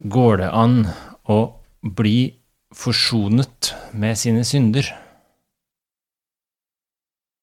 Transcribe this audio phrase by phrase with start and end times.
[0.00, 0.84] går det an
[1.28, 1.38] å
[1.82, 2.32] bli
[2.74, 4.86] forsonet med sine synder?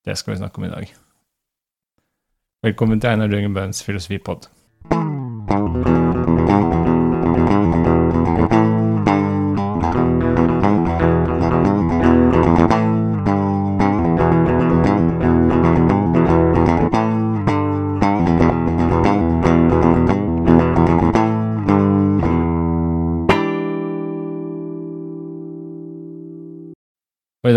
[0.05, 0.93] Det skal vi snakke om i dag.
[2.63, 4.47] Velkommen til Einar Døngen Bøhns filosofipod.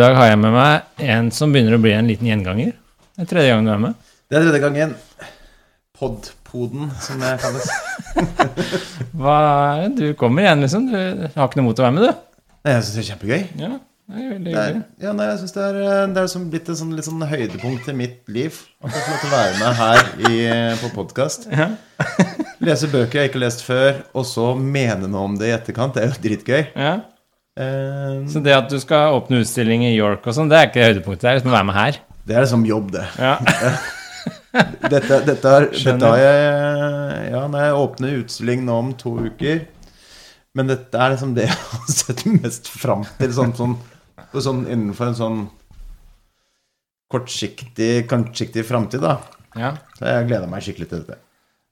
[0.01, 2.73] Dag har jeg med meg en som begynner å bli en liten gjenganger.
[3.17, 4.09] Det er tredje gangen du er med.
[4.31, 4.95] Det er tredje gangen.
[6.01, 7.69] Podpoden, som det kalles.
[9.21, 9.37] Hva,
[9.75, 9.91] er det?
[9.99, 10.89] du kommer igjen, liksom.
[10.89, 12.47] Du har ikke noe mot å være med, du.
[12.65, 13.45] Nei, Jeg syns det er kjempegøy.
[13.61, 13.71] Ja,
[14.11, 16.49] det er veldig Det er, ja, nei, jeg synes det er, eh, det er som
[16.55, 18.57] blitt et sånn, litt sånn høydepunkt i mitt liv.
[18.81, 20.43] At jeg får lov til å være med her i,
[20.81, 21.49] på podkast.
[21.53, 21.71] Ja.
[22.71, 25.97] Lese bøker jeg ikke har lest før, og så mene noe om det i etterkant.
[25.97, 26.63] Det er jo dritgøy.
[26.73, 26.97] Ja.
[27.61, 30.87] Eh, Så det at du skal åpne utstilling i York og sånn, det er ikke
[30.89, 31.25] høydepunktet.
[31.27, 31.99] Det er liksom å være med her.
[32.27, 33.07] det er liksom jobb, det.
[33.21, 33.35] Ja.
[34.51, 39.61] Dette, dette, har, dette har jeg Ja, når jeg åpner utstilling nå om to uker
[40.59, 43.31] Men dette er liksom det jeg har sett mest fram til.
[43.37, 43.77] Sånn, sånn,
[44.35, 45.39] sånn innenfor en sånn
[47.11, 49.17] kortsiktig, kortsiktig framtid, da.
[49.59, 49.73] ja.
[49.99, 51.19] Så jeg gleder meg skikkelig til dette.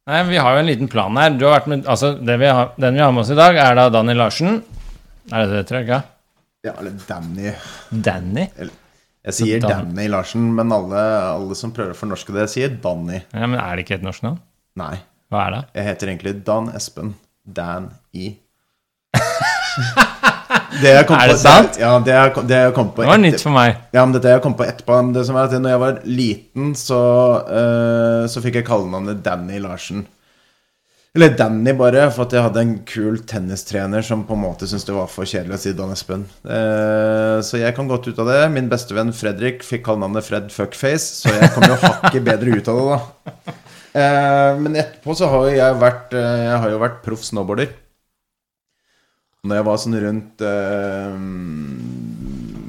[0.08, 1.34] Nei, vi har jo en liten plan her.
[1.36, 3.58] Du har vært med, altså, det vi har, den vi har med oss i dag,
[3.60, 4.62] er da Daniel Larsen.
[5.32, 6.02] Er det det, tror jeg?
[6.66, 7.52] Ja, eller Danny.
[7.90, 8.46] Danny?
[9.28, 11.02] Jeg sier Dan- Danny Larsen, men alle,
[11.34, 13.20] alle som prøver å fornorske det, sier Danny.
[13.34, 14.40] Ja, men er det ikke et norsk navn?
[14.80, 14.96] Nei.
[15.28, 15.62] Hva er det?
[15.76, 17.14] Jeg heter egentlig Dan Espen.
[17.44, 18.30] Dan I.
[20.78, 21.76] Det jeg kom Er det på, sant?
[21.80, 23.78] ja, det jeg, det jeg kom på Det var nytt for meg.
[23.94, 26.70] Ja, men dette jeg kom på etterpå Det som er at når jeg var liten,
[26.78, 26.98] så,
[27.48, 30.04] uh, så fikk jeg kallenavnet Danny Larsen.
[31.18, 34.84] Eller Danny, bare, for at jeg hadde en kul tennistrener som på en måte syntes
[34.86, 36.20] det var for kjedelig å si Dan Espen.
[36.46, 38.36] Eh, så jeg kom godt ut av det.
[38.54, 42.78] Min bestevenn Fredrik fikk kallenavnet Fred Fuckface, så jeg kom jo hakket bedre ut av
[42.78, 43.56] det, da.
[43.98, 47.74] Eh, men etterpå så har jo jeg vært eh, Jeg har jo vært proff snowboarder.
[49.42, 51.18] Når jeg var sånn rundt eh,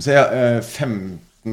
[0.01, 0.59] Så jeg eh,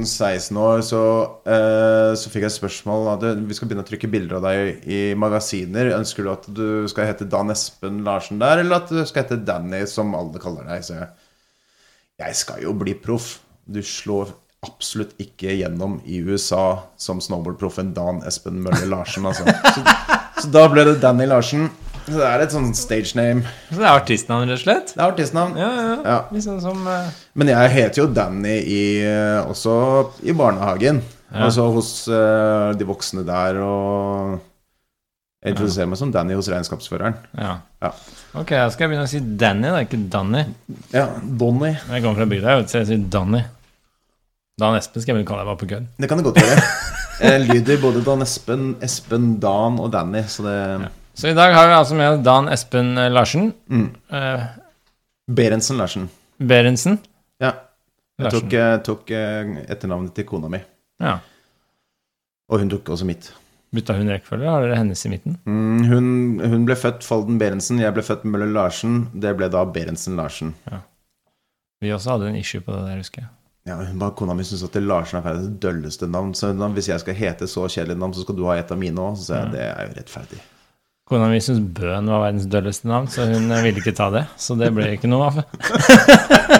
[0.05, 1.03] 15-16 år, så,
[1.47, 5.01] eh, så fikk jeg spørsmål at vi skal begynne å trykke bilder av deg i
[5.19, 5.95] magasiner.
[5.97, 9.41] Ønsker du at du skal hete Dan Espen Larsen der, eller at du skal hete
[9.45, 10.85] Danny, som alle kaller deg?
[10.85, 11.09] Så jeg,
[12.25, 13.39] jeg skal jo bli proff.
[13.67, 14.35] Du slår
[14.67, 19.47] absolutt ikke gjennom i USA som snowboardproffen Dan Espen Møller Larsen, altså.
[19.47, 19.85] Så,
[20.43, 21.71] så da ble det Danny Larsen.
[22.07, 23.43] Så det er et sånn stage name.
[23.67, 24.93] Så det er artistnavn, rett og slett?
[24.95, 25.57] Det er artistnavn.
[25.59, 25.95] Ja, ja.
[26.07, 26.19] Ja.
[26.31, 27.09] Liksom som uh...
[27.35, 29.75] Men jeg heter jo Danny i, eh, også
[30.23, 31.01] i barnehagen.
[31.33, 31.49] Ja.
[31.49, 34.37] Altså hos uh, de voksne der, og
[35.43, 37.19] jeg introduserer meg som Danny hos regnskapsføreren.
[37.39, 37.57] Ja.
[37.83, 37.91] Ja.
[38.39, 40.45] Ok, da skal jeg begynne å si Danny, da, ikke Danny.
[40.95, 41.73] Ja, Donny.
[41.75, 43.43] Jeg kommer fra bygda, så jeg sier Danny.
[44.57, 45.91] Dan Espen skal jeg vel kalle deg bare på kødd.
[45.99, 46.63] Det kan det godt være.
[47.17, 50.57] Jeg lyder både Dan Espen, Espen, Dan og Danny, så det
[51.17, 53.53] Så i dag har vi altså med Dan Espen eh, Larsen.
[53.73, 53.87] mm.
[54.13, 54.43] eh,
[55.33, 56.09] Berentsen Larsen.
[56.39, 56.99] Berentsen.
[57.43, 57.55] Ja.
[58.19, 58.51] Jeg Larsen.
[58.51, 60.61] tok, tok eh, etternavnet til kona mi.
[61.03, 61.17] Ja.
[62.53, 63.31] Og hun tok også mitt.
[63.75, 64.49] Bytta hun rekkefølge?
[64.49, 65.39] Har dere hennes i midten?
[65.49, 66.11] Mm, hun,
[66.45, 69.07] hun ble født Folden Berentsen, jeg ble født Møller Larsen.
[69.13, 70.53] Det ble da Berentsen Larsen.
[70.71, 70.85] Ja.
[71.83, 73.31] Vi også hadde en issue på det der, husker jeg.
[73.67, 76.37] Ja, hun bare, Kona mi syns at Larsen er verdens dølleste navn.
[76.39, 79.01] Så hvis jeg skal hete så kjedelig navn, så skal du ha et av mine
[79.03, 79.17] òg.
[79.19, 80.39] Så sa jeg det er jo rettferdig.
[81.07, 84.25] Kona mi syntes Bøen var verdens dølleste navn, så hun eh, ville ikke ta det.
[84.43, 85.37] Så det ble ikke noe av.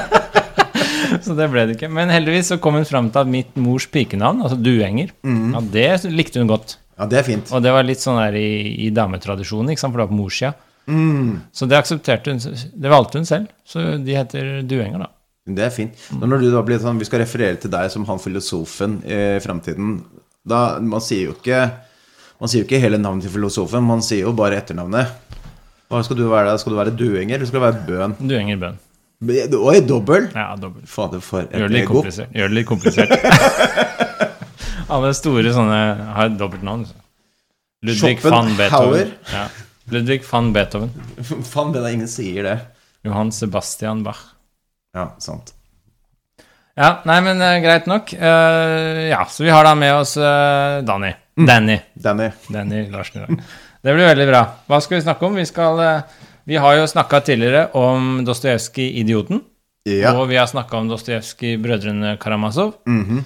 [1.27, 1.91] så det ble det ikke.
[1.91, 5.89] Men heldigvis så kom hun fram til at mitt mors pikenavn, altså Duenger, ja, det
[6.15, 6.77] likte hun godt.
[6.95, 7.51] Ja, det er fint.
[7.51, 8.47] Og det var litt sånn der i,
[8.87, 10.55] i dametradisjonen, ikke sant, for det var på morssida.
[11.51, 13.51] Så det aksepterte hun, det valgte hun selv.
[13.67, 15.11] Så de heter Duenger, da.
[15.59, 16.07] Det er fint.
[16.21, 19.43] Men når du da blir sånn, Vi skal referere til deg som han filosofen i
[19.43, 19.99] framtiden.
[20.47, 21.65] Da, man sier jo ikke
[22.41, 25.15] Man sier jo ikke hele navnet til filosofen, man sier jo bare etternavnet.
[25.89, 26.59] Hva skal du være da?
[26.61, 28.83] Skal du være Duenger, eller skal du være bøn Duenger bøn
[29.57, 30.27] Oi, dobbel!
[30.35, 30.89] Ja, dobbelt.
[30.93, 31.95] Fader, for Gjør det litt ego.
[32.03, 32.35] komplisert.
[32.37, 33.15] Gjør det litt komplisert.
[34.93, 35.79] Alle store sånne
[36.19, 36.85] har et dobbeltnavn.
[37.87, 39.15] Ludvig van Beethoven.
[39.33, 39.47] Ja.
[39.95, 40.93] Ludvig van Beethoven.
[41.55, 42.57] Van er ingen sier det.
[43.07, 44.21] Johan Sebastian Bach.
[44.97, 45.55] Ja, sant.
[46.77, 48.13] Ja, nei, men eh, greit nok.
[48.13, 51.15] Uh, ja, så vi har da med oss uh, Danny.
[51.37, 51.81] Danny.
[51.95, 52.31] Danny.
[52.49, 53.43] Danny Larsen i dag.
[53.83, 54.41] Det blir veldig bra.
[54.67, 55.35] Hva skal vi snakke om?
[55.37, 56.03] Vi, skal, eh,
[56.49, 59.41] vi har jo snakka tidligere om Dostojevskij 'Idioten'.
[59.87, 60.15] Ja.
[60.17, 62.73] Og vi har snakka om Dostojevskij 'Brødrene Karamazov'.
[62.87, 63.25] Mhm.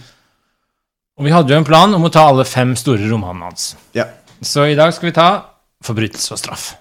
[1.18, 3.76] Og vi hadde jo en plan om å ta alle fem store romanene hans.
[3.94, 4.04] ja.
[4.42, 5.44] Så i dag skal vi ta
[5.84, 6.74] 'Forbrytelse og straff'.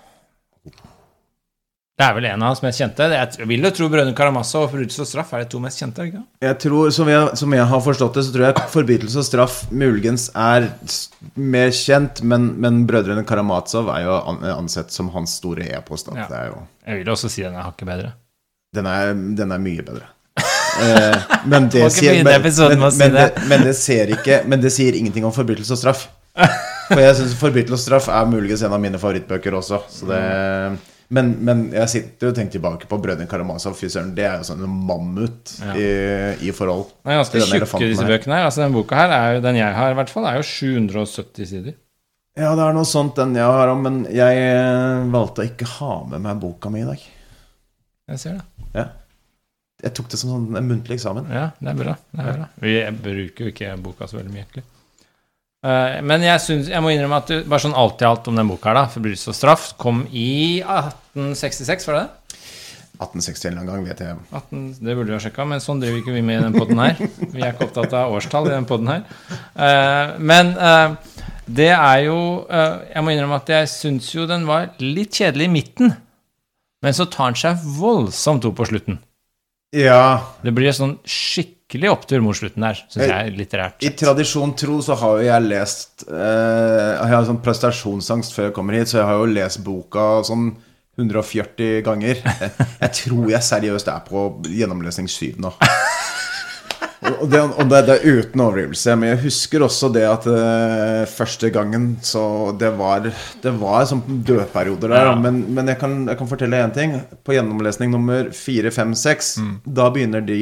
[2.00, 3.10] Det er vel en av hans mest kjente.
[3.12, 6.06] Jeg vil jo tro 'Brødrene Karamazov' og 'Forbrytelse og straff' er de to mest kjente.
[6.08, 6.22] ikke?
[6.42, 9.58] Jeg tror, som jeg, som jeg har forstått det, så tror jeg 'Forbrytelse og straff'
[9.72, 10.70] muligens er
[11.36, 14.14] mer kjent, men, men 'Brødrene Karamazov' er jo
[14.56, 16.08] ansett som hans store e-post.
[16.16, 16.54] Ja.
[16.88, 18.14] Jeg vil også si den er hakket bedre.
[18.76, 20.08] den, er, den er mye bedre.
[20.80, 22.42] Eh, men, det sier, men,
[22.96, 26.08] men, det, det ser ikke Men det sier ingenting om 'Forbrytelse og straff'.
[26.94, 29.82] For jeg syns 'Forbrytelse og straff' er muligens en av mine favorittbøker også.
[29.90, 33.74] Så det, men, men jeg sitter og tenker tilbake på 'Brødrene Karamazov'.
[33.78, 35.74] Fy søren, det er jo sånn en mammut Ja.
[35.74, 35.90] i,
[36.46, 36.92] i forhold.
[37.02, 38.46] Det er ganske tjukke, disse bøkene her.
[38.46, 41.50] Altså, den boka her, er jo, den jeg har i hvert fall, er jo 770
[41.50, 41.78] sider.
[42.38, 45.68] Ja, det er noe sånt den jeg har om, men jeg eh, valgte å ikke
[45.80, 47.02] ha med meg boka mi i dag.
[48.14, 48.68] Jeg ser det.
[48.78, 48.86] Ja.
[49.84, 51.28] Jeg tok det som sånn en muntlig eksamen.
[51.34, 51.96] Ja, det er bra.
[52.14, 52.48] Det er bra.
[52.62, 54.64] Vi bruker jo ikke boka så veldig mye, egentlig.
[55.60, 58.38] Eh, men jeg, synes, jeg må innrømme at du, bare sånn alt i alt om
[58.40, 60.62] den boka her, da, 'Forbrytelse og straff', kom i
[61.16, 62.20] 1866, var det det?
[63.00, 64.16] 1860 en eller annen gang, vet jeg.
[64.36, 66.82] 18, det burde vi ha sjekka, men sånn driver ikke vi med i den poden
[66.84, 67.00] her.
[67.32, 69.06] Vi er ikke opptatt av årstall i den poden her.
[69.56, 70.98] Uh, men uh,
[71.48, 75.48] det er jo uh, Jeg må innrømme at jeg syns jo den var litt kjedelig
[75.48, 75.96] i midten.
[76.84, 79.00] Men så tar den seg voldsomt opp på slutten.
[79.76, 83.84] Ja, Det blir sånn skikkelig opptur mot slutten der, syns jeg, litterært.
[83.86, 88.80] i tradisjon tro så har jo jeg lest Jeg har sånn prestasjonsangst før jeg kommer
[88.80, 90.50] hit, så jeg har jo lest boka sånn
[91.00, 92.22] 140 ganger.
[92.80, 95.54] Jeg, tror jeg seriøst er på gjennomlesning 7 nå.
[97.00, 98.96] Og det, og det, det er uten overdrivelse.
[99.00, 102.24] Men jeg husker også det at uh, første gangen så
[102.60, 103.08] det var
[103.44, 105.10] Det var sånn dødperioder der.
[105.10, 105.14] Ja.
[105.20, 106.98] Men, men jeg, kan, jeg kan fortelle én ting.
[107.26, 109.52] På gjennomlesning nummer 4, 5, 6 Mm.
[109.78, 110.36] Da begynner de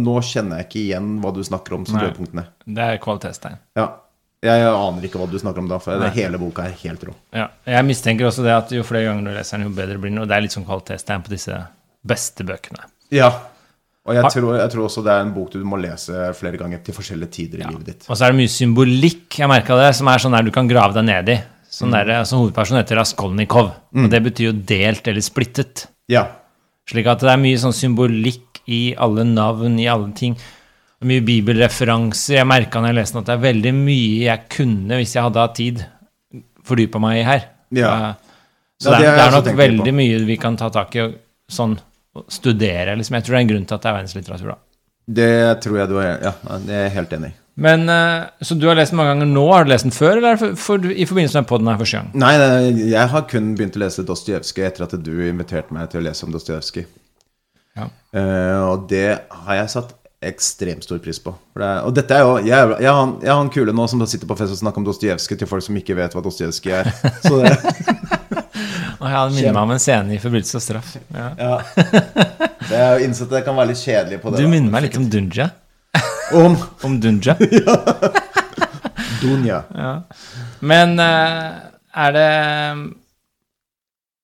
[0.00, 2.44] Nå kjenner jeg ikke igjen hva du snakker om som dødpunktene.
[2.66, 3.60] Det er kvalitetstegn.
[3.78, 3.86] Ja.
[4.46, 6.06] Jeg aner ikke hva du snakker om da, for Nei.
[6.06, 7.14] det, hele boka er helt rå.
[7.34, 10.12] Ja, jeg mistenker også det at jo flere ganger du leser den, jo bedre blir
[10.12, 10.20] den.
[10.22, 11.58] Og det er litt sånn kvalitetstegn på disse
[12.06, 12.86] beste bøkene.
[13.14, 13.32] Ja.
[14.08, 16.80] Og jeg tror, jeg tror også det er en bok du må lese flere ganger
[16.86, 18.06] til forskjellige tider i livet ditt.
[18.06, 20.70] Og så er det mye symbolikk, jeg merka det, som er sånn der du kan
[20.70, 21.38] grave deg ned i.
[21.68, 25.84] Sånn der, altså Hovedpersonen heter Raskolnikov, og det betyr jo delt eller splittet.
[26.08, 26.24] Ja.
[26.88, 30.38] Slik at det er mye sånn symbolikk i alle navn, i alle ting.
[31.06, 32.40] Mye bibelreferanser.
[32.40, 35.22] Jeg merka når jeg leste den at det er veldig mye jeg kunne, hvis jeg
[35.28, 35.84] hadde hatt tid,
[36.66, 37.44] fordypa meg i her.
[37.78, 37.92] Ja.
[38.10, 38.14] Eh,
[38.82, 39.56] Så Ja, det, er, det er nok på.
[39.58, 41.14] veldig mye vi kan ta tak i og
[41.50, 41.76] sånn
[42.30, 43.14] studere, liksom.
[43.18, 44.58] Jeg tror det er en grunn til at det er verdenslitteratur, da.
[45.18, 46.32] Det tror jeg du er Ja,
[46.66, 47.36] det er jeg helt enig i.
[47.58, 49.44] Men, eh, Så du har lest den mange ganger nå?
[49.52, 51.96] Har du lest den før, eller er for, for, i forbindelse med podden her første
[51.98, 52.10] gang?
[52.14, 52.34] Nei,
[52.90, 56.26] jeg har kun begynt å lese Dostojevskij etter at du inviterte meg til å lese
[56.26, 56.86] om Dostojevskij.
[57.78, 57.88] Ja.
[58.14, 61.30] Uh, og det har jeg satt ekstremt stor pris på.
[61.54, 62.48] Det, er- og dette er jo Jeg,
[62.82, 64.84] jeg, har, han- jeg har han kule nå som sitter på fest og snakker om
[64.88, 66.90] Dostojevskij til folk som ikke vet hva Dostojevskij er.
[67.22, 67.52] Så det,
[69.00, 70.96] Og jeg hadde minnet meg om en scene i 'Forbrytelse og straff'.
[71.14, 71.28] Ja.
[71.38, 71.58] ja.
[72.68, 74.38] Jeg har jo innsett at jeg kan være litt kjedelig på det.
[74.40, 74.48] Du da.
[74.50, 75.50] minner meg litt om Dunja.
[76.34, 76.56] Om
[76.88, 77.36] Om Dunja.
[79.22, 79.62] Dunja.
[79.74, 79.92] Ja.
[80.60, 81.52] Men eh,
[81.94, 82.28] er det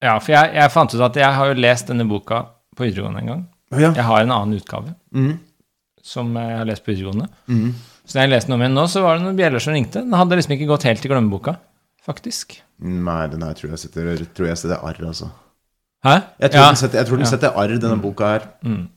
[0.05, 2.43] Ja, for jeg, jeg fant ut at jeg har jo lest denne boka
[2.77, 3.43] på videregående en gang.
[3.79, 3.93] Ja.
[3.95, 5.39] Jeg har en annen utgave Mhm.
[6.05, 7.29] Som jeg har lest på videregående.
[7.49, 7.71] Mm.
[8.05, 10.03] Så da jeg leste den om igjen nå, så var det noen bjeller som ringte.
[10.05, 11.55] Den hadde liksom ikke gått helt i glemmeboka,
[12.05, 12.59] faktisk.
[12.85, 15.31] Nei, den her tror jeg setter, tror jeg setter arr, altså.
[16.05, 16.19] Hæ?
[16.45, 16.67] Jeg tror Ja.
[16.69, 17.31] den setter, jeg tror den Ja.
[17.33, 18.43] setter arr, denne boka her.
[18.63, 18.89] Mm.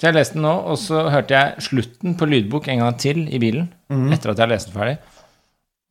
[0.00, 3.28] Så jeg leste den nå, og så hørte jeg slutten på lydbok en gang til
[3.28, 3.68] i bilen.
[3.88, 4.12] Mm.
[4.12, 4.98] Etter at jeg leste den ferdig.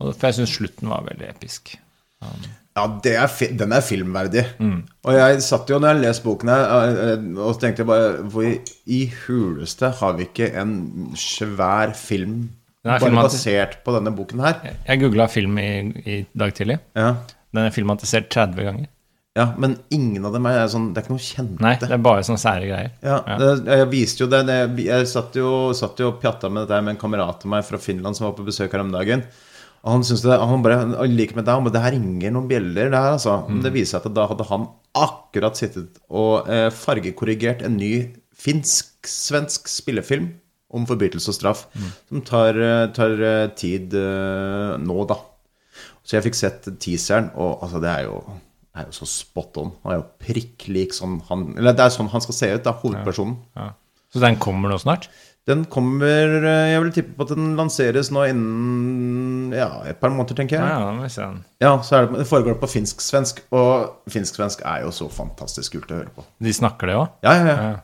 [0.01, 1.77] For jeg syns slutten var veldig episk.
[2.77, 4.43] Ja, det er, den er filmverdig.
[4.61, 4.83] Mm.
[5.03, 8.99] Og jeg satt jo når jeg leste boken her, eh, og tenkte bare Hvor i
[9.25, 10.75] huleste har vi ikke en
[11.17, 12.37] svær film
[12.85, 14.61] bare basert på denne boken her?
[14.87, 15.67] Jeg googla film i,
[16.05, 16.79] i dag tidlig.
[16.95, 17.15] Ja.
[17.51, 18.87] Den er filmatisert 30 ganger.
[19.39, 21.61] ja, men ingen av dem er sånn Det er ikke noe kjente.
[21.63, 22.95] Nei, det er bare sånne sære greier.
[23.03, 23.37] Ja, Ja.
[23.41, 26.81] Det, jeg viste jo det Jeg, jeg satt jo, satt jo og pjatta med dette
[26.85, 29.25] med en kamerat av meg fra Finland som var på besøk her om dagen.
[29.83, 32.89] Og han syntes det Han bare like med deg, men det her ringer noen bjeller,
[32.91, 33.37] det her, altså.
[33.47, 33.61] Mm.
[33.63, 34.67] Det viser seg at da hadde han
[34.99, 37.93] akkurat sittet og eh, fargekorrigert en ny
[38.39, 40.29] finsk-svensk spillefilm
[40.75, 41.89] om forbrytelse og straff, Mm.
[42.09, 45.15] som tar, eh, tar eh, tid eh, nå, da.
[46.03, 48.19] Så jeg fikk sett teaseren, og altså, det er jo
[48.79, 49.71] er jo så spot on.
[49.83, 52.63] Han er jo prikk lik sånn han Eller det er sånn han skal se ut,
[52.63, 53.35] da, hovedpersonen.
[53.57, 53.71] Ja.
[54.13, 55.09] Så den kommer nå snart?
[55.49, 60.13] Den kommer eh, Jeg vil tippe på at den lanseres nå innen ja, et par
[60.13, 61.09] måneder, tenker jeg.
[61.17, 61.27] ja.
[61.63, 65.97] Ja, så det, det foregår på finsk-svensk, og finsk-svensk er jo så fantastisk kult å
[66.03, 66.25] høre på.
[66.45, 67.07] De snakker det òg?
[67.25, 67.55] Ja, ja, ja.
[67.71, 67.77] Ja.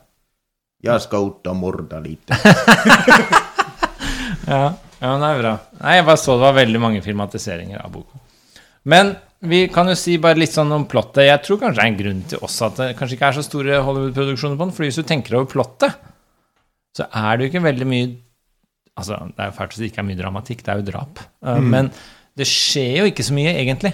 [0.86, 2.38] Jeg skal ut og morda lite.
[4.46, 4.74] Ja.
[5.00, 5.52] ja, men det er bra.
[5.80, 8.20] Nei, jeg bare så det var veldig mange filmatiseringer av boka.
[8.86, 11.24] Men vi kan jo si bare litt sånn om plottet.
[11.26, 13.42] Jeg tror kanskje det er en grunn til også at det kanskje ikke er så
[13.42, 14.74] store Hollywood-produksjoner på den.
[14.76, 15.98] For hvis du tenker over plottet,
[16.96, 18.14] så er det jo ikke veldig mye
[18.96, 21.18] Altså, det er jo fælt si det ikke er mye dramatikk, det er jo drap.
[21.44, 21.66] Mm.
[21.68, 21.88] Men
[22.40, 23.90] det skjer jo ikke så mye, egentlig.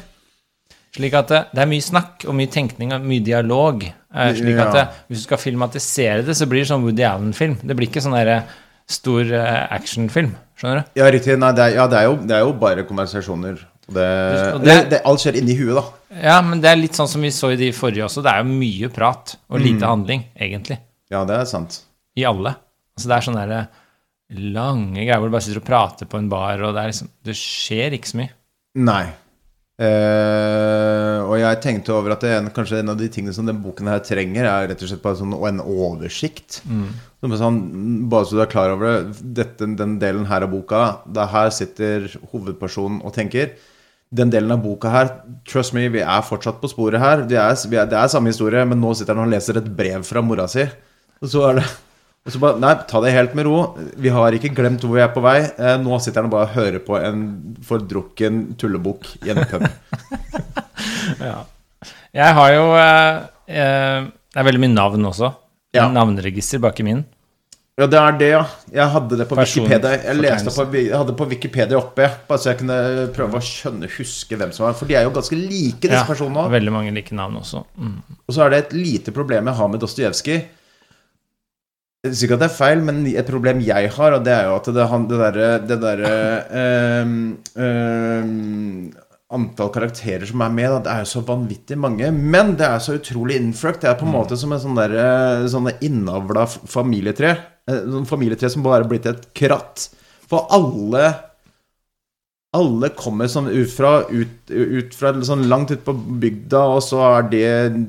[0.94, 3.82] Slik at det, det er mye snakk og mye tenkning og mye dialog.
[4.14, 7.58] Uh, slik at det, hvis du skal filmatisere det, så blir det sånn Woody Allen-film.
[7.66, 8.44] Det blir ikke sånn derre
[8.86, 9.34] stor
[9.74, 10.36] actionfilm.
[10.60, 10.94] Skjønner du?
[11.02, 11.34] Ja, riktig.
[11.42, 13.58] Nei, det er, ja, det er, jo, det er jo bare konversasjoner.
[13.90, 15.84] Det, alt skjer inni huet, da.
[16.30, 18.22] Ja, men det er litt sånn som vi så i de forrige også.
[18.22, 20.78] Det er jo mye prat og lite handling, egentlig.
[21.10, 21.82] Ja, det er sant.
[22.14, 22.54] I alle.
[22.96, 23.66] Altså det er sånne der
[24.52, 27.10] lange greier hvor du bare sitter og prater på en bar, og det er liksom
[27.24, 28.32] Det skjer ikke så mye.
[28.80, 29.04] Nei.
[29.82, 33.48] Eh, og jeg tenkte over at det er en, kanskje en av de tingene som
[33.48, 36.60] denne boken her trenger, er rett og slett bare sånn, en oversikt.
[36.68, 37.60] Er sånn,
[38.12, 41.32] bare så du er klar over det, dette, den delen her av boka, det er
[41.34, 43.54] her sitter hovedpersonen og tenker.
[44.12, 45.12] Den delen av boka her,
[45.48, 47.24] trust me, vi er fortsatt på sporet her.
[47.28, 49.70] Det er, vi er, det er samme historie, men nå sitter han og leser et
[49.72, 50.66] brev fra mora si.
[51.22, 51.66] Og så er det
[52.22, 53.56] og så bare, Nei, ta det helt med ro.
[53.98, 55.40] Vi har ikke glemt hvor vi er på vei.
[55.42, 57.24] Eh, nå sitter han og bare hører på en
[57.66, 59.64] fordrukken tullebukk i en pub.
[62.12, 63.16] Jeg har jo eh,
[63.48, 65.32] eh, Det er veldig mye navn også.
[65.74, 65.88] Ja.
[65.90, 67.02] Navneregister bak i min.
[67.80, 68.40] Ja, det er det, ja.
[68.70, 69.94] Jeg hadde det på Person- Wikipedia.
[70.04, 72.76] Jeg, leste på, jeg hadde på Wikipedia oppe, bare så jeg kunne
[73.16, 76.04] prøve å skjønne, huske hvem som var For de er jo ganske like, disse Ja,
[76.06, 77.64] personene Ja, veldig mange like navn også.
[77.80, 77.96] Mm.
[78.28, 80.42] Og så er det et lite problem jeg har med Dostojevskij.
[82.02, 84.68] Sikkert at det er feil, men et problem jeg har, og det er jo at
[84.74, 86.00] det, det derre det der,
[86.58, 87.12] ehm,
[87.54, 88.88] ehm,
[89.32, 92.10] Antall karakterer som er med, da, det er jo så vanvittig mange.
[92.12, 93.80] Men det er så utrolig innfløkt.
[93.84, 94.96] Det er på en måte som en sånn der,
[95.48, 97.30] sånne innavla familietre.
[97.70, 99.86] Eh, Sånn familietre som bare er blitt et kratt.
[100.28, 101.06] For alle
[102.52, 107.00] alle kommer sånn ut fra, ut, ut fra sånn langt ut på bygda, og så
[107.06, 107.46] er det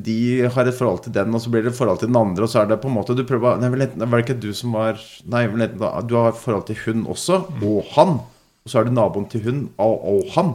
[0.07, 2.45] De har et forhold til den, og så blir det et forhold til den andre,
[2.45, 4.53] og så er det på en måte Du prøver Nei, vel, var det ikke du
[4.55, 8.21] som var Nei, vel, du har et forhold til hun også, og han.
[8.63, 10.53] Og så er det naboen til hun, og, og han.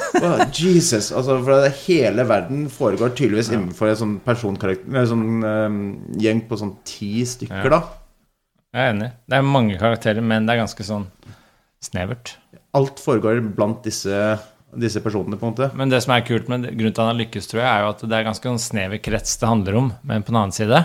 [0.58, 1.12] Jesus.
[1.14, 5.82] Altså, for hele verden foregår tydeligvis innenfor en sånn personkarakter En sånn um,
[6.18, 7.84] gjeng på sånn ti stykker, da.
[8.74, 9.12] Jeg er enig.
[9.30, 11.06] Det er mange karakterer, men det er ganske sånn
[11.84, 12.34] snevert.
[12.74, 14.18] Alt foregår blant disse,
[14.74, 15.70] disse personene, på en måte.
[15.78, 17.84] Men det som er kult med grunnen til at han har lykkes, tror jeg, er
[17.84, 19.90] jo at det er ganske en snever krets det handler om.
[20.02, 20.84] Men på den annen side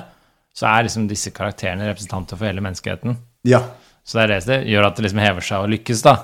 [0.60, 3.18] så er liksom disse karakterene representanter for hele menneskeheten.
[3.48, 3.64] Ja.
[4.04, 6.16] Så det er det som gjør at det liksom hever seg og lykkes, da.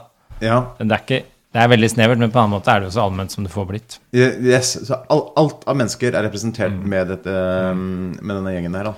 [0.44, 0.60] Ja.
[0.80, 1.20] Men Det er, ikke,
[1.56, 3.46] det er veldig snevert, men på en annen måte er det jo så allment som
[3.46, 3.98] det får blitt.
[4.16, 7.36] Yes, så all, alt av mennesker er representert med, dette,
[7.76, 8.92] med denne gjengen her.
[8.92, 8.96] Da.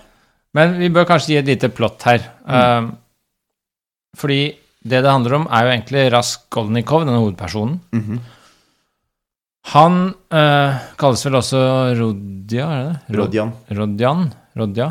[0.58, 2.24] Men vi bør kanskje gi et lite plott her.
[2.48, 2.94] Um,
[4.18, 4.42] fordi
[4.90, 7.80] det det handler om, er jo egentlig Raskolnikov, denne hovedpersonen.
[7.96, 8.20] Mhm.
[9.74, 9.96] Han
[10.32, 11.60] eh, kalles vel også
[12.00, 13.18] Rodja, er det det?
[13.20, 13.50] Rodjan.
[13.76, 14.22] Rodjan?
[14.56, 14.86] Rodja?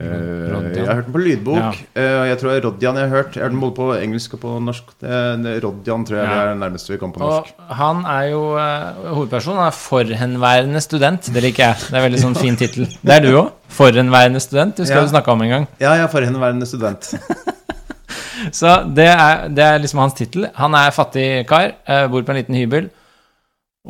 [0.00, 0.76] Eh, Rodjan.
[0.78, 1.58] jeg har hørt den på lydbok.
[1.58, 1.72] Ja.
[1.98, 3.34] eh, jeg tror Rodjan jeg har hørt.
[3.34, 4.94] Jeg har hørt den både på engelsk og på norsk.
[5.02, 6.36] Rodjan tror jeg Ja.
[6.44, 7.50] er det nærmeste vi kommer på norsk.
[7.66, 9.58] Og han er jo uh, hovedpersonen.
[9.58, 11.26] Han er forhenværende student.
[11.34, 11.76] Det liker jeg.
[11.90, 12.86] Det er veldig sånn fin tittel.
[13.02, 13.50] Det er du òg.
[13.74, 14.76] Forhenværende student.
[14.78, 15.04] Det skal Ja.
[15.10, 15.66] du snakke om en gang.
[15.82, 17.10] Ja, jeg er forhenværende student.
[18.60, 20.48] Så det er, det er liksom hans tittel.
[20.58, 22.88] Han er fattig kar, eh, bor på en liten hybel.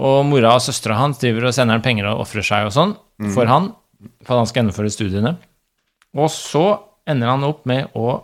[0.00, 2.93] Og mora og søstera hans driver og sender han penger og ofrer seg og sånn
[3.35, 3.67] for han,
[4.25, 5.33] for at han skal gjennomføre studiene.
[6.17, 6.62] Og så
[7.11, 8.21] ender han opp med å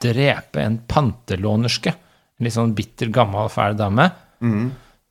[0.00, 1.90] drepe en pantelånerske.
[2.38, 4.10] En litt sånn bitter, gammel, fæl dame.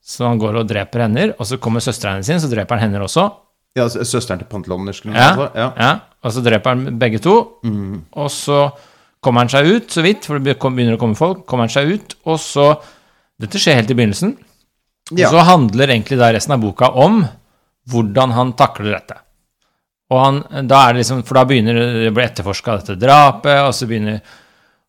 [0.06, 2.92] Så han går og dreper henne, og så kommer søstera hennes inn, så dreper han
[2.94, 3.26] henne også.
[3.76, 5.12] Ja, Søsteren til pantelånersken.
[5.18, 5.68] Ja, ja.
[5.76, 5.92] ja.
[6.24, 7.34] Og så dreper han begge to.
[8.16, 8.70] Og så
[9.26, 11.44] kommer han seg ut, så vidt, for det begynner å komme folk.
[11.50, 12.74] Kommer han seg ut, og så
[13.36, 14.30] Dette skjer helt i begynnelsen.
[15.12, 15.28] Ja.
[15.28, 17.18] Og så handler egentlig da resten av boka om
[17.92, 19.18] hvordan han takler dette.
[20.14, 20.38] Og han,
[20.70, 23.90] da er det liksom, For da begynner det å bli etterforska dette drapet, og så
[23.90, 24.22] begynner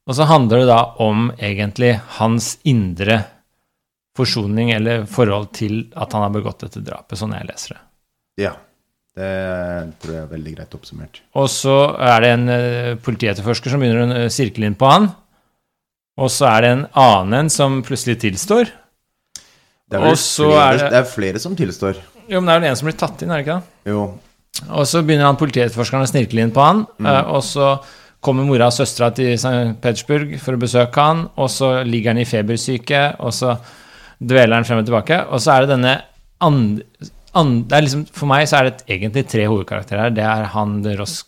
[0.06, 3.18] Og så handler det da om egentlig hans indre
[4.16, 7.82] forsoning eller forhold til at han har begått dette drapet, sånn jeg leser det.
[8.46, 8.54] ja.
[9.16, 11.20] Det tror jeg er veldig greit oppsummert.
[11.40, 15.08] Og så er det en eh, politietterforsker som begynner å eh, sirkle inn på han.
[16.20, 18.68] Og så er det en annen en som plutselig tilstår.
[19.86, 21.96] Det er, vel flere, er det- det er flere som tilstår.
[22.28, 23.92] Jo, men det er vel en som blir tatt inn, er det ikke det?
[23.92, 24.18] Jo.
[24.72, 27.26] Og så begynner han politietterforskeren å snirkle inn på han, Mm.
[27.30, 27.82] og så
[28.20, 29.76] kommer mora og søstera til St.
[29.80, 33.58] Petersburg for å besøke han, og så ligger han i febersyke, og så
[34.20, 36.02] dveler han frem og tilbake, og så er det denne
[36.40, 40.14] and, and, det er liksom, For meg så er det egentlig tre hovedkarakterer.
[40.16, 41.26] Det er han Rosk,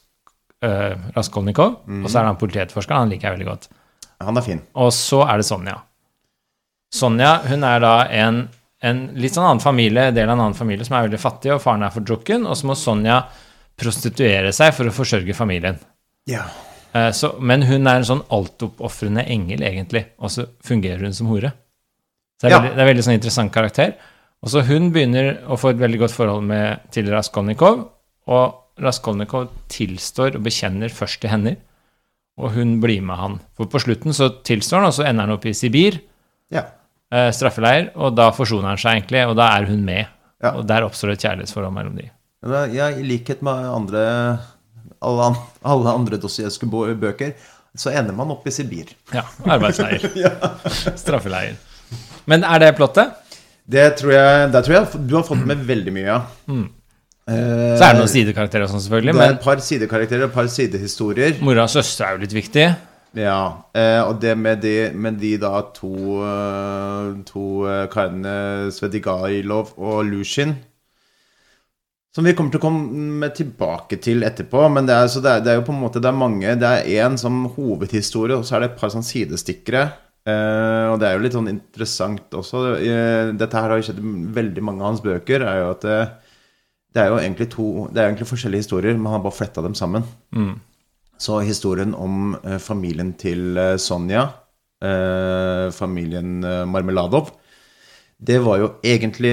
[0.64, 3.04] uh, Raskolnikov, og så er det han politietterforskeren.
[3.04, 3.68] Han liker jeg veldig godt.
[4.24, 4.62] Han er fin.
[4.74, 5.76] Og så er det Sonja.
[6.94, 8.48] Sonja hun er da en
[8.80, 11.62] en litt sånn annen familie, del av en annen familie som er veldig fattig, og
[11.62, 13.16] faren er fordrukken, og så må Sonja
[13.78, 15.80] prostituere seg for å forsørge familien.
[16.30, 16.44] Ja.
[16.92, 21.26] Eh, Så, men hun er en sånn altoppofrende engel, egentlig, og så fungerer hun som
[21.26, 21.52] hore.
[22.38, 22.60] Så det er, Ja.
[22.60, 23.94] veldig, det er veldig sånn interessant karakter.
[24.44, 27.80] Og så hun begynner å få et veldig godt forhold med, til Raskolnikov,
[28.30, 31.56] og Raskolnikov tilstår og bekjenner først til henne,
[32.38, 33.38] og hun blir med han.
[33.58, 35.98] For på slutten så tilstår han, og så ender han opp i Sibir,
[36.54, 36.68] ja.
[37.10, 40.14] eh, straffeleir, og da forsoner han seg egentlig, og da er hun med.
[40.38, 40.54] Ja.
[40.54, 42.06] Og der oppstår et kjærlighetsforhold mellom de.
[42.46, 44.02] Ja, I likhet med andre,
[45.02, 45.32] alle,
[45.66, 47.34] alle andre Dostojevskij-bøker,
[47.78, 48.94] så ender man opp i Sibir.
[49.10, 50.06] Ja, arbeidsleir.
[51.02, 51.58] Straffeleir.
[52.30, 53.18] Men er det plottet?
[53.68, 56.34] Det tror jeg, Der tror jeg du har fått med veldig mye av.
[56.48, 56.66] Mm.
[57.28, 60.32] Så er det noen sidekarakterer og sånn, selvfølgelig, det er men et par sidekarakterer, et
[60.32, 61.42] par sidehistorier.
[61.44, 62.64] mora og søster er jo litt viktig.
[63.16, 65.92] Ja, eh, og det med de, med de da to,
[66.24, 70.52] eh, to eh, karene Svedigailov og Lushin
[72.12, 74.66] Som vi kommer til å komme tilbake til etterpå.
[74.72, 76.56] Men det er, så det er, det er jo på en måte Det er mange
[76.60, 79.88] Det er én som hovedhistorie, og så er det et par sånn sidestikkere.
[80.26, 82.62] Eh, og det er jo litt sånn interessant også.
[82.82, 85.44] Uh, dette her har jo skjedd i veldig mange av hans bøker.
[85.44, 86.00] er jo at det,
[86.94, 89.64] det er jo egentlig to Det er egentlig forskjellige historier, men han har bare fletta
[89.64, 90.04] dem sammen.
[91.18, 94.28] Så historien om familien til eh, Sonja,
[95.74, 96.36] familien
[96.70, 97.32] Marmeladov,
[98.22, 99.32] det var jo egentlig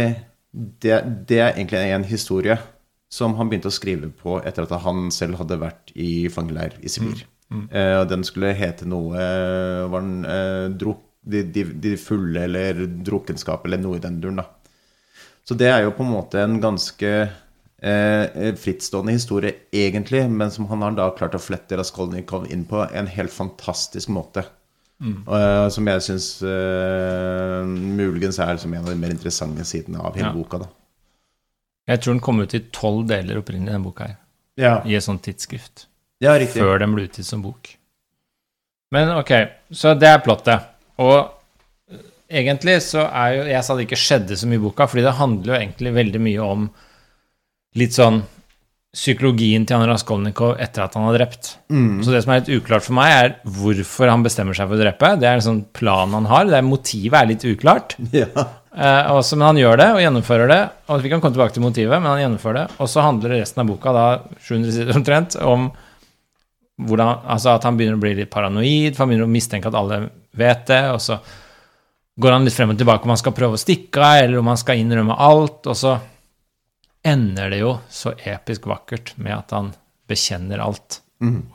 [0.82, 0.96] det,
[1.30, 2.56] det er egentlig en historie
[3.14, 6.90] som han begynte å skrive på etter at han selv hadde vært i fangeleir i
[6.90, 7.22] Sibir.
[7.52, 12.42] Eh, og den skulle hete noe eh, Var den eh, druk, de, de, de fulle
[12.48, 14.48] eller drukkenskap eller noe i den duren, da.
[15.46, 17.12] Så det er jo på en måte en ganske
[17.86, 22.82] eh, frittstående historie, egentlig, men som han har da klart å flette Raskolnikov inn på
[22.90, 24.46] en helt fantastisk måte.
[25.06, 30.16] Eh, som jeg syns uh, muligens er som en av de mer interessante sidene av
[30.16, 30.34] hele Ja.
[30.34, 30.58] boka.
[30.64, 30.70] da.
[31.88, 34.16] Jeg tror den kom ut i tolv deler opprinnelig, den boka her.
[34.58, 35.88] Ja, I et sånt tidsskrift.
[36.24, 36.62] Ja riktig.
[36.62, 37.74] Før den ble utgitt som bok.
[38.96, 39.34] Men ok,
[39.74, 40.70] så det er plottet.
[41.02, 41.18] Og
[41.92, 42.06] eh,
[42.44, 45.18] egentlig så er jo Jeg sa det ikke skjedde så mye i boka, fordi det
[45.20, 46.70] handler jo egentlig veldig mye om
[47.76, 48.22] litt sånn
[48.96, 51.50] psykologien til han Raskolnikov etter at han har drept.
[51.68, 54.80] Så det som er litt uklart for meg, er hvorfor han bestemmer seg for å
[54.80, 55.10] drepe.
[55.20, 56.48] Det er en sånn plan han har.
[56.48, 57.98] Det er Motivet er litt uklart.
[58.16, 58.30] Ja.
[58.76, 60.62] Eh, også, men han gjør det og gjennomfører det.
[60.92, 62.80] Og Vi kan komme tilbake til motivet, men han gjennomfører det.
[62.84, 64.08] Og så handler resten av boka, da
[64.48, 65.70] 700 sider omtrent, om
[66.82, 69.78] hvordan, altså at han begynner å bli litt paranoid, for han begynner å mistenke at
[69.80, 70.02] alle
[70.36, 70.82] vet det.
[70.92, 71.20] Og så
[72.20, 74.52] går han litt frem og tilbake om han skal prøve å stikke av, eller om
[74.52, 75.62] han skal innrømme alt.
[75.72, 75.96] Og så
[77.06, 79.72] ender det jo så episk vakkert med at han
[80.10, 81.00] bekjenner alt.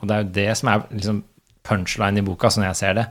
[0.01, 1.23] Og det er jo det som er liksom
[1.67, 3.07] punchline i boka, sånn jeg ser det.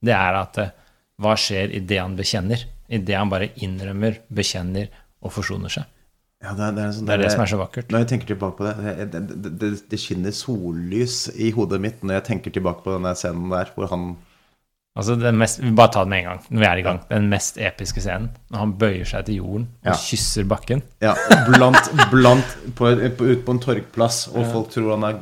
[0.00, 0.72] Det er at eh,
[1.20, 2.62] hva skjer idet han bekjenner?
[2.88, 4.88] Idet han bare innrømmer, bekjenner
[5.20, 5.84] og forsoner seg.
[6.40, 7.90] Ja, det, er, det, er sånn Det er det som er så vakkert.
[7.92, 12.26] Når jeg tenker tilbake på det Det, det, skinner sollys i hodet mitt når jeg
[12.30, 14.14] tenker tilbake på denne scenen der hvor han
[14.98, 16.96] Altså den mest, vi bare ta det med en gang, når vi er i gang.
[17.06, 18.32] Den mest episke scenen.
[18.50, 19.94] Når han bøyer seg til jorden og Ja.
[19.94, 20.82] kysser bakken.
[21.00, 21.12] Ja,
[21.46, 25.20] blant, blant på, på, ut på en torgplass, og folk tror han er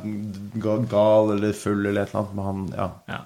[0.89, 2.89] gal eller full eller et eller annet, men han Ja.
[3.13, 3.19] Ja.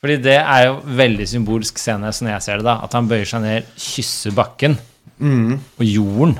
[0.00, 2.78] Fordi det er jo veldig symbolsk scene, sånn jeg ser det, da.
[2.82, 4.78] At han bøyer seg ned, kysser bakken
[5.20, 6.38] og jorden.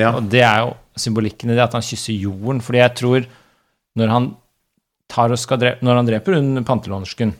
[0.00, 0.14] Ja.
[0.16, 2.62] Og det er jo symbolikken i det, at han kysser jorden.
[2.64, 3.28] Fordi jeg tror
[3.98, 4.30] når han,
[5.10, 7.34] drepe, når han dreper hun pantelånersken,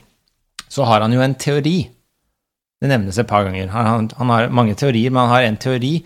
[0.70, 1.78] så har han jo en teori.
[2.80, 3.68] Det nevnes et par ganger.
[3.74, 5.98] Han, han, har mange teorier, men han har en teori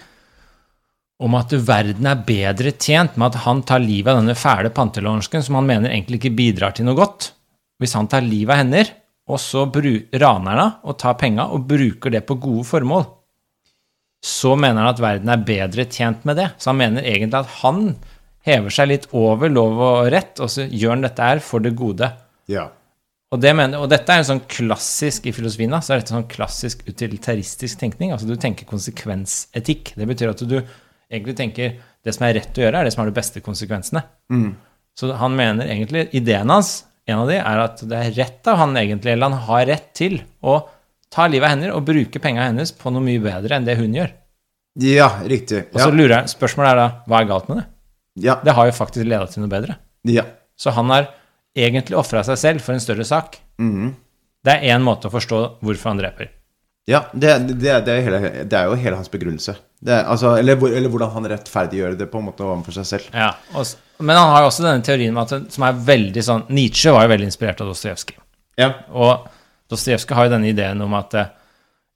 [1.24, 5.44] om at verden er bedre tjent med at han tar livet av denne fæle pantelånersken,
[5.46, 7.30] som han mener egentlig ikke bidrar til noe godt.
[7.80, 8.82] Hvis han tar livet av henne,
[9.30, 13.06] og så raner han henne og tar penga og bruker det på gode formål,
[14.24, 16.48] så mener han at verden er bedre tjent med det.
[16.56, 17.82] Så han mener egentlig at han
[18.44, 21.74] hever seg litt over lov og rett, og så gjør han dette her for det
[21.78, 22.08] gode.
[22.50, 22.70] ja.
[23.34, 26.14] Og, det mener, og dette er en sånn klassisk i filosofien, da, så er dette
[26.14, 28.12] sånn klassisk utilitaristisk tenkning.
[28.14, 29.90] Altså du tenker konsekvensetikk.
[29.98, 31.72] Det betyr at du egentlig tenker
[32.04, 34.04] det som er rett å gjøre, er det som har de beste konsekvensene.
[34.94, 38.60] Så han mener egentlig, ideen hans, en av de, er at det er rett av
[38.60, 40.60] han egentlig, eller han har rett til å
[41.14, 43.94] ta livet av henne og bruker pengene hennes på noe mye bedre enn det hun
[43.94, 44.10] gjør.
[44.82, 45.68] Ja, riktig.
[45.72, 45.94] Og så Ja.
[45.94, 47.66] lurer jeg, spørsmålet er da, hva er galt med det?
[48.26, 48.40] Ja.
[48.42, 49.76] Det har jo faktisk leda til noe bedre.
[50.04, 50.24] ja.
[50.56, 51.08] Så han har
[51.56, 53.40] egentlig ofra seg selv for en større sak.
[53.58, 53.88] Mhm.
[54.44, 56.28] Det er én måte å forstå hvorfor han dreper.
[56.86, 59.56] Ja, det, det, det, er hele, det er jo hele hans begrunnelse.
[59.82, 63.08] Det altså, eller, eller hvordan han rettferdiggjør det på en måte overfor seg selv.
[63.16, 63.66] Ja, og,
[63.98, 67.06] Men han har jo også denne teorien med at, som er veldig sånn Nietzsche var
[67.08, 68.16] jo veldig inspirert av Dostojevskij.
[68.60, 68.70] Ja.
[68.92, 69.26] Og
[69.70, 71.30] Dostojevskij har jo denne ideen om at eh,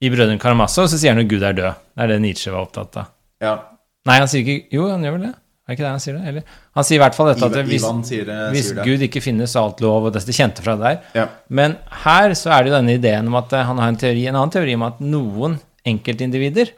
[0.01, 1.83] i Brødrene Karamazov så sier han jo Gud er død.
[1.95, 3.13] Det er det Nietzsche var opptatt av.
[3.43, 3.55] Ja.
[4.09, 5.35] Nei, han sier ikke Jo, han gjør vel det?
[5.69, 6.31] Er ikke det han sier det?
[6.31, 6.53] Eller?
[6.79, 8.37] Han sier i hvert fall dette at hvis, sier det.
[8.55, 8.85] hvis sier det.
[8.89, 11.03] Gud ikke finnes, så alt lov, og det kjente fra deg.
[11.03, 11.21] der.
[11.21, 11.27] Ja.
[11.53, 11.77] Men
[12.07, 14.39] her så er det jo denne ideen om at eh, han har en teori, en
[14.39, 16.73] annen teori om at noen enkeltindivider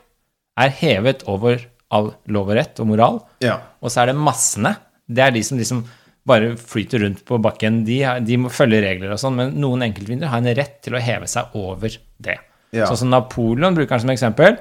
[0.60, 1.62] er hevet over
[1.94, 3.60] all lov og rett og moral, ja.
[3.82, 4.74] og så er det massene.
[5.10, 5.84] Det er de som liksom
[6.30, 7.82] bare flyter rundt på bakken.
[7.86, 11.02] De, de må følge regler og sånn, men noen enkeltvinner har en rett til å
[11.02, 12.38] heve seg over det.
[12.76, 12.86] Ja.
[12.86, 14.60] Sånn som Napoleon bruker han som eksempel.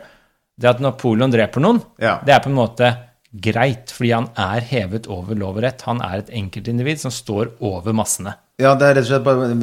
[0.59, 2.17] Det at Napoleon dreper noen, Ja.
[2.25, 2.89] det er på en måte
[3.29, 5.85] greit, fordi han er hevet over lov og rett.
[5.87, 8.33] Han er et enkeltindivid som står over massene.
[8.59, 9.53] Ja, det er rett og slett bare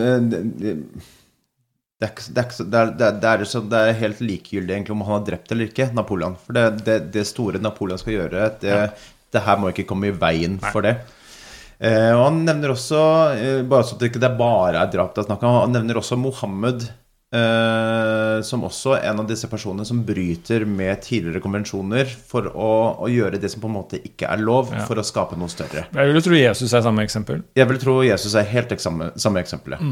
[1.97, 6.37] det, er, helt likegyldig egentlig om han har drept eller ikke, Napoleon.
[6.47, 8.81] For det, det, det store Napoleon skal gjøre, det,
[9.33, 10.99] det her må ikke komme i veien for det.
[11.77, 13.01] Eh, og han nevner også,
[13.37, 15.99] eh, bare så det ikke det bare er drap det er snakk om, han nevner
[16.01, 16.87] også Mohammed
[17.37, 22.71] eh, som også en av disse personene som bryter med tidligere konvensjoner for å,
[23.05, 25.85] å gjøre det som på en måte ikke er lov, for å skape noe større.
[25.93, 27.45] Jeg vil tro Jesus er samme eksempel.
[27.59, 29.85] Jeg vil tro Jesus er helt samme, samme eksempelet.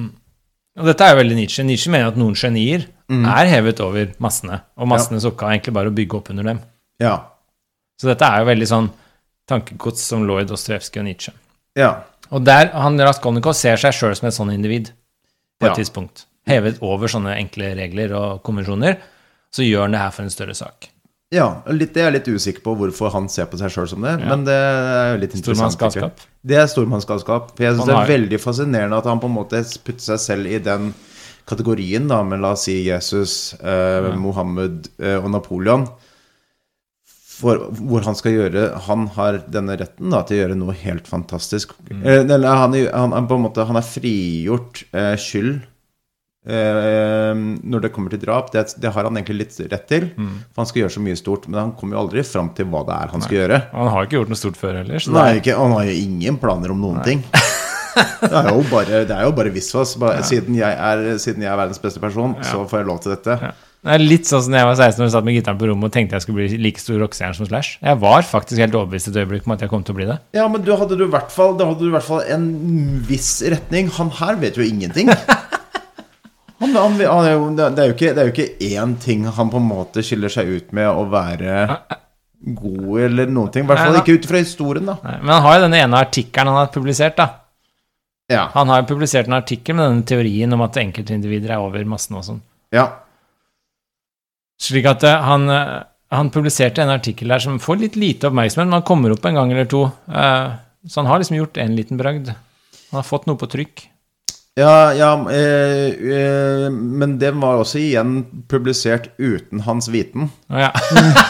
[0.74, 1.62] Og dette er jo veldig Nietzsche.
[1.68, 5.92] Nietzsche mener at noen genier er hevet over massene, og massenes oppgave er egentlig bare
[5.92, 6.64] å bygge opp under dem.
[7.02, 7.14] Ja.
[8.00, 8.90] Så dette er jo veldig sånn
[9.46, 11.34] tankegods som lå i Dostojevskij og Nietzsche.
[11.78, 11.92] Ja.
[12.30, 14.92] Og der, han Raskolnikov ser seg sjøl som et sånn individ
[15.60, 15.74] på et Ja.
[15.78, 16.24] tidspunkt.
[16.46, 18.98] Hevet over sånne enkle regler og konvensjoner.
[19.54, 20.88] Så gjør han det her for en større sak.
[21.34, 24.02] ja litt, det er jeg litt usikker på hvorfor han ser på seg sjøl som
[24.02, 25.72] det, men det er jo litt interessant.
[25.74, 26.20] Stormannsgalskap.
[26.46, 27.48] Det er stormannsgalskap.
[27.56, 30.46] For jeg syns det er veldig fascinerende at han på en måte putter seg selv
[30.46, 30.92] i den
[31.46, 35.88] kategorien, da, med la oss si Jesus, eh, Mohammed eh, og Napoleon.
[37.34, 41.08] For, hvor han skal gjøre Han har denne retten da, til å gjøre noe helt
[41.10, 41.72] fantastisk.
[41.90, 42.02] Mm.
[42.30, 45.56] Eller han, er- han, er på en måte, han er frigjort eh, skyld
[46.46, 47.32] eh,
[47.64, 48.52] når det kommer til drap.
[48.54, 50.08] Det, det har han egentlig litt rett til.
[50.14, 51.48] For han skal gjøre så mye stort.
[51.50, 53.60] Men han kommer jo aldri fram til hva det er han skal gjøre.
[53.74, 55.02] Han har ikke gjort noe stort før heller.
[55.04, 57.24] Så Nei, ikke, han har jo ingen planer om noen ting.
[57.94, 59.92] Det er jo bare, det er jo bare visvas.
[60.02, 63.12] Bare, siden, jeg er, siden jeg er verdens beste person, så får jeg lov til
[63.12, 63.36] dette.
[63.38, 63.52] er,
[63.84, 65.66] det er litt sånn som da jeg var 16 år og satt med gitaren på
[65.68, 67.74] rommet og tenkte jeg skulle bli like stor rockestjerne som Slash.
[67.84, 70.16] Jeg var faktisk helt overbevist et øyeblikk om at jeg kom til å bli det.
[70.38, 72.46] Ja, men du hadde du i hvert fall, da hadde du i hvert fall en
[73.04, 73.90] viss retning.
[73.98, 75.12] Han her vet jo ingenting.
[76.64, 79.58] Han, han, han det er jo ikke, det er jo ikke én ting han på
[79.60, 81.66] en måte skiller seg ut med å være
[82.54, 83.66] god eller noen ting.
[83.66, 84.94] I hvert fall ikke ut fra historien, da.
[85.04, 87.26] Nei, Men han har jo denne ene artikkelen han har publisert, da.
[88.32, 88.46] Ja.
[88.54, 92.16] Han har jo publisert en artikkel med denne teorien om at enkeltindivider er over massen
[92.16, 92.40] og sånn.
[92.72, 92.86] ja.
[94.60, 95.82] Slik at eh, han, eh,
[96.14, 99.34] han publiserte en artikkel der som får litt lite oppmerksomhet, men han kommer opp en
[99.40, 99.86] gang eller to.
[100.08, 100.52] Eh,
[100.86, 102.28] Så han har liksom gjort en liten bragd.
[102.90, 103.86] Han har fått noe på trykk.
[104.60, 110.28] Ja, ja eh, eh, men det var også igjen publisert uten hans viten.
[110.52, 110.70] Å ja.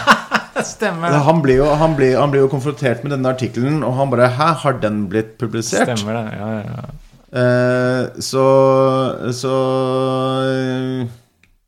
[0.64, 1.14] Stemmer.
[1.26, 4.28] Han blir jo, han blir, han blir jo konfrontert med denne artikkelen, og han bare
[4.37, 5.88] Hæ, har den blitt publisert?
[5.88, 6.37] Stemmer det.
[6.38, 7.00] Ja, ja, ja.
[7.34, 8.44] Eh, så
[9.34, 9.54] Så
[10.50, 11.08] eh,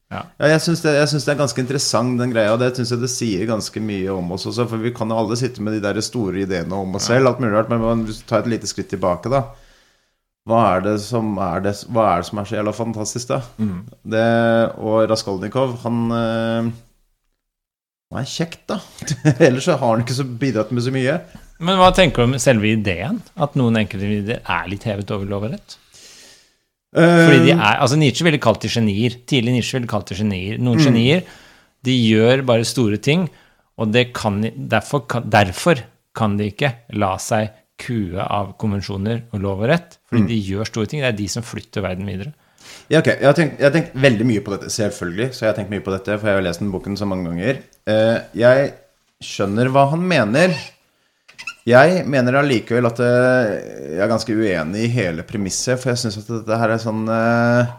[0.07, 0.21] Ja.
[0.39, 2.53] ja, jeg syns det, det er ganske interessant, den greia.
[2.55, 4.69] Og det syns jeg det sier ganske mye om oss også.
[4.71, 7.43] For vi kan jo alle sitte med de der store ideene om oss selv, alt
[7.43, 7.73] mulig rart.
[7.73, 9.49] Men hvis du tar et lite skritt tilbake, da.
[10.47, 13.41] Hva er det som er, det, hva er, det som er så jævla fantastisk, da?
[14.15, 14.27] Det,
[14.79, 16.69] og Raskolnikov, han eh,
[18.13, 18.79] Han er kjekt, da.
[19.49, 21.17] Ellers så har han ikke så bidratt med så mye.
[21.59, 23.19] Men hva tenker du om selve ideen?
[23.35, 25.79] At noen enkeltindivider er litt hevet over lov og rett?
[26.97, 29.17] Fordi de Eh, er, altså Nietzsche ville kalt de genier.
[29.29, 30.57] Tidlig Nietzsche ville kalt de genier.
[30.57, 30.65] Mm.
[30.65, 31.23] Noen genier
[31.85, 33.29] de gjør bare store ting,
[33.79, 35.83] og det kan, derfor, kan, derfor
[36.17, 39.99] kan de ikke la seg kue av konvensjoner og lov og rett.
[40.09, 40.29] Fordi Mm.
[40.33, 41.01] de gjør store ting.
[41.05, 42.33] Det er de som flytter verden videre.
[42.89, 43.07] Ja, ok.
[43.21, 45.29] Jeg har, tenkt, jeg har tenkt veldig mye på dette, selvfølgelig.
[45.35, 47.29] Så jeg har tenkt mye på dette, for jeg har lest den boken så mange
[47.29, 47.59] ganger.
[47.87, 48.73] Eh, jeg
[49.23, 50.57] skjønner hva han mener.
[51.67, 53.49] Jeg mener allikevel at eh,
[53.97, 57.03] jeg er ganske uenig i hele premisset, for jeg syns at dette her er sånn
[57.11, 57.75] eh,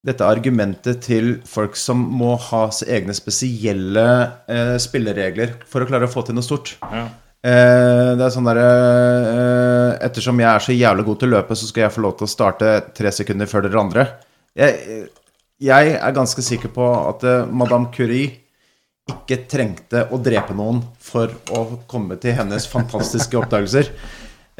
[0.00, 4.04] Dette argumentet til folk som må ha egne spesielle
[4.48, 6.72] eh, spilleregler for å klare å få til noe stort.
[7.44, 11.56] Eh, det er sånn derre eh, Ettersom jeg er så jævlig god til å løpe,
[11.56, 14.06] så skal jeg få lov til å starte tre sekunder før dere andre.
[14.56, 15.04] Jeg,
[15.60, 18.39] jeg er ganske sikker på at eh, Madame Curie
[19.10, 23.92] ikke trengte å drepe noen for å komme til hennes fantastiske oppdagelser.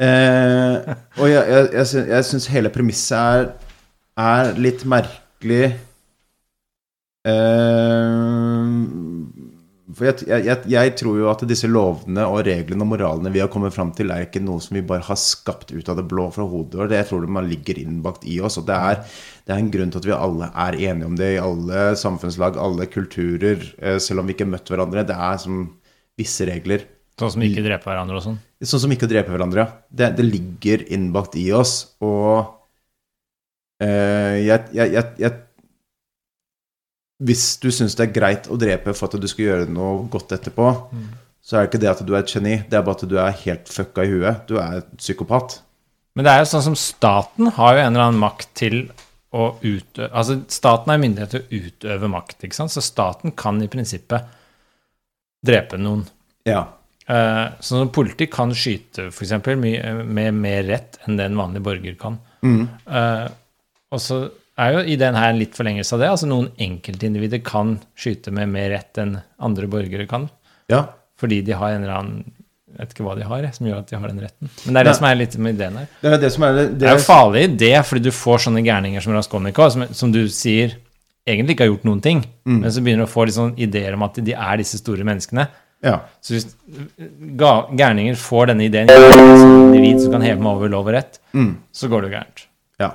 [0.01, 1.41] Eh, og jeg,
[1.75, 3.51] jeg, jeg, syns hele premisset er,
[4.17, 5.75] er litt merkelig
[7.29, 8.71] eh,
[9.93, 13.91] For jeg, tror jo at disse lovene og reglene og moralene vi har kommet fram
[13.93, 16.79] til, er ikke noe som vi bare har skapt ut av det blå fra hodet.
[16.79, 18.57] Og det jeg tror man ligger innbakt i oss.
[18.57, 19.03] Og det er,
[19.45, 22.57] det er en grunn til at vi alle er enige om det i alle samfunnslag,
[22.61, 25.05] alle kulturer, eh, selv om vi ikke har møtt hverandre.
[25.07, 25.61] Det er som
[26.19, 26.85] visse regler.
[27.19, 28.37] Sånn som ikke dreper hverandre og sånn?
[28.61, 29.79] Sånn som ikke å drepe hverandre, ja.
[29.89, 31.73] Det, det ligger innbakt i oss.
[32.05, 32.45] Og
[33.81, 35.33] eh, jeg, jeg, jeg, jeg
[37.25, 40.37] Hvis du syns det er greit å drepe for at du skal gjøre noe godt
[40.37, 40.71] etterpå,
[41.41, 43.17] så er det ikke det at du er et geni, det er bare at du
[43.17, 44.45] er helt fucka i huet.
[44.49, 45.59] Du er et psykopat.
[46.15, 48.81] Men det er jo sånn som staten har jo en eller annen makt til
[49.31, 52.73] å utøve Altså staten har myndighet til å utøve makt, ikke sant?
[52.73, 54.27] Så staten kan i prinsippet
[55.45, 56.03] drepe noen.
[56.47, 56.65] Ja.
[57.07, 61.95] Eh, sånn som politi kan skyte, f.eks., med mer rett enn det en vanlig borger
[61.99, 62.19] kan.
[62.45, 62.67] Mm.
[62.85, 63.27] Eh,
[63.91, 64.21] og så
[64.61, 66.11] er jo i den her en litt forlengelse av det.
[66.13, 70.29] Altså noen enkeltindivider kan skyte med mer rett enn andre borgere kan.
[70.71, 70.87] ja.
[71.21, 72.21] Fordi de har en eller annen
[72.71, 74.49] Jeg vet ikke hva de har, som gjør at de har den retten.
[74.65, 74.97] Men det er det Nei.
[74.99, 75.87] som er litt med ideen her.
[76.01, 78.63] Det er det som er det, Det er jo farlig idé, fordi du får sånne
[78.65, 80.77] gærninger som Raskolnikov, som, som du sier
[81.27, 82.61] egentlig ikke har gjort noen ting, Mm.
[82.63, 85.03] men så begynner du å få litt sånn ideer om at de er disse store
[85.05, 85.47] menneskene.
[85.85, 85.99] Ja.
[86.21, 86.47] Så hvis
[87.77, 91.57] gærninger får denne ideen som individ som kan heve meg over lov og rett, Mm.
[91.71, 92.43] så går det jo gærent.
[92.79, 92.89] Ja.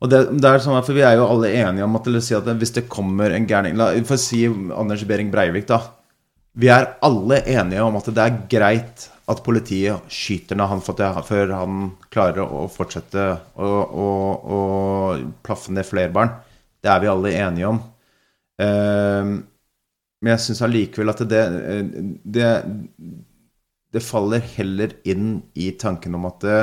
[0.00, 2.44] Og det, det er sånn for Vi er jo alle enige om at, si at
[2.44, 5.80] hvis det kommer en gærning La oss si Anders Behring Breivik, da.
[6.54, 11.50] Vi er alle enige om at det er greit at politiet skyter ned han før
[11.54, 13.24] han klarer å fortsette
[13.56, 13.70] å,
[14.04, 14.08] å,
[14.54, 14.60] å
[15.46, 16.30] plaffe ned flere barn.
[16.84, 17.80] Det er vi alle enige om.
[18.62, 19.34] Ehm,
[20.22, 21.42] men jeg syns allikevel at det,
[22.22, 22.50] det
[23.94, 26.60] Det faller heller inn i tanken om at det,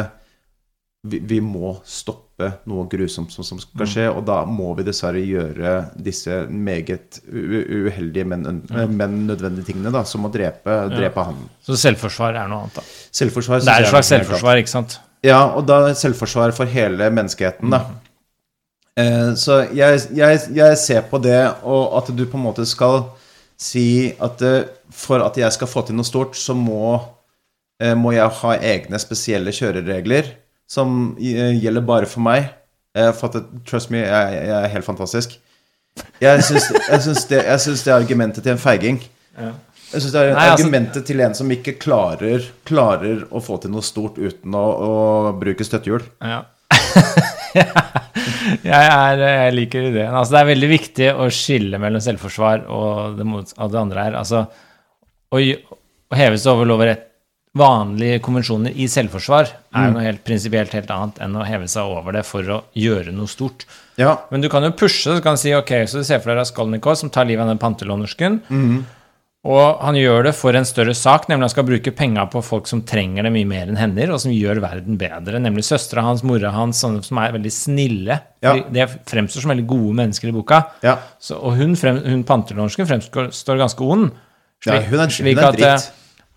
[1.03, 5.21] vi, vi må stoppe noe grusomt som, som skal skje, og da må vi dessverre
[5.21, 11.39] gjøre disse meget uheldige, men, men nødvendige tingene, da, som å drepe, drepe han.
[11.65, 12.85] Så selvforsvar er noe annet, da.
[13.21, 14.99] Selvforsvar Det er et slags selvforsvar, ikke sant?
[15.25, 17.83] Ja, og da selvforsvar for hele menneskeheten, da.
[18.99, 23.05] Eh, så jeg, jeg, jeg ser på det, og at du på en måte skal
[23.61, 26.97] si at eh, for at jeg skal få til noe stort, så må,
[27.81, 30.33] eh, må jeg ha egne spesielle kjøreregler
[30.71, 32.51] som eh, gjelder bare for meg.
[32.95, 35.35] Eh, for at, trust me, jeg, jeg er helt fantastisk.
[36.23, 39.01] Jeg syns, jeg syns, det, jeg syns det er argumentet til en feiging.
[39.35, 43.59] Jeg syns det er Nei, altså- argumentet til en som ikke klarer, klarer å få
[43.61, 46.05] til noe stort uten å, å bruke støttehjul.
[46.23, 46.45] Ja.
[48.63, 50.15] jeg, er, jeg liker ideen.
[50.15, 54.07] Altså, det er veldig viktig å skille mellom selvforsvar og det, mot, og det andre
[54.07, 54.19] her.
[54.23, 54.45] Altså,
[55.31, 57.10] å, å heve seg over lov og rett
[57.57, 61.83] Vanlige konvensjoner i selvforsvar er jo noe helt prinsipielt helt annet enn å heve seg
[61.83, 63.65] over det for å gjøre noe stort.
[63.99, 66.39] Ja, Men du kan jo pushe, så du si ok, så du ser for deg
[66.39, 68.39] Raskolnikov som tar livet av den pantelånersken.
[69.43, 72.67] Og han gjør det for en større sak, nemlig han skal bruke penga på folk
[72.69, 75.39] som trenger det mye mer enn hender, og som gjør verden bedre.
[75.41, 78.19] Nemlig søstera hans, mora hans, sånne som er veldig snille.
[78.45, 78.53] Ja.
[78.53, 80.61] De, Det fremstår som veldig gode mennesker i boka.
[80.85, 80.99] ja.
[81.19, 84.11] Så, og hun, frem, hun pantelånersken fremstår ganske ond.
[84.63, 85.91] Ja, hun er- slik hun er at, eh, dritt.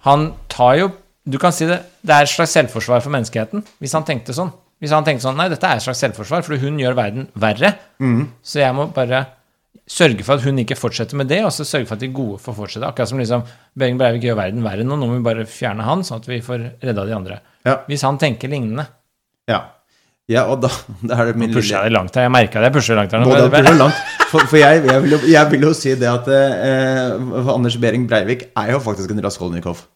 [0.08, 0.92] Han tar jo
[1.24, 4.52] Du kan si det, det er et slags selvforsvar for menneskeheten, hvis han tenkte sånn.
[4.82, 7.70] Hvis han tenkte sånn Nei, dette er et slags selvforsvar, for hun gjør verden verre.
[8.02, 8.26] Mm.
[8.44, 9.22] Så jeg må bare
[9.90, 12.40] sørge for at hun ikke fortsetter med det, og så sørge for at de gode
[12.42, 12.88] får fortsette.
[12.88, 13.44] Akkurat som liksom
[13.80, 16.42] Behring Breivik gjør verden verre nå, nå må vi bare fjerne han, sånn at vi
[16.44, 17.40] får redda de andre.
[17.64, 17.78] Ja.
[17.88, 18.86] Hvis han tenker lignende.
[19.48, 19.62] ja.
[20.28, 20.72] ja og da,
[21.08, 22.28] da er det min Pusher jeg det langt her?
[22.28, 22.68] Jeg merka det.
[22.68, 23.24] Jeg pusher langt her.
[23.24, 23.32] nå.
[23.32, 24.04] Både det langt.
[24.28, 28.08] For, for jeg, jeg, vil jo, jeg vil jo si det at eh, Anders Behring
[28.10, 29.86] Breivik er jo faktisk en Raskolnikov.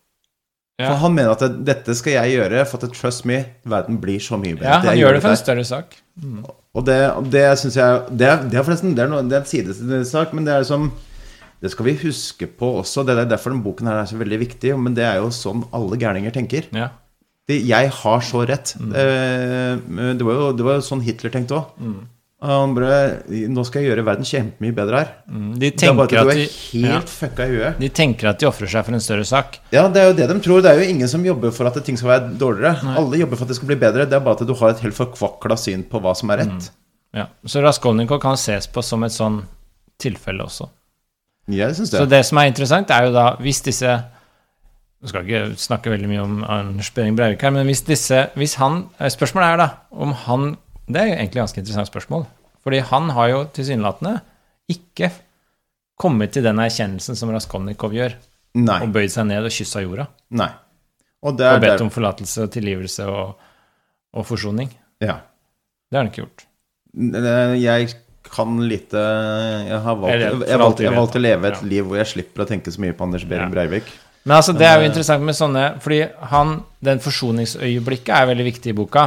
[0.79, 0.93] Ja.
[0.93, 4.23] For han mener at det, dette skal jeg gjøre, for at trust me, verden blir
[4.23, 4.71] så mye bedre.
[4.71, 5.97] Ja, han gjør det for en større sak.
[6.79, 6.99] Og det,
[7.33, 10.47] det syns jeg det det er forresten det er, noe, det er en sidesak, men
[10.47, 10.91] det er liksom
[11.59, 13.03] Det skal vi huske på også.
[13.03, 14.77] Det er derfor denne boken her er så veldig viktig.
[14.79, 16.69] Men det er jo sånn alle gærninger tenker.
[16.71, 16.93] Ja.
[17.51, 18.77] Det, jeg har så rett.
[18.79, 18.93] Mm.
[18.95, 21.73] Eh, det, var jo, det var jo sånn Hitler tenkte òg.
[22.41, 25.09] Han bare Nå skal jeg gjøre verden kjempemye bedre her.
[25.27, 27.79] Mm, De Det er bare tenker at at du er helt ja, fucka i huet.
[27.83, 29.59] de tenker at de ofrer seg for en større sak.
[29.75, 30.63] Ja, det er jo det de tror.
[30.63, 32.95] Det er jo ingen som jobber for at ting skal være dårligere.
[32.97, 34.07] Alle jobber for at det skal bli bedre.
[34.07, 36.71] Det er bare at du har et helt forkvakla syn på hva som er rett.
[37.17, 37.27] Ja.
[37.45, 39.41] Så Raskolnikov kan ses på som et sånn
[39.99, 40.69] tilfelle også.
[41.49, 42.11] Jeg syns Så det.
[42.11, 46.23] det som er interessant, er jo da hvis disse Jeg skal ikke snakke veldig mye
[46.23, 50.13] om Anders Behring Breivik her, men hvis disse hvis han, eh, Spørsmålet er da om
[50.13, 50.57] han
[50.89, 52.27] Det er jo egentlig et ganske interessant spørsmål.
[52.65, 54.15] Fordi han har jo tilsynelatende
[54.73, 55.11] ikke
[56.01, 58.15] kommet til den erkjennelsen som Raskolnikov gjør,
[58.59, 58.79] Nei.
[58.85, 60.09] og bøyd seg ned og kyssa jorda.
[60.31, 60.51] Nei.
[61.27, 63.39] Og det Og bedt der, om forlatelse og tilgivelse og,
[64.15, 64.71] og forsoning.
[65.03, 65.21] ja.
[65.89, 66.43] Det har han ikke gjort.
[67.63, 67.87] Jeg
[68.29, 71.69] kan lite Jeg har valgt, Jeg jeg, valgt, jeg valgt å leve et Ja.
[71.69, 73.55] liv hvor jeg slipper å tenke så mye på Anders Behring Ja.
[73.55, 73.85] Breivik.
[74.25, 78.45] Men altså, det er jo eh, interessant med sånne Fordi han, den forsoningsøyeblikket er veldig
[78.53, 79.07] viktig i boka.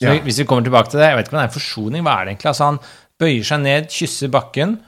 [0.00, 0.20] Så Ja.
[0.24, 2.02] Hvis vi kommer tilbake til det Jeg vet ikke om det er en forsoning.
[2.06, 2.50] Hva er det egentlig?
[2.54, 2.78] Altså, han
[3.20, 4.78] bøyer seg ned, kysser bakken.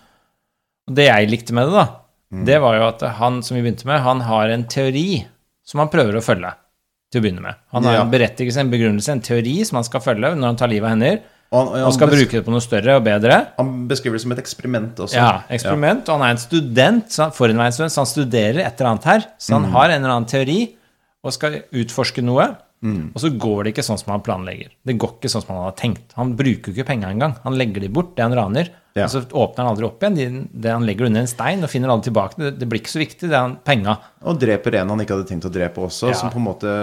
[0.88, 1.88] Og det jeg likte med det, da,
[2.33, 2.44] Mm.
[2.46, 5.27] det var jo at han som vi begynte med, han har en teori
[5.62, 6.55] som han prøver å følge
[7.12, 7.55] til å begynne med.
[7.72, 8.01] Han har Ja.
[8.01, 10.90] en berettigelse, en begrunnelse, en teori som han skal følge når han tar livet av
[10.96, 11.20] hender.
[11.53, 13.48] Og han, Han skal bruke det på noe større og bedre.
[13.59, 15.12] han beskriver det som et eksperiment også.
[15.12, 16.09] Ja, eksperiment.
[16.09, 19.20] Og han er en student, så han, student, så han studerer et eller annet her.
[19.38, 20.75] Så han har en eller annen teori
[21.22, 22.57] og skal utforske noe.
[22.83, 24.73] Og så går det ikke sånn som han planlegger.
[24.83, 26.14] Det går ikke sånn som han hadde tenkt.
[26.18, 27.37] Han bruker ikke penga engang.
[27.45, 28.73] Han legger de bort, det han raner.
[28.99, 29.05] Ja.
[29.07, 30.16] Og så åpner han aldri opp igjen.
[30.18, 30.27] De,
[30.64, 32.40] det han legger under en stein og finner alle tilbake.
[32.42, 33.95] Det, det blir ikke så viktig, det er penga.
[34.27, 36.18] Og dreper en han ikke hadde tenkt å drepe også, Ja.
[36.18, 36.75] som på en måte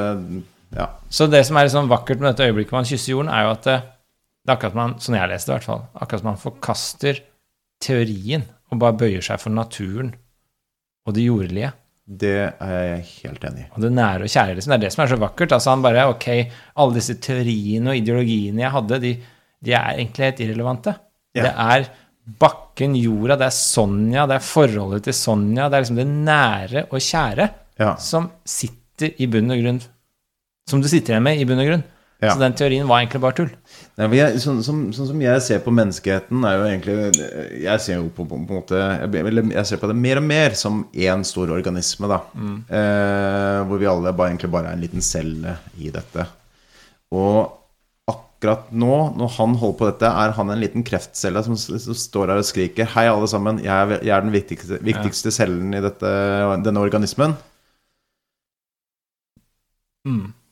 [0.72, 0.88] Ja.
[1.10, 3.52] Så det som er sånn vakkert med dette øyeblikket hvor han kysser jorden, er jo
[3.58, 3.78] at det,
[4.46, 6.42] det er akkurat som han, sånn jeg leste det i hvert fall, akkurat som han
[6.44, 7.22] forkaster
[7.82, 10.14] teorien og bare bøyer seg for naturen
[11.08, 11.72] og det jordlige.
[12.10, 13.68] Det er jeg helt enig i.
[13.76, 14.72] Og det nære og kjære, liksom.
[14.74, 15.52] Det er det som er så vakkert.
[15.54, 16.26] Altså han bare Ok,
[16.82, 19.12] alle disse teoriene og ideologiene jeg hadde, de,
[19.62, 20.96] de er egentlig helt irrelevante.
[21.38, 21.44] Ja.
[21.44, 21.86] Det er
[22.42, 26.84] bakken, jorda, det er Sonja, det er forholdet til Sonja, det er liksom det nære
[26.90, 27.94] og kjære Ja.
[27.96, 29.78] som sitter i bunn og grunn
[30.68, 31.84] Som du sitter igjen med i bunn og grunn.
[32.20, 32.34] Ja.
[32.34, 33.52] Så den teorien var egentlig bare tull.
[33.96, 36.96] Nei, jeg, sånn, som, sånn som jeg ser på menneskeheten, er jo egentlig
[37.64, 40.26] Jeg ser jo på, på, på en måte jeg, jeg ser på det mer og
[40.28, 42.20] mer som én stor organisme, da.
[42.76, 46.28] Eh, hvor vi alle bare, egentlig bare er en liten celle i dette.
[47.16, 47.56] Og
[48.12, 52.34] akkurat nå, når han holder på dette, er han en liten kreftcelle som, som står
[52.34, 53.64] her og skriker Hei, alle sammen.
[53.64, 56.12] Jeg er, jeg er den viktigste, viktigste cellen i dette,
[56.68, 57.40] denne organismen.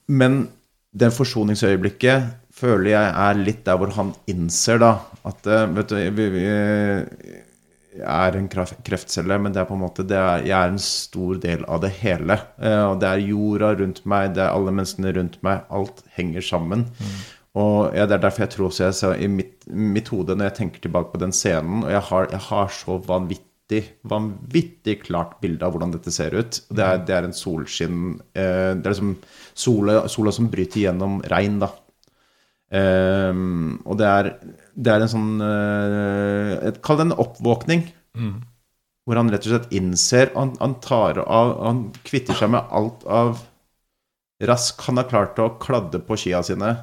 [0.08, 0.46] Men
[0.98, 4.94] det forsoningsøyeblikket føler jeg er litt der hvor han innser da
[5.28, 6.46] at eh, vet du, vi, vi,
[7.98, 10.74] jeg er en kreft- kreftcelle, men det er på en måte det er, jeg er
[10.74, 12.38] en stor del av det hele.
[12.62, 15.66] Eh, og det er jorda rundt meg, det er alle menneskene rundt meg.
[15.74, 16.86] Alt henger sammen.
[17.58, 20.52] Og ja, Det er derfor jeg tror også jeg ser i mitt, mitt hode, når
[20.52, 23.44] jeg tenker tilbake på den scenen Og jeg har, jeg har så vanvittig
[24.08, 26.62] vanvittig klart bilde av hvordan dette ser ut.
[26.72, 29.18] Det er, det er en solskinn eh, Det er liksom
[29.58, 31.72] sola, sola som bryter gjennom regn, da.
[32.68, 34.30] Um, og det er,
[34.76, 37.86] det er en sånn uh, Kall det en oppvåkning.
[39.08, 43.06] Hvor han rett og slett innser Han, han tar av Han kvitter seg med alt
[43.08, 43.38] av
[44.44, 44.82] rask.
[44.90, 46.74] Han har klart å kladde på skia sine,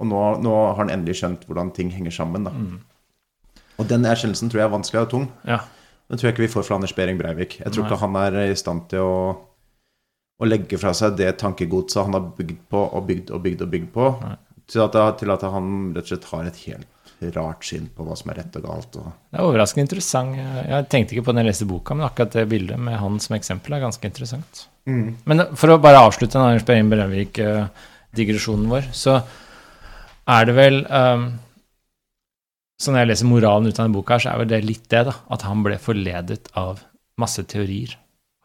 [0.00, 2.48] og nå, nå har han endelig skjønt hvordan ting henger sammen.
[2.48, 2.54] Da.
[3.78, 5.28] Og den erkjennelsen tror jeg er vanskelig og tung.
[5.46, 5.60] Ja.
[6.08, 7.60] Den tror jeg ikke vi får fra Anders Behring Breivik.
[7.60, 7.90] Jeg tror Nei.
[7.92, 9.18] ikke han er i stand til å,
[10.38, 13.72] å legge fra seg det tankegodset han har bygd på og bygd og bygd og
[13.72, 14.10] bygd på,
[14.68, 16.94] til at, til at han rett og slett har et helt
[17.34, 18.98] rart syn på hva som er rett og galt.
[19.00, 20.36] Og, Det er overraskende interessant.
[20.38, 23.34] Jeg tenkte ikke på den jeg leste boka, men akkurat det bildet med han som
[23.34, 24.68] eksempel er ganske interessant.
[24.88, 29.18] Men for å bare avslutte den Anders Behring Breivik-digresjonen vår, så
[30.28, 31.26] er det vel um,
[32.78, 34.86] Så når jeg leser moralen ut av denne boka, her, så er vel det litt
[34.92, 35.16] det, da.
[35.34, 36.84] At han ble forledet av
[37.18, 37.96] masse teorier.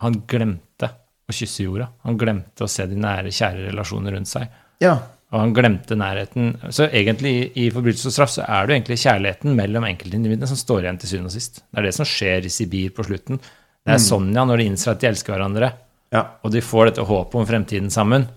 [0.02, 0.90] Han glemte
[1.30, 1.88] å kysse jorda.
[2.08, 4.48] Han glemte å se de nære, kjære relasjoner rundt seg.
[4.84, 4.98] ja,
[5.34, 6.52] Og han glemte nærheten.
[6.70, 10.50] Så egentlig i, i forbrytelse og straff så er det jo egentlig kjærligheten mellom enkeltindividene
[10.52, 11.64] som står igjen til syvende og sist.
[11.66, 13.40] Det er det som skjer i Sibir på slutten.
[13.42, 15.72] Det er Sonja når de innser at de elsker hverandre,
[16.14, 16.22] ja.
[16.46, 18.28] og de får dette håpet om fremtiden sammen.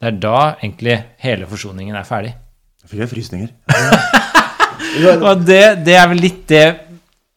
[0.00, 2.32] Det er da egentlig hele forsoningen er ferdig.
[2.82, 3.54] Jeg fikk frysninger.
[5.30, 6.64] Og det, det er vel litt det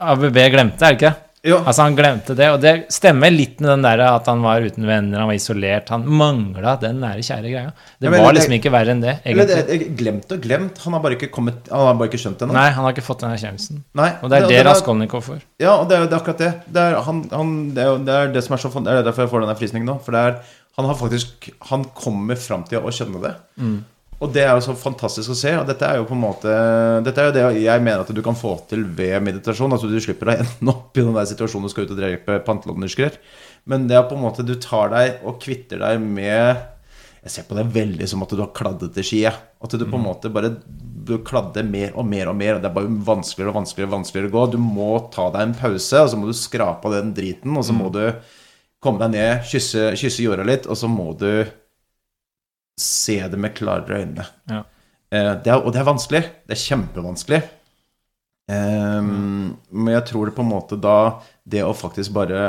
[0.02, 1.12] ABB glemte, er det ikke?
[1.44, 1.58] Jo.
[1.68, 4.86] Altså Han glemte det, og det stemmer litt med den der at han var uten
[4.88, 5.90] venner, han var isolert.
[5.92, 7.74] Han mangla den nære, kjære greia.
[8.00, 9.68] Det Ja, var det- liksom ikke verre enn det, det, egentlig.
[9.68, 10.78] jeg glemt og glemt.
[10.86, 12.54] Han har bare ikke, kommet, han har bare ikke skjønt det ennå.
[12.54, 13.84] Nei, han har ikke fått den erkjennelsen.
[14.24, 15.42] Og det er det var- Raskolnikov får.
[15.60, 16.54] Ja, og det er det er akkurat det.
[16.72, 19.24] Det er, han, han, det, er det er det som er så Det er derfor
[19.28, 20.00] jeg får denne frysningen nå.
[20.02, 20.40] For det er,
[20.78, 23.36] han har faktisk Han kommer fram til å skjønne det.
[24.22, 25.54] Og det er jo så fantastisk å se.
[25.60, 26.52] Og dette er jo på en måte
[27.06, 29.74] Dette er jo det jeg mener at du kan få til ved meditasjon.
[29.74, 32.40] Altså du slipper å ende opp i den der situasjonen du skal ut og drepe
[32.48, 33.18] pantelånerskrer.
[33.70, 36.70] Men det er på en måte du tar deg og kvitter deg med
[37.24, 39.22] Jeg ser på det veldig som at du har kladdet til ski.
[39.28, 40.56] At du på en måte bare
[41.04, 42.58] du kladder mer og mer og mer.
[42.58, 44.46] Og det er bare vanskeligere og vanskeligere vanskeligere å gå.
[44.54, 47.56] Du må ta deg en pause, og så må du skrape av den driten.
[47.60, 48.06] Og så må du
[48.84, 51.46] komme deg ned, kysse, kysse jorda litt, og så må du
[52.80, 54.26] se det med klarere øyne.
[54.50, 54.64] Ja.
[55.14, 56.24] Eh, det er, og det er vanskelig.
[56.48, 57.42] Det er kjempevanskelig.
[58.52, 62.42] Ehm, Men jeg tror det på en måte da Det å faktisk bare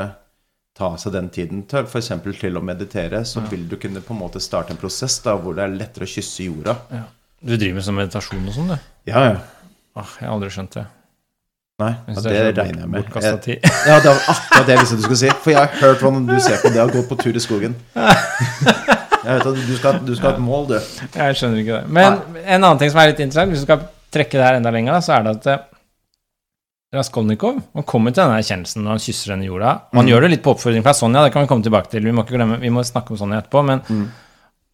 [0.75, 2.09] ta seg den tiden til f.eks.
[2.35, 5.55] til å meditere, så vil du kunne på en måte starte en prosess da hvor
[5.55, 6.73] det er lettere å kysse jorda.
[6.91, 7.05] Ja.
[7.39, 8.89] Du driver med sånn meditasjon og sånn, du?
[9.07, 9.37] Ja, ja.
[9.95, 10.83] Åh, jeg har aldri skjønt det.
[11.79, 13.15] Nei, ja, det, det er regner jeg med.
[13.23, 13.69] Jeg, tid.
[13.87, 15.31] ja, det var akkurat det jeg visste du skulle si.
[15.45, 17.79] For jeg har hørt hvordan du ser på det å gå på tur i skogen.
[19.25, 20.75] Jeg vet at du skal, du skal ha et mål, du.
[21.15, 21.89] Jeg skjønner ikke det.
[21.97, 24.71] Men en annen ting som er litt interessant, hvis du skal trekke det her enda
[24.71, 25.63] lenger, så er det at eh,
[26.95, 29.71] Raskolnikov han kommer til denne erkjennelsen når han kysser henne i jorda.
[29.97, 30.11] Han Mm.
[30.13, 32.03] gjør det litt på oppfordring fra Sonja, det kan vi komme tilbake til.
[32.05, 34.05] Vi må, glemme, vi må snakke om Sonja etterpå, men Mm.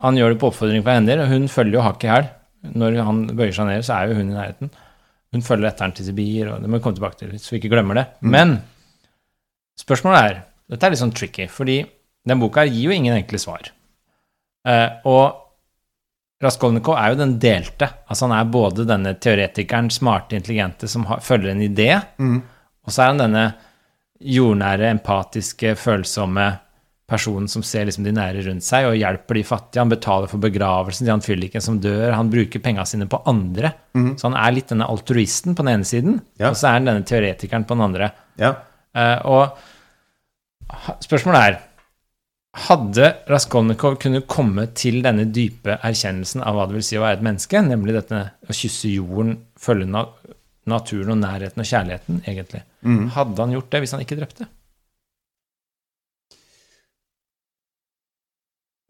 [0.01, 2.27] han gjør det på oppfordring fra henne, og hun følger jo hakk i hæl.
[2.75, 4.69] Når han bøyer seg ned, så er jo hun i nærheten.
[5.33, 7.57] Hun følger etter han til Sibir, og det må vi komme tilbake til, så vi
[7.61, 8.05] ikke glemmer det.
[8.21, 8.29] Mm.
[8.29, 8.61] Men
[9.79, 10.41] spørsmålet er
[10.71, 11.81] Dette er litt sånn tricky, fordi
[12.27, 13.71] den boka gir jo ingen enkle svar.
[14.67, 15.37] Eh, og
[16.41, 17.87] Raskolnikov er jo den delte.
[18.09, 22.41] Altså Han er både denne teoretikeren, smarte, intelligente, som har, følger en idé, Mm.
[22.85, 23.53] og så er han denne
[24.21, 26.59] jordnære, empatiske, følsomme
[27.11, 29.81] personen som ser liksom de nære rundt seg og hjelper de fattige.
[29.81, 32.13] Han betaler for begravelsen til han fylliken som dør.
[32.15, 33.73] Han bruker penga sine på andre.
[34.15, 36.49] Så han er litt denne altruisten på den ene siden, Ja.
[36.49, 38.11] og så er han denne teoretikeren på den andre.
[38.39, 38.53] Ja.
[38.95, 39.57] Uh, og
[41.03, 41.59] spørsmålet er
[42.51, 47.21] Hadde Raskolnikov kunne komme til denne dype erkjennelsen av hva det vil si å være
[47.21, 49.87] et menneske, nemlig dette å kysse jorden, følge
[50.67, 52.63] naturen og nærheten og kjærligheten, egentlig?
[53.15, 54.49] Hadde han gjort det hvis han ikke drepte?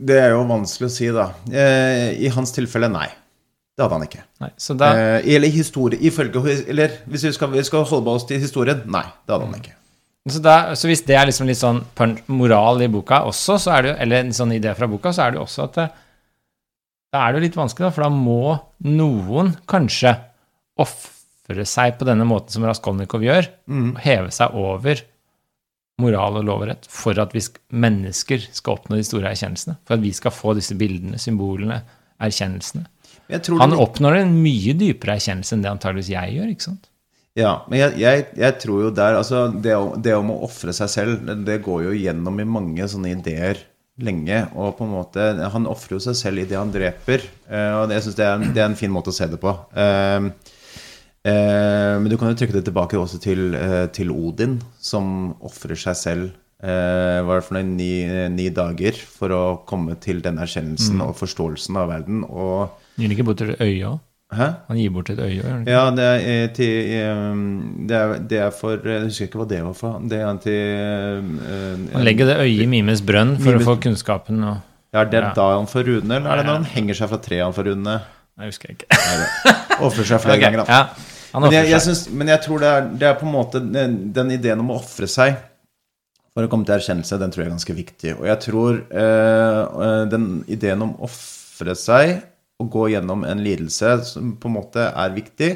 [0.01, 1.27] Det er jo vanskelig å si, da.
[1.53, 3.05] Eh, I hans tilfelle, nei.
[3.77, 4.23] Det hadde han ikke.
[4.41, 8.25] Nei, så da, Eh, eller historie ifølge Eller hvis vi skal, vi skal holde oss
[8.25, 9.05] til historien, nei.
[9.27, 9.75] Det hadde han ikke.
[10.29, 11.81] Så da Så hvis det er liksom litt sånn
[12.29, 15.31] moral i boka også, så er det eller en sånn idé fra boka, så er
[15.33, 15.87] det jo også at det,
[17.11, 18.43] da er det jo litt vanskelig, da, for da må
[18.87, 20.13] noen kanskje
[20.79, 25.01] ofre seg på denne måten som Raskolnikov gjør, og heve seg over
[26.01, 29.75] moral og lov og rett for at vi sk mennesker skal oppnå de store erkjennelsene.
[29.85, 31.81] For at vi skal få disse bildene, symbolene,
[32.21, 32.85] erkjennelsene.
[33.61, 36.89] Han oppnår en mye dypere erkjennelse enn det antageligvis jeg gjør, ikke sant?
[37.39, 39.71] Ja, men jeg, jeg, jeg tror jo der Altså, det,
[40.03, 43.61] det om å ofre seg selv, det- går jo gjennom i mange sånne ideer
[44.01, 44.41] lenge.
[44.55, 47.23] Og på en måte Han ofrer jo seg selv i det han dreper.
[47.47, 49.39] eh, Og det, jeg syns det, er det er en fin måte å se det
[49.39, 49.53] på.
[49.77, 50.27] Eh,
[51.31, 53.51] eh, men du kan jo trykke det tilbake også til,
[53.95, 56.29] til Odin, som ofrer seg selv
[56.61, 57.87] hva var det for noen ni,
[58.29, 62.19] ni dager for å komme til den erkjennelsen og forståelsen av verden.
[62.29, 62.67] Og
[63.01, 63.55] han ikke bort òg?
[64.31, 64.45] Hæ?
[64.69, 65.43] Han gir bort et øye?
[65.67, 67.41] Ja, det er, eh, til, eh,
[67.89, 69.97] det, er, det er for Jeg husker ikke hva det var for.
[70.07, 73.75] Det er til eh, Han legger det øyet i Mimes brønn for Mimes- å få
[73.83, 74.57] kunnskapen og
[74.93, 75.33] Ja, Er det Ja.
[75.35, 77.69] da han får runene, eller er det når han henger seg fra treet han får
[77.71, 77.99] runene?
[78.37, 78.97] Nei, husker jeg ikke.
[79.83, 80.43] Ofrer seg flere okay.
[80.47, 80.79] ganger, da.
[81.33, 83.61] ja, Men jeg, jeg, synes, men jeg tror det er, det er på en måte
[83.63, 85.35] den, den ideen om å ofre seg
[86.31, 88.11] for å komme til erkjennelse, den tror jeg er ganske viktig.
[88.19, 92.21] Og jeg tror eh, eh, den ideen om å ofre seg
[92.61, 95.49] og gå gjennom en lidelse som på en måte er viktig,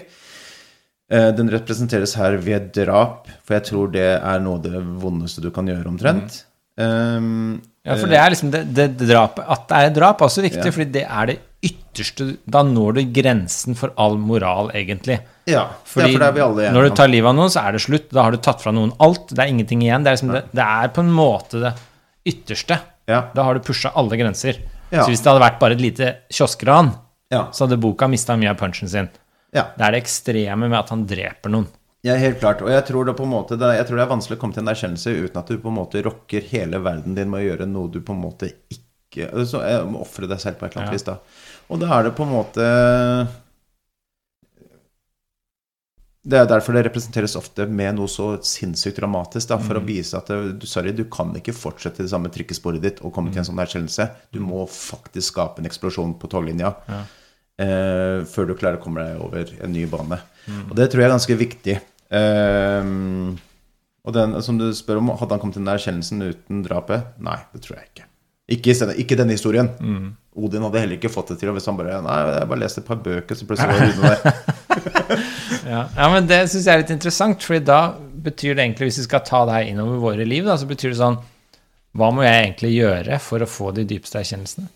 [1.12, 5.44] eh, den representeres her ved drap, for jeg tror det er noe av det vondeste
[5.46, 6.44] du kan gjøre, omtrent.
[6.76, 10.20] Um, Ja, for det er liksom det, det, det drapet At det er et drap,
[10.20, 10.72] er også viktig, Ja.
[10.74, 15.20] fordi det er det ytterste Da når du grensen for all moral, egentlig.
[15.48, 17.54] ja, Fordi ja, for det er vi alle enige når du tar livet av noen,
[17.54, 18.10] så er det slutt.
[18.12, 19.30] Da har du tatt fra noen alt.
[19.30, 20.04] Det er ingenting igjen.
[20.04, 21.72] Det er, liksom det, det er på en måte det
[22.34, 22.80] ytterste.
[23.08, 24.58] Ja, Da har du pusha alle grenser.
[24.96, 25.04] Ja.
[25.04, 26.94] Så hvis det hadde vært bare et lite kioskran,
[27.34, 29.10] ja, så hadde boka mista mye av punchen sin.
[29.56, 29.70] ja.
[29.76, 31.68] Det er det ekstreme med at han dreper noen.
[32.06, 32.60] Ja, helt klart.
[32.62, 34.54] Og jeg tror, det på en måte, det, jeg tror det er vanskelig å komme
[34.54, 37.48] til en erkjennelse uten at du på en måte rokker hele verden din med å
[37.48, 40.76] gjøre noe du på en måte ikke Så jeg må Ofre deg selv på et
[40.76, 41.16] eller annet vis, da.
[41.72, 42.66] Og da er det på en måte
[46.26, 50.18] Det er derfor det representeres ofte med noe så sinnssykt dramatisk, da, for å vise
[50.18, 53.46] at du, sorry, du kan ikke fortsette det samme trikkesporet ditt og komme til en
[53.52, 54.08] sånn erkjennelse.
[54.34, 57.04] Du må faktisk skape en eksplosjon på toglinja Ja.
[57.62, 60.18] eh, før du klarer å komme deg over en ny bane.
[60.70, 61.78] Og det tror jeg er ganske viktig.
[62.10, 62.90] Eh,
[64.06, 67.14] og den som du spør om, hadde han kommet til den erkjennelsen uten drapet?
[67.22, 68.10] Nei, det tror jeg ikke.
[68.56, 69.70] Ikke, ikke denne historien.
[70.38, 71.50] Odin hadde heller ikke fått det til.
[71.56, 75.26] Hvis han bare Nei, jeg bare leste et par bøker, så plutselig var Rune der.
[75.66, 77.80] Ja, ja men det syns jeg er litt interessant, for da
[78.26, 80.94] betyr det egentlig, hvis vi skal ta det her innover våre liv, da, så betyr
[80.94, 81.20] det sånn
[81.96, 84.68] Hva må jeg egentlig gjøre for å få de dypeste erkjennelsene?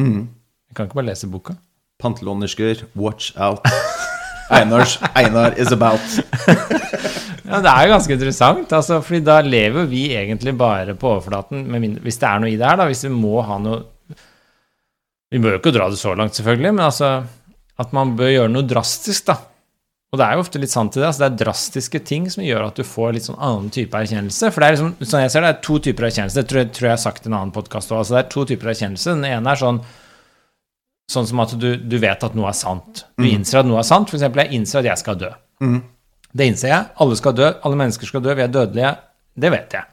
[0.00, 0.22] Mm.
[0.70, 1.58] Jeg kan ikke bare lese boka.
[2.02, 3.66] Pantelånersker, watch out.
[4.52, 6.00] Einars, Einar is about.
[7.52, 11.66] Ja, Det er jo ganske interessant, altså, fordi da lever vi egentlig bare på overflaten,
[11.68, 13.82] med mindre, hvis det er noe i det her, da, hvis vi må ha noe
[15.32, 17.10] Vi bør jo ikke dra det så langt, selvfølgelig, men altså
[17.82, 19.36] at man bør gjøre noe drastisk, da.
[20.12, 21.06] Og det er jo ofte litt sant i det.
[21.08, 24.50] altså Det er drastiske ting som gjør at du får litt sånn annen type erkjennelse.
[24.52, 26.36] For det er liksom, sånn jeg ser det, er to typer erkjennelse.
[26.42, 28.02] Det tror jeg, tror jeg har sagt i en annen podkast òg.
[28.02, 29.14] Altså det er to typer erkjennelse.
[29.16, 29.80] Den ene er sånn
[31.12, 33.02] Sånn som at du, du vet at noe er sant.
[33.18, 34.08] Du innser at noe er sant.
[34.08, 35.30] For eksempel, jeg innser at jeg skal dø.
[36.32, 36.86] Det innser jeg.
[37.04, 37.48] Alle skal dø.
[37.66, 38.32] Alle mennesker skal dø.
[38.38, 38.92] Vi er dødelige.
[39.36, 39.84] Det vet jeg.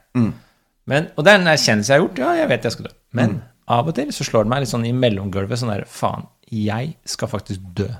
[0.88, 2.22] Men, og det er en erkjennelse jeg har gjort.
[2.22, 2.92] Ja, jeg vet jeg skal dø.
[3.18, 3.34] Men
[3.68, 6.94] av og til så slår det meg litt sånn i mellomgulvet sånn der Faen, jeg
[7.04, 7.90] skal faktisk dø.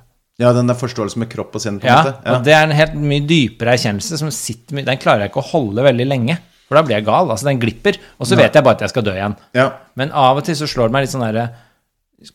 [0.40, 2.34] Ja, den der forståelsen med kropp og sinn, på en Ja, måte.
[2.34, 5.42] og det er en helt mye dypere erkjennelse som sitter mye Den klarer jeg ikke
[5.44, 6.38] å holde veldig lenge.
[6.70, 7.28] For da blir jeg gal.
[7.34, 7.96] Altså, den glipper.
[8.18, 9.36] Og så vet jeg bare at jeg skal dø igjen.
[9.58, 9.70] ja.
[9.98, 11.48] Men av og til så slår det meg litt sånn derre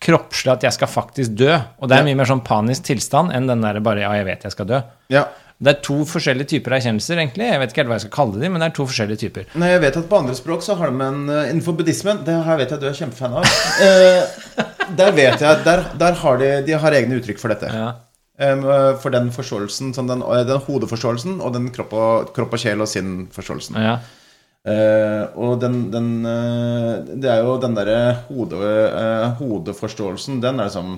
[0.01, 1.55] kroppslig at jeg skal faktisk dø.
[1.79, 2.05] Og det er Ja.
[2.09, 4.81] mye mer sånn panisk tilstand enn den derre bare ja, jeg vet jeg skal dø.
[5.09, 5.25] ja.
[5.55, 7.45] Det er to forskjellige typer erkjennelser, egentlig.
[7.47, 9.45] Jeg vet ikke helt hva jeg skal kalle dem, men det er to forskjellige typer.
[9.55, 12.35] Nei, jeg vet at på andre språk så har de en eh, Innenfor buddhismen, det
[12.43, 13.45] her vet jeg du er kjempefan av.
[14.97, 17.71] Der vet jeg Der, der har de, de har egne uttrykk for dette.
[17.73, 17.93] Ja.
[18.35, 18.65] Um,
[18.99, 22.89] for den forståelsen, sånn den, den hodeforståelsen og den kropp og, kropp og sjel og
[22.91, 23.79] sinn-forståelsen.
[23.79, 23.95] Ja.
[24.65, 30.67] Uh, og den, den uh, Det er jo den derre hode, uh, hodeforståelsen, den er
[30.67, 30.97] liksom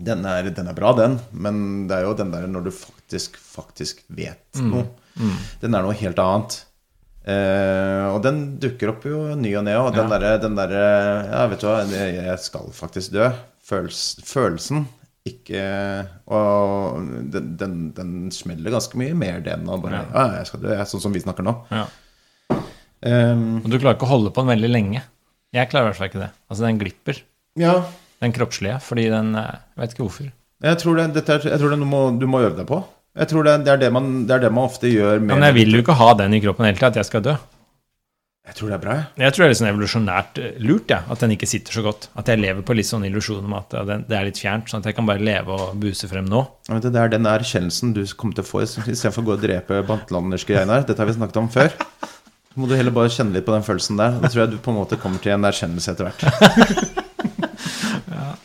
[0.00, 3.34] den er, den er bra, den, men det er jo den der når du faktisk,
[3.36, 4.86] faktisk vet noe.
[5.60, 6.54] Den er noe helt annet.
[7.30, 10.18] Eh, og den dukker opp jo ny og ne, og den Ja.
[10.18, 10.72] derre der,
[11.30, 13.28] Ja, vet du hva, jeg skal faktisk dø.
[13.70, 14.86] Følels, følelsen.
[15.28, 15.60] Ikke
[16.32, 16.96] Og
[17.30, 20.76] den, den, den smeller ganske mye mer, det enn å bare Ja, jeg skal dø,
[20.88, 21.54] sånn som vi snakker nå.
[21.70, 21.86] ja.
[23.02, 25.02] Um, Og du klarer ikke å holde på den veldig lenge.
[25.56, 26.30] Jeg klarer i hvert fall ikke det.
[26.50, 27.20] Altså, den glipper.
[27.56, 27.74] ja,
[28.20, 28.80] Den kroppslige.
[28.84, 30.32] Fordi den eh, Jeg vet ikke hvorfor.
[30.62, 32.82] jeg tror det, er, jeg tror det noe må, du må øve deg på.
[33.18, 35.48] Jeg tror det, det, er det, man, det er det man ofte gjør med Men
[35.48, 37.34] jeg vil jo ikke ha den i kroppen hele tida, at jeg skal dø.
[38.50, 39.06] Jeg tror det er bra, jeg.
[39.20, 41.82] Jeg tror det er litt sånn evolusjonært eh, lurt, ja, at den ikke sitter så
[41.84, 42.08] godt.
[42.18, 43.76] At jeg lever på litt sånn illusjon om at
[44.08, 46.40] det er litt fjernt, sånn at jeg kan bare leve og buse frem nå.
[46.70, 49.44] Vet du, Det er den erkjennelsen du kommer til å få istedenfor å gå og
[49.44, 50.86] drepe Bantlanderske Einar.
[50.88, 51.76] Dette har vi snakket om før.
[52.50, 54.16] Så må du heller bare kjenne litt på den følelsen der.
[54.18, 56.26] Da tror jeg du på en måte kommer til en erkjennelse etter hvert.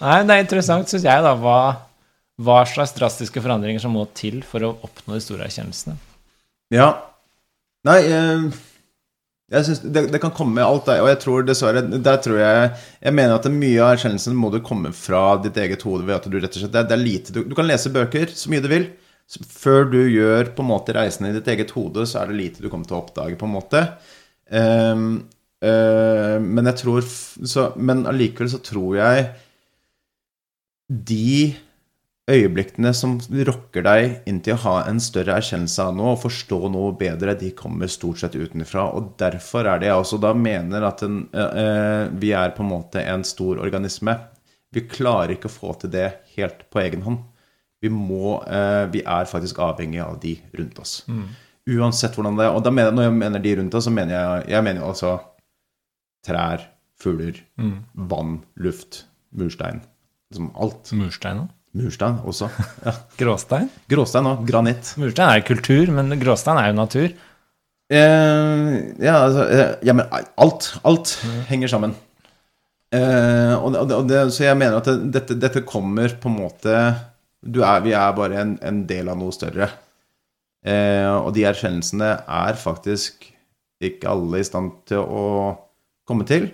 [0.06, 1.58] Nei, det er interessant, syns jeg, da, hva,
[2.42, 5.96] hva slags drastiske forandringer som må til for å oppnå de store erkjennelsene.
[6.74, 6.90] Ja.
[7.88, 8.48] Nei, eh,
[9.54, 12.40] jeg synes det, det kan komme med alt, der, og jeg tror dessverre Der tror
[12.40, 12.70] jeg
[13.04, 16.26] Jeg mener at mye av erkjennelsen må du komme fra ditt eget hode ved at
[16.26, 18.64] du rett og slett Det det er lite du, du kan lese bøker så mye
[18.66, 18.88] du vil.
[19.26, 22.62] Før du gjør på en måte reisen i ditt eget hode, så er det lite
[22.62, 23.82] du kommer til å oppdage, på en måte.
[24.54, 25.06] Um,
[25.66, 29.24] uh, men jeg tror så, Men allikevel så tror jeg
[30.86, 31.56] de
[32.32, 36.58] øyeblikkene som rokker deg inn til å ha en større erkjennelse av noe og forstå
[36.74, 38.88] noe bedre, de kommer stort sett utenfra.
[38.98, 42.72] Og derfor er det jeg også da mener at en, eh, vi er på en
[42.72, 44.18] måte en stor organisme.
[44.74, 47.22] Vi klarer ikke å få til det helt på egen hånd.
[47.82, 51.04] Vi, må, eh, vi er faktisk avhengig av de rundt oss.
[51.70, 52.56] Uansett hvordan det er.
[52.56, 55.20] Og da mener, når jeg mener de rundt oss, så mener jeg, jeg mener altså
[56.26, 56.66] trær,
[56.98, 57.38] fugler,
[57.94, 59.84] vann, luft, murstein.
[60.32, 60.90] Liksom alt.
[60.98, 61.55] Murstein òg.
[61.76, 62.50] Murstein også.
[62.86, 62.94] Ja.
[63.20, 63.70] Gråstein?
[63.92, 64.94] Gråstein og granitt.
[65.02, 67.10] Murstein er kultur, men gråstein er jo natur.
[67.92, 68.70] Eh,
[69.04, 70.08] ja, altså eh, ja, men
[70.42, 70.72] alt.
[70.88, 71.18] Alt
[71.52, 71.96] henger sammen.
[72.96, 76.40] Eh, og og og det, så jeg mener at det, dette, dette kommer på en
[76.40, 76.76] måte
[77.46, 79.68] du er, Vi er bare en, en del av noe større.
[80.66, 83.28] Eh, og de erkjennelsene er faktisk
[83.86, 85.26] ikke alle i stand til å
[86.10, 86.48] komme til.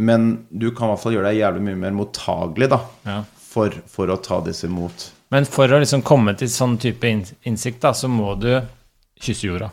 [0.00, 3.20] Men du kan i hvert fall gjøre deg jævlig mye mer mottagelig da, Ja.
[3.52, 5.10] For, for å ta disse imot.
[5.32, 8.50] Men for å liksom komme til sånn type innsikt, da, så må du
[9.22, 9.72] kysse jorda.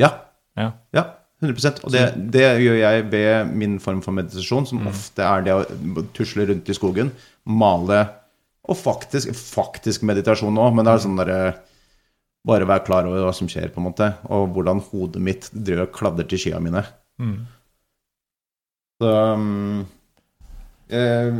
[0.00, 0.12] Ja,
[0.56, 0.70] Ja.
[0.94, 1.02] Ja,
[1.44, 2.02] 100 Og det,
[2.32, 6.70] det gjør jeg ved min form for meditasjon, som ofte er det å tusle rundt
[6.72, 7.10] i skogen,
[7.44, 8.06] male
[8.66, 11.40] Og faktisk, faktisk meditasjon òg, men det er sånn derre
[12.46, 15.88] Bare være klar over hva som skjer, på en måte, og hvordan hodet mitt og
[15.92, 16.84] kladder til skia mine.
[19.02, 19.80] Så um,
[20.86, 21.32] jeg,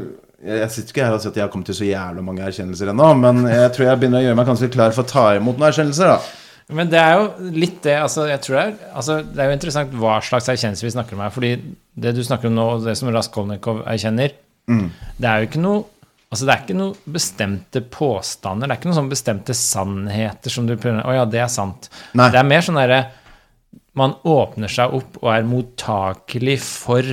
[0.47, 2.92] jeg sitter ikke her og sier at jeg har kommet til så jævla mange erkjennelser
[2.92, 5.59] ennå, men jeg tror jeg begynner å gjøre meg kanskje klar for å ta imot
[5.59, 6.42] noen erkjennelser, da.
[6.76, 9.57] Men det er jo litt det altså, jeg tror det, er, altså, det er jo
[9.57, 11.34] interessant hva slags erkjennelse vi snakker om her.
[11.34, 11.53] Fordi
[11.94, 14.34] det du snakker om nå, og det som Raskolnikov erkjenner,
[14.66, 15.84] det er jo ikke noe
[16.26, 20.66] Altså Det er ikke noen bestemte påstander, det er ikke noen sånne bestemte sannheter som
[20.66, 21.86] du prøver Å ja, det er sant.
[22.18, 22.26] Nei.
[22.34, 22.99] Det er mer sånn derre
[23.94, 27.12] Man åpner seg opp og er mottakelig for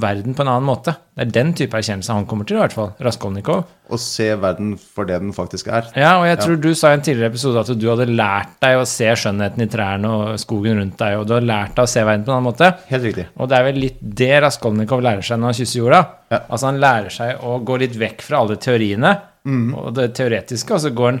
[0.00, 0.94] verden på en annen måte.
[1.16, 2.90] Det er den type erkjennelse han kommer til, i hvert fall.
[3.02, 3.64] Raskolnikov.
[3.86, 5.88] Å se verden for det den faktisk er.
[5.98, 8.80] Ja, og jeg tror du sa i en tidligere episode at du hadde lært deg
[8.80, 11.92] å se skjønnheten i trærne og skogen rundt deg, og du har lært deg å
[11.94, 12.72] se verden på en annen måte.
[12.90, 13.28] Helt riktig.
[13.38, 16.02] Og det er vel litt det Raskolnikov lærer seg når han kysser jorda.
[16.34, 16.42] Ja.
[16.42, 19.16] Altså han lærer seg å gå litt vekk fra alle teoriene
[19.46, 21.20] og det teoretiske, og så går han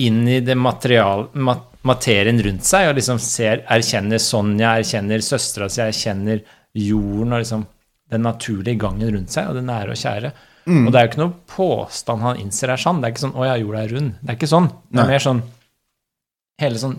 [0.00, 5.68] inn i det material, mat, materien rundt seg og liksom ser, erkjenner Sonja, erkjenner søstera
[5.68, 6.40] si, erkjenner
[6.72, 7.66] jorden og liksom
[8.12, 10.32] den naturlige gangen rundt seg og det nære og kjære.
[10.62, 13.00] Og det er jo ikke noe påstand han innser er sann.
[13.02, 14.12] Det er ikke sånn 'Å ja, jorda er rund'.
[14.20, 14.68] Det er ikke sånn.
[14.68, 15.04] Det Nei.
[15.04, 15.42] er mer sånn
[16.60, 16.98] Hele sånn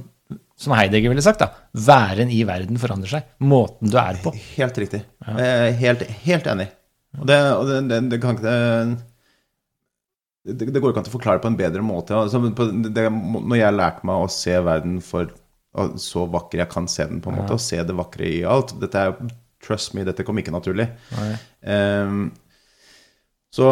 [0.58, 1.50] Som Heidegger ville sagt, da.
[1.74, 3.24] Væren i verden forandrer seg.
[3.40, 4.32] Måten du er på.
[4.56, 5.02] Helt riktig.
[5.26, 6.68] Jeg er helt, helt enig.
[7.20, 8.54] Og det, og det, det, det kan ikke
[10.44, 12.16] det, det går ikke an å forklare på en bedre måte.
[12.16, 15.32] Altså, på, det, når jeg har lært meg å se verden for
[15.98, 18.76] så vakker jeg kan se den, på en måte, og se det vakre i alt
[18.82, 19.16] Dette er,
[19.64, 20.90] Trust me, dette kom ikke naturlig.
[21.64, 22.26] Ehm,
[23.54, 23.70] så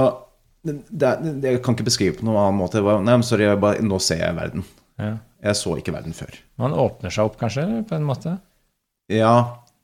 [0.64, 1.10] det, det,
[1.42, 2.84] det, jeg kan ikke beskrive på noen annen måte.
[2.86, 4.66] Nei, men sorry, bare, nå ser jeg verden.
[5.02, 5.16] Ja.
[5.42, 6.36] Jeg så ikke verden før.
[6.62, 8.36] Man åpner seg opp, kanskje, på en måte.
[9.12, 9.34] Ja,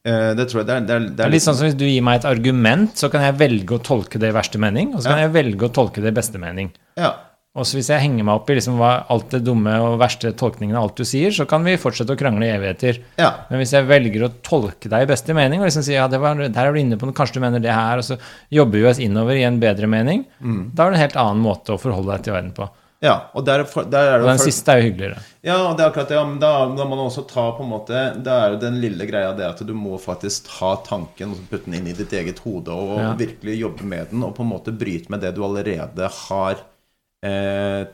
[0.05, 0.67] eh, det tror jeg.
[0.69, 2.93] Det er, det er, Det er litt sånn som Hvis du gir meg et argument,
[2.99, 5.25] så kan jeg velge å tolke det i verste mening, og så kan Ja.
[5.25, 6.69] jeg velge å tolke det i beste mening.
[6.99, 7.15] Ja,
[7.57, 10.77] Og så hvis jeg henger meg opp i liksom alt det dumme og verste tolkningen
[10.77, 12.99] av alt du sier, så kan vi fortsette å krangle i evigheter.
[13.17, 13.31] ja.
[13.49, 16.19] Men hvis jeg velger å tolke deg i beste mening, og liksom si ja, det
[16.21, 18.19] var, der er du inne på noe, kanskje du mener det her, og så
[18.53, 21.73] jobber vi oss innover i en bedre mening, da er det en helt annen måte
[21.73, 22.69] å forholde deg til verden på.
[23.01, 23.15] ja.
[23.33, 25.19] Og der, er der er Og den folk- siste er jo hyggeligere.
[25.45, 26.15] Ja, og det er akkurat det.
[26.17, 28.79] ja, Men da, da må man også ta på en måte Da er jo den
[28.81, 32.11] lille greia det at du må faktisk ta tanken og putte den inn i ditt
[32.13, 33.13] eget hode og Ja.
[33.15, 36.57] virkelig jobbe med den og på en måte bryte med det du allerede har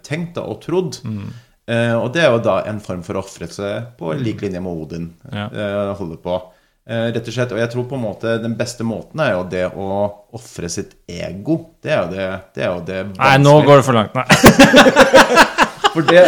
[0.06, 1.00] tenkt da, og trodd.
[1.04, 1.28] Mm.
[1.68, 3.70] Eh, og det er jo da en form for ofrelse
[4.00, 5.46] på lik linje med Odin Ja.
[5.48, 6.42] eh, holder på.
[6.84, 9.44] Eh, rett og slett, Og jeg tror på en måte den beste måten er jo
[9.48, 11.70] det å ofre sitt ego.
[11.82, 12.26] Det er jo det,
[12.56, 14.14] det, er jo det Nei, nå går det for langt.
[14.16, 14.26] Nei.
[15.94, 16.24] For det,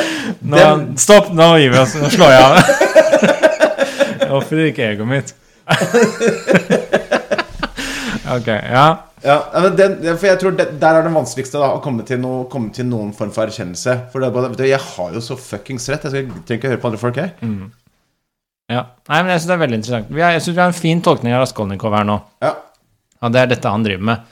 [0.46, 1.96] Nå, den, stopp, nå gir vi oss.
[1.98, 2.54] Nå slår jeg av.
[4.22, 5.34] Jeg ofrer ikke egoet mitt.
[8.26, 8.86] Ok, ja.
[9.26, 12.04] Ja, ja, men den, for jeg tror det, Der er det vanskeligste da, å komme
[12.06, 13.96] til, noe, komme til noen form for erkjennelse.
[14.14, 16.06] For det vet du, Jeg har jo så fuckings rett.
[16.06, 17.18] Jeg skal, trenger ikke høre på andre folk.
[17.18, 17.34] Jeg.
[18.72, 18.86] ja.
[19.10, 20.14] Nei, men jeg syns det er veldig interessant.
[20.14, 22.20] Vi har, jeg syns vi har en fin tolkning av Raskolnikov her nå.
[22.46, 22.54] Ja.
[23.26, 24.32] Og det er dette han driver med.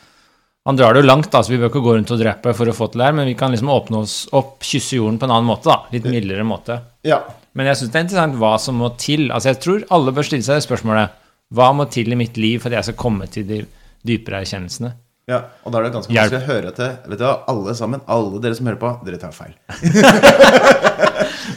[0.69, 2.69] Han drar det jo langt, da, så vi bør ikke gå rundt og drepe for
[2.71, 5.27] å få til det her, men vi kan liksom åpne oss opp, kysse jorden på
[5.27, 5.89] en annen måte, da.
[5.91, 6.79] Litt mildere måte.
[7.07, 7.19] ja.
[7.53, 9.27] Men jeg syns det er interessant hva som må til.
[9.29, 11.19] Altså, jeg tror alle bør stille seg det spørsmålet
[11.53, 13.59] Hva må til i mitt liv for at jeg skal komme til de
[14.07, 14.93] dypere erkjennelsene?
[15.31, 15.39] ja.
[15.63, 18.41] Og da er det ganske vanskelig å høre til Vet du hva, alle sammen, alle
[18.43, 19.53] dere som hører på, dere tar feil.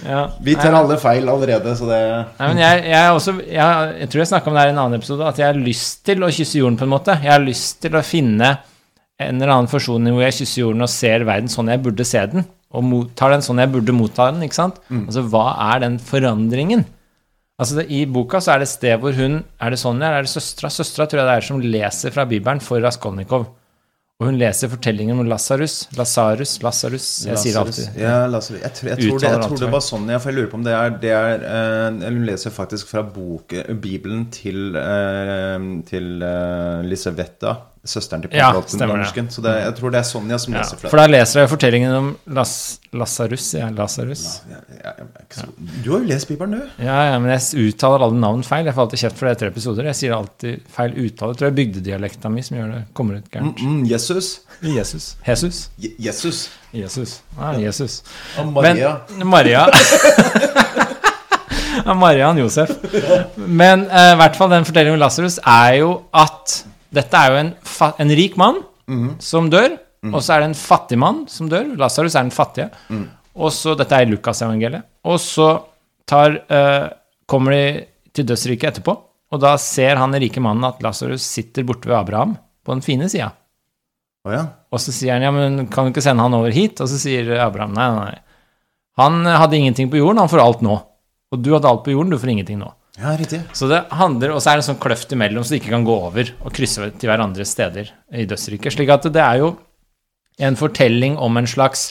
[0.07, 0.20] Ja.
[0.42, 1.99] Vi tar alle feil allerede, så det
[2.38, 4.80] Nei, men jeg, jeg, også, jeg, jeg tror jeg snakka om det her i en
[4.84, 7.16] annen episode, at jeg har lyst til å kysse jorden på en måte.
[7.22, 8.53] Jeg har lyst til å finne
[9.22, 12.22] en eller annen forsoning hvor jeg kysser jorden og ser verden sånn jeg burde se
[12.34, 14.44] den, og mottar den sånn jeg burde motta den.
[14.47, 14.78] ikke sant?
[14.92, 16.84] Altså, hva er den forandringen?
[17.57, 20.26] Altså, det, I boka så er det sted hvor hun Er det Sonja, eller er
[20.26, 20.68] det søstera?
[20.72, 23.46] Søstera tror jeg det er som leser fra Bibelen for Raskolnikov.
[24.16, 25.90] Og hun leser fortellingen om Lasarus.
[25.96, 27.07] Lasarus, Lasarus.
[27.28, 27.98] Jeg sier det alltid.
[28.00, 28.62] Ja, Lazarus.
[28.62, 30.57] Jeg, tror, jeg, tror det, jeg tror det var sånn, ja, for jeg lurer på
[30.57, 33.52] om det er, det er uh, hun leser faktisk fra bok,
[33.82, 37.52] Bibelen til, uh, til uh, Lisaveta,
[37.87, 39.05] søsteren til Ja, stemmer det.
[39.07, 39.28] Dansken.
[39.30, 41.51] Så det, jeg tror det er Sonja som Ja, leser fra for da leser jeg
[41.51, 42.53] fortellingen om Las,
[42.93, 43.55] Lasarus.
[43.55, 44.24] Ja, Lasarus.
[44.51, 45.47] Ja, ja, er så-
[45.84, 46.84] Du har jo lest Bibelen, du.
[46.84, 48.64] Ja, ja, men jeg uttaler alle navn feil.
[48.66, 49.84] Jeg får alltid kjeft for det etter episoder.
[49.84, 51.32] Jeg sier alltid feil uttale.
[51.34, 52.84] Jeg tror det er bygdedialekta mi som gjør det.
[52.95, 53.62] Kommer ut Mm, gærent.
[53.62, 54.41] mm, Jesus.
[54.62, 55.16] Jesus.
[55.26, 55.68] Jesus.
[55.78, 56.49] Je- Jesus.
[56.74, 57.20] Jesus.
[57.39, 58.03] Ja, Jesus.
[58.39, 58.97] Og Maria.
[59.16, 59.66] Men Maria
[61.97, 62.70] Marian Josef.
[63.37, 66.64] Men i i hvert fall den fortellingen om Lasarus er jo at
[66.95, 67.53] dette er jo en,
[68.05, 68.62] en rik mann
[69.22, 69.78] som dør,
[70.12, 71.72] og så er det en fattig mann som dør.
[71.80, 72.68] Lasarus er den fattige.
[73.37, 74.87] Og så, Dette er i Lukasevangeliet.
[75.05, 75.49] Og så
[76.09, 76.87] tar, uh,
[77.28, 77.64] kommer de
[78.16, 78.95] til dødsriket etterpå,
[79.32, 82.84] og da ser han den rike mannen at Lasarus sitter borte ved Abraham på den
[82.87, 83.32] fine sida.
[84.26, 84.45] Oh, ja.
[84.72, 86.80] Og så sier han ja, men kan du ikke sende han over hit?
[86.82, 88.14] Og så sier Abraham nei, nei.
[89.03, 90.78] Han hadde ingenting på jorden, han får alt nå.
[91.34, 92.70] Og du hadde alt på jorden, du får ingenting nå.
[92.97, 93.42] Ja, riktig.
[93.53, 95.84] Så det handler, Og så er det en sånn kløft imellom, så de ikke kan
[95.84, 98.72] gå over og krysse til hverandres steder i dødsriket.
[98.72, 99.51] Slik at det er jo
[100.40, 101.90] en fortelling om en slags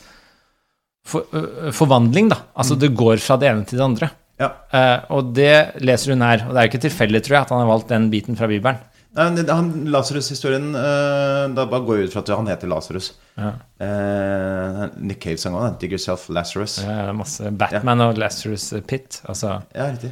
[1.06, 2.40] for, ø, forvandling, da.
[2.58, 4.10] Altså det går fra det ene til det andre.
[4.42, 4.50] Ja.
[4.74, 6.44] Uh, og det leser hun her.
[6.48, 8.50] Og det er jo ikke tilfeldig, tror jeg, at han har valgt den biten fra
[8.52, 8.82] Bibelen.
[9.16, 13.14] Nei, han Lasarus-historien uh, Da bare går jeg ut fra at han heter Lasarus.
[13.40, 13.54] Ja.
[13.80, 15.78] Uh, Nick Cave sang òg.
[15.80, 16.82] 'Dig Yourself Lazarus'.
[16.84, 19.22] Det er masse Batman og Lazarus Pit.
[19.24, 20.12] Altså, Ja, riktig.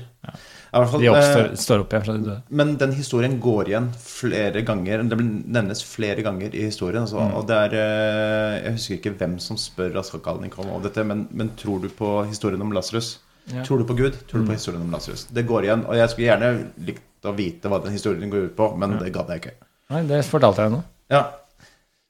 [0.73, 0.85] Ja.
[0.89, 2.41] Fall, de oppstår, eh, står opp igjen fra de døde.
[2.49, 5.03] men den historien går igjen flere ganger.
[5.09, 7.03] Det nevnes flere ganger i historien.
[7.03, 7.35] Altså, Mm.
[7.37, 11.51] Og det er eh, Jeg husker ikke hvem som spør Raskolnikov om dette, men, men
[11.55, 13.19] tror du på historien om Lasarus?
[13.47, 13.59] Ja.
[13.59, 13.65] Mm.
[13.67, 14.17] Tror du på Gud?
[14.27, 15.27] Tror du på historien om Lasarus?
[15.29, 15.85] Det går igjen.
[15.85, 16.51] Og jeg skulle gjerne
[16.87, 19.55] likt å vite hva den historien går ut på, men det gadd jeg ikke.
[19.93, 20.83] Nei, det fortalte jeg nå.
[21.13, 21.23] Ja.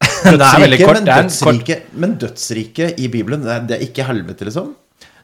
[0.23, 1.01] Det er veldig kort.
[1.03, 1.83] Men dødsriket,
[2.21, 4.69] dødsriket i Bibelen, det er, det er ikke helvete, liksom?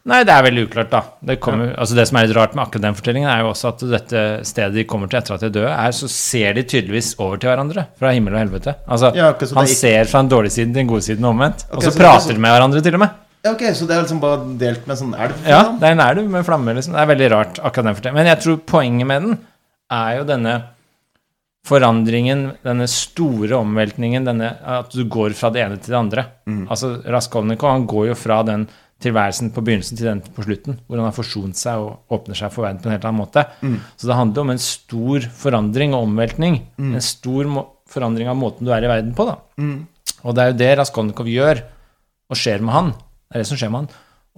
[0.06, 1.02] Nei, det er veldig uklart, da.
[1.22, 3.68] Det, kommer, altså det som er litt rart med akkurat den fortellingen, er jo også
[3.74, 6.64] at dette stedet de kommer til etter at de er døde, er så ser de
[6.64, 7.84] tydeligvis over til hverandre.
[8.00, 8.76] Fra himmel og helvete.
[8.88, 11.36] Altså, Ja, okay, han ikke- ser fra den dårlige siden til den gode siden og
[11.36, 11.66] omvendt.
[11.72, 13.10] Og så så prater de så- med hverandre, til og med.
[13.45, 15.36] Ja, ok, Så det er liksom bare delt med en sånn elv?
[15.47, 15.80] Ja, liksom?
[15.80, 16.93] det er en elv med flammer, liksom.
[16.93, 18.16] Det er veldig rart, akkurat den fortellingen.
[18.16, 19.38] Men jeg tror poenget med den
[19.91, 20.64] er jo denne
[21.66, 26.26] forandringen, denne store omveltningen, denne at du går fra det ene til det andre.
[26.70, 28.68] Altså Raskolnikov han går jo fra den
[29.00, 32.52] tilværelsen på begynnelsen til den på slutten, hvor han har forsont seg og åpner seg
[32.52, 33.45] for verden på en helt annen måte.
[33.95, 36.60] Så det handler om en stor forandring og omveltning.
[36.97, 37.47] En stor
[37.89, 39.38] forandring av måten du er i verden på, da.
[40.24, 41.64] Og det er jo det Raskolnikov gjør,
[42.30, 42.91] og skjer med han.
[42.91, 43.89] Det er det som skjer med han.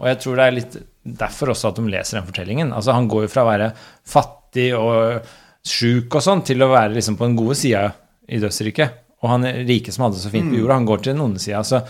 [0.01, 2.71] Og jeg tror det er litt derfor også at de leser den fortellingen.
[2.73, 3.71] Altså Han går jo fra å være
[4.07, 5.25] fattig og
[5.65, 7.87] sjuk og sånn, til å være liksom på den gode sida
[8.29, 9.01] i dødsriket.
[9.21, 11.41] Og han rike som hadde det så fint på jorda, han går til den onde
[11.41, 11.61] sida.
[11.65, 11.81] Så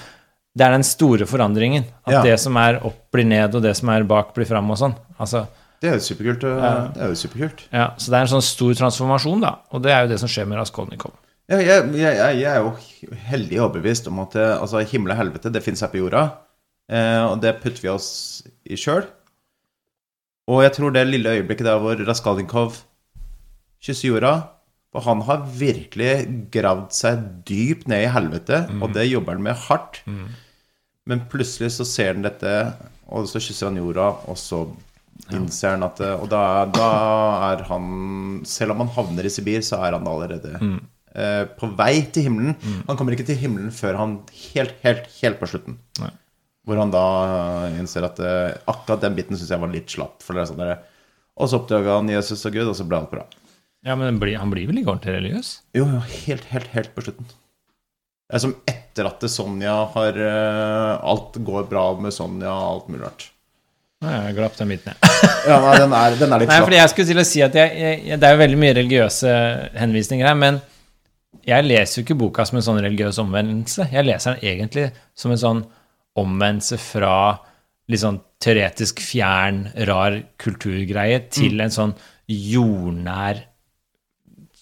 [0.58, 1.86] det er den store forandringen.
[2.06, 2.22] At Ja.
[2.24, 4.96] det som er opp, blir ned, og det som er bak, blir fram og sånn.
[5.20, 5.48] Altså,
[5.82, 6.44] Det er jo superkult.
[6.44, 6.88] Ja.
[6.94, 7.62] Det er jo superkult.
[7.74, 9.56] ja, så det er en sånn stor transformasjon, da.
[9.72, 11.14] Og det er jo det som skjer med Raskolnikov.
[11.50, 15.52] Ja, jeg, jeg, jeg, er jo heldig overbevist om at det, altså, himmel og helvete
[15.52, 16.32] det fins her på jorda.
[16.92, 19.08] Eh, og det putter vi oss i sjøl.
[20.48, 22.78] Og jeg tror det lille øyeblikket der hvor Raskolnikov
[23.82, 24.34] kysser jorda
[24.92, 26.14] Og han har virkelig
[26.52, 30.02] gravd seg dypt ned i helvete, og det jobber han med hardt.
[31.08, 32.52] Men plutselig så ser han dette,
[33.08, 34.66] og så kysser han jorda, og så
[35.32, 36.88] innser han at Og da, da
[37.52, 40.58] er han Selv om han havner i Sibir, så er han allerede
[41.16, 42.56] eh, på vei til himmelen.
[42.88, 44.18] Han kommer ikke til himmelen før han
[44.54, 45.78] helt, helt, helt på slutten.
[46.00, 46.12] Nei.
[46.68, 47.06] Hvor han da
[47.80, 50.20] innser at eh, akkurat den biten syns jeg var litt slapp.
[50.26, 50.76] For det er sånn der,
[51.38, 53.24] og så oppdaga han Jesus og Gud, og så ble alt bra.
[53.86, 55.52] Ja, men blir- han blir vel ikke ordentlig religiøs?
[55.78, 57.26] Jo, jo, helt, helt, helt på slutten.
[58.30, 62.92] Det er som etter at Sonja har eh, Alt går bra med Sonja og alt
[62.94, 63.26] mulig rart.
[64.02, 65.18] Nei, jeg glapp den biten, jeg.
[65.50, 67.56] Ja, nei, den er, den er litt Nei, fordi jeg skulle til å si at
[67.58, 67.74] jeg,
[68.06, 69.34] jeg, Det er jo veldig mye religiøse
[69.82, 70.62] henvisninger her, men
[71.48, 73.88] jeg leser jo ikke boka som en sånn religiøs omvendelse.
[73.90, 75.62] Jeg leser den egentlig som en sånn
[76.22, 77.14] omvendelse fra
[77.90, 81.96] litt sånn teoretisk fjern, rar kulturgreie til en sånn
[82.30, 83.42] jordnær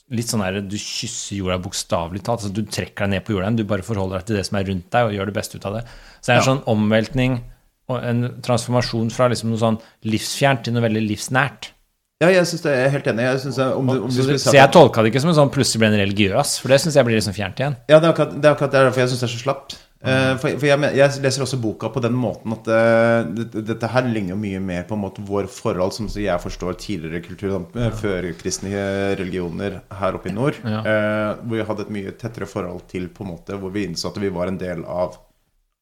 [0.09, 2.41] Litt sånn der du kysser jorda bokstavelig talt.
[2.41, 4.65] Altså, du trekker deg ned på jorda, du bare forholder deg til det som er
[4.71, 5.83] rundt deg, og gjør det beste ut av det.
[6.19, 6.47] Så det er en Ja.
[6.49, 7.41] sånn omveltning
[7.89, 11.69] og en transformasjon fra liksom noe sånn livsfjernt til noe veldig livsnært.
[12.21, 13.23] Ja, jeg synes det er helt enig.
[13.23, 15.37] Jeg synes jeg, om, du, om du Så, så jeg tolka det ikke som en
[15.37, 17.77] sånn plutselig ble en religiøs, for det syns jeg blir liksom fjernt igjen.
[17.87, 19.77] Ja, det er akkurat, det er akkurat derfor jeg syns det er så slapt.
[19.99, 23.89] Eh, for for jeg, jeg leser også boka på den måten at eh, det, dette
[23.91, 27.97] her ligner mye mer på en måte vår forhold, som jeg forstår tidligere kultur, Før
[27.99, 28.71] førkristne
[29.19, 30.61] religioner her oppe i nord.
[30.63, 30.79] Ja.
[30.87, 34.13] eh, hvor vi hadde et mye tettere forhold til på en måte hvor vi innså
[34.13, 35.19] at vi var en del av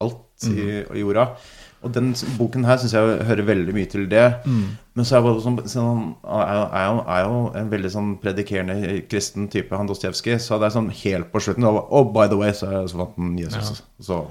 [0.01, 1.30] alt i, i jorda.
[1.86, 2.10] Og den
[2.40, 4.24] boken her syns jeg hører veldig mye til det.
[4.48, 8.10] Men så er jeg sånn, sånn er, jo- er, jo, er jo en veldig sånn
[8.24, 10.40] predikerende kristen type, han Dostojevskij.
[10.42, 13.16] Så det er sånn helt på slutten Og oh, by the way, så, så vant
[13.18, 13.84] han Jesus.
[14.02, 14.24] Så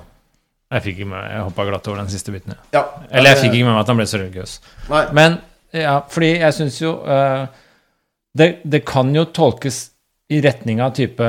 [0.74, 2.56] Jeg fikk ikke med Jeg hoppa glatt over den siste biten.
[2.56, 2.80] Ja.
[2.80, 2.84] ja.
[3.10, 4.56] Eller jeg fikk ikke med meg at han ble så religiøs.
[4.90, 5.04] Nei.
[5.14, 5.38] Men
[5.76, 7.46] ja, fordi jeg syns jo uh,
[8.36, 9.84] det, det kan jo tolkes
[10.34, 11.28] i retning av type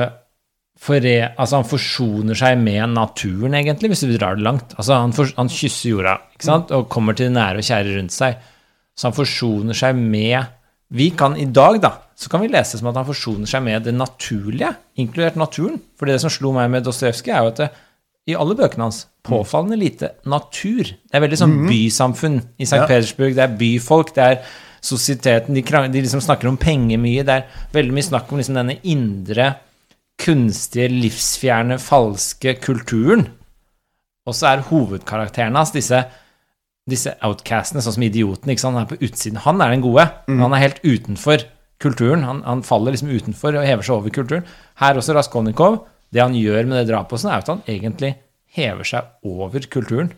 [0.78, 4.76] fore, Altså, han forsoner seg med naturen, egentlig, hvis du drar det langt.
[4.76, 6.70] Altså, han, for, han kysser jorda ikke sant?
[6.74, 8.38] og kommer til det nære og kjære rundt seg.
[8.98, 10.54] Så han forsoner seg med
[10.88, 13.84] Vi kan i dag, da, så kan vi lese som at han forsoner seg med
[13.84, 15.76] det naturlige, inkludert naturen.
[16.00, 17.68] For det som slo meg med Dostojevskij, er jo at det,
[18.28, 20.88] i alle bøkene hans påfallende lite natur.
[20.88, 22.80] Det er veldig sånn bysamfunn i St.
[22.80, 22.88] Ja.
[22.88, 23.36] Petersburg.
[23.36, 24.40] Det er byfolk, det er
[24.84, 25.56] sosieteten.
[25.56, 27.24] De, de liksom snakker om penger mye.
[27.24, 29.52] Det er veldig mye snakk om liksom denne indre,
[30.18, 33.26] kunstige, livsfjerne, falske kulturen.
[34.28, 36.02] Og så er hovedkarakterene hans disse,
[36.88, 38.52] disse outcastene, sånn som idioten.
[38.64, 39.40] Han er på utsiden.
[39.46, 41.46] Han er den gode, men han er helt utenfor
[41.82, 42.26] kulturen.
[42.26, 44.48] Han, han faller liksom utenfor og hever seg over kulturen.
[44.82, 45.84] Her også Raskolnikov.
[46.12, 48.14] Det han gjør med det drapet, er at han egentlig
[48.56, 50.10] hever seg over kulturen.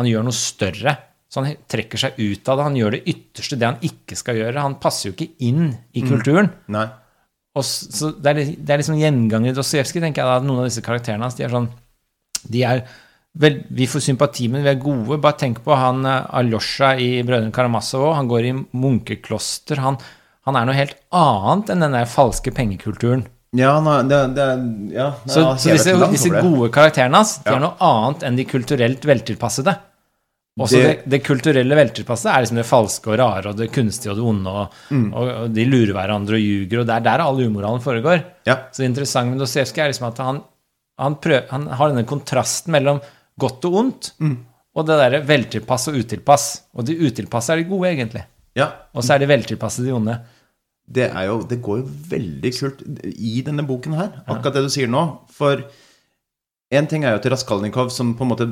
[0.00, 0.96] Han gjør noe større.
[1.32, 2.64] Så han trekker seg ut av det.
[2.66, 4.64] Han gjør det ytterste, det han ikke skal gjøre.
[4.66, 6.50] Han passer jo ikke inn i kulturen.
[6.74, 6.88] Nei.
[7.58, 10.36] Og så det er, det er liksom gjenganger i Dostojevskij, tenker jeg da.
[10.40, 11.66] at Noen av disse karakterene hans, de er sånn
[12.48, 12.80] De er
[13.38, 15.20] vel, Vi får sympati, men vi er gode.
[15.20, 18.14] Bare tenk på han eh, Aljosja i Brødrene Karamazov.
[18.16, 19.80] Han går i munkekloster.
[19.84, 19.96] Han,
[20.48, 23.26] han er noe helt annet enn den der falske pengekulturen.
[23.52, 24.44] Ja, nei, det, det
[24.96, 27.58] ja, det Så, så disse, disse gode karakterene hans, de Ja.
[27.58, 29.74] er noe annet enn de kulturelt veltilpassede.
[30.60, 34.10] Også det, Det- det, kulturelle velterpasset er liksom det falske og rare og det kunstige
[34.12, 35.14] og det onde, og, Mm.
[35.14, 38.24] og, og de lurer hverandre og ljuger, og det er der all umoralen foregår.
[38.46, 38.56] Ja.
[38.70, 40.42] Så det interessante med Dostojevskij er liksom at han,
[40.98, 43.00] han, prøver, han har denne kontrasten mellom
[43.40, 44.12] godt og ondt.
[44.20, 44.36] Mm.
[44.74, 46.62] og det derre veltilpass og utilpass.
[46.74, 48.22] Og de utilpasse er de gode, egentlig.
[48.56, 50.18] Ja, Og så er de veltilpasse de onde.
[50.90, 52.80] det, jo, det går jo veldig kult
[53.18, 55.18] i denne boken her, akkurat det du sier nå.
[55.30, 55.62] For
[56.72, 58.46] en ting er jo til Raskalnikov, som på en måte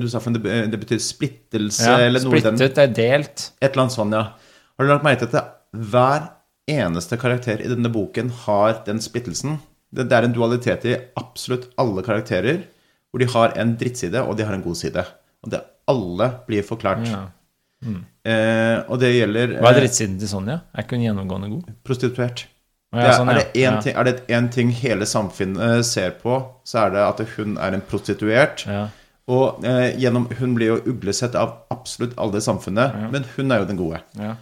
[0.00, 3.46] Du sa for det, det betyr splittelse Ja, eller noe Splittet, den det er delt.
[3.60, 4.24] Et eller annet sånn, ja.
[4.74, 6.28] Har du lagt merke til at hver
[6.70, 9.58] eneste karakter i denne boken har den splittelsen?
[9.90, 12.62] Det, det er en dualitet i absolutt alle karakterer,
[13.10, 15.04] hvor de har en drittside, og de har en god side.
[15.44, 17.06] Og det alle blir forklart.
[17.10, 17.24] Ja.
[17.80, 20.58] Eh, og det gjelder Hva er eh, drittsiden til Sonja?
[20.74, 21.70] Er ikke hun gjennomgående god?
[21.86, 22.44] prostituert.
[22.92, 26.40] Det er, sånn, er, det én ting, er det én ting hele samfunnet ser på,
[26.66, 28.64] så er det at hun er en prostituert.
[28.66, 28.88] Ja.
[29.30, 33.60] Og eh, gjennom, hun blir jo uglesett av absolutt alle i samfunnet, men hun er
[33.62, 34.00] jo den gode.
[34.18, 34.32] Ja.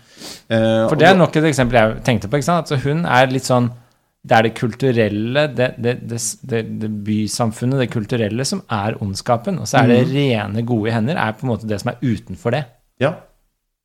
[0.49, 2.39] Eh, For det er nok et eksempel jeg tenkte på.
[2.41, 2.65] ikke sant?
[2.73, 3.69] Altså hun er litt sånn
[4.29, 9.61] Det er det kulturelle, det, det, det, det, bysamfunnet, det kulturelle, som er ondskapen.
[9.63, 10.11] Og så er det Mhm.
[10.17, 12.65] rene, gode hender er på en måte det som er utenfor det.
[13.01, 13.13] Ja.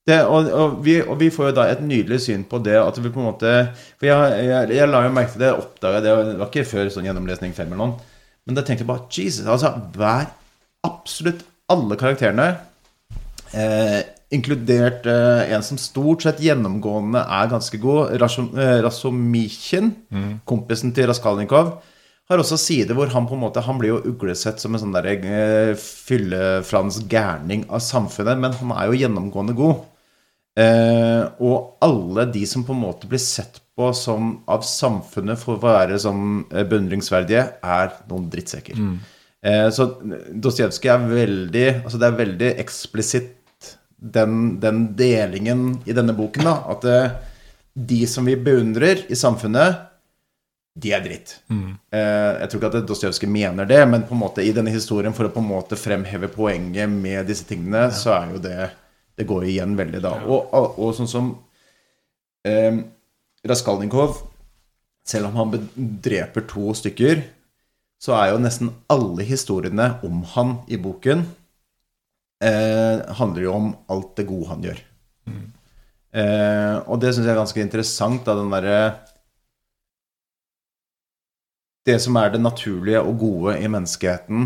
[0.04, 2.98] Det, og, og, vi, og vi får jo da et nydelig syn på det at
[3.00, 3.52] vi på en måte
[3.96, 6.90] For jeg, jeg, jeg la jo merke til det, oppdaga det, det var ikke før
[6.92, 10.28] sånn gjennomlesning fem eller noe, men da tenkte jeg bare Jesus, altså hver
[10.84, 12.50] Absolutt alle karakterene,
[13.56, 14.02] eh,
[14.36, 20.42] inkludert eh, en som stort sett gjennomgående er ganske god, Rasho- eh, mm.
[20.44, 21.78] kompisen til Raskalnikov,
[22.28, 24.96] har også sider hvor han på en måte Han blir jo uglesett som en sånn
[24.96, 29.84] der eh, fyllefrans gærning av samfunnet, men han er jo gjennomgående god.
[30.60, 35.58] Eh, og alle de som på en måte blir sett på som av samfunnet for
[35.58, 38.78] å være som eh, beundringsverdige, er noen drittsekker.
[39.44, 39.88] Eh, så
[40.32, 43.40] Dostojevskij er veldig Altså det er veldig eksplisitt
[44.04, 46.58] den, den delingen i denne boken, da.
[46.76, 47.18] At eh,
[47.74, 49.90] de som vi beundrer i samfunnet,
[50.74, 51.36] de er dritt.
[51.94, 55.14] Eh, jeg tror ikke at Dostojevskij mener det, men på en måte i denne historien,
[55.16, 58.70] for å på en måte fremheve poenget med disse tingene, så er jo det
[59.14, 60.16] Det går igjen veldig, da.
[60.26, 61.32] Og, og, og sånn som
[62.48, 62.82] eh,
[63.48, 64.22] Raskalnikov
[65.08, 65.70] selv om han
[66.04, 67.24] dreper to stykker,
[68.00, 71.26] så er jo nesten alle historiene om han i boken
[72.44, 74.82] eh, handler jo om alt det gode han gjør.
[76.14, 78.80] Eh, og det syns jeg er ganske interessant, da, den derre
[81.84, 84.46] Det som er det naturlige og gode i menneskeheten,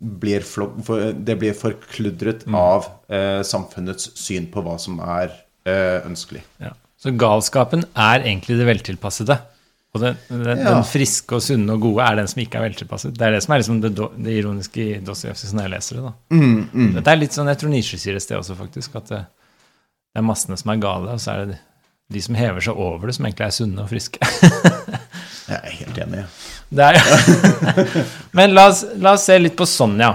[0.00, 0.70] blir for,
[1.12, 5.32] det blir forkludret av eh, samfunnets syn på hva som er
[5.68, 6.40] eh, ønskelig.
[6.62, 6.72] Ja.
[7.00, 9.36] Så galskapen er egentlig det veltilpassede.
[9.92, 10.74] Og den, den, Ja.
[10.76, 13.16] den friske og sunne og gode er den som ikke er veltilpasset.
[13.18, 13.90] Det er det som er liksom det,
[14.22, 16.04] det ironiske i Dostojevskij når jeg leser det.
[16.04, 16.12] da.
[17.00, 19.20] Dette er litt sånn, Jeg tror Nisje sier et sted også, faktisk, at det,
[20.14, 21.58] det er massene som er gale, og så er det de,
[22.14, 24.20] de som hever seg over det, som egentlig er sunne og friske.
[25.50, 26.24] Jeg er helt enig.
[26.70, 26.98] Det er,
[28.38, 30.12] Men la oss, la oss se litt på Sonja.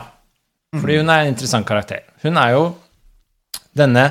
[0.76, 2.02] Fordi hun er en interessant karakter.
[2.24, 2.64] Hun er jo
[3.76, 4.06] denne,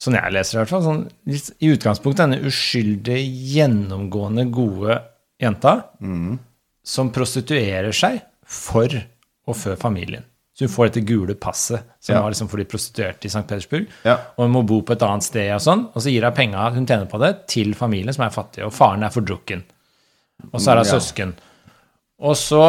[0.00, 3.22] sånn jeg leser i hvert fall, sånn, i utgangspunktet denne uskyldige,
[3.54, 4.98] gjennomgående gode
[5.42, 5.76] jenta
[6.84, 8.88] som prostituerer seg for
[9.48, 10.24] og før familien.
[10.52, 12.20] Så hun får dette gule passet som Ja.
[12.22, 13.46] var liksom for de prostituerte i St.
[13.48, 13.86] Petersburg.
[14.04, 14.18] Ja.
[14.36, 16.66] Og hun må bo på et annet sted, og sånn, og så gir hun penga
[16.74, 19.62] hun tjener på det, til familien som er fattig, og faren er fordrukken.
[20.50, 20.92] Og så er hun Ja.
[20.98, 21.34] søsken.
[22.22, 22.62] Og så,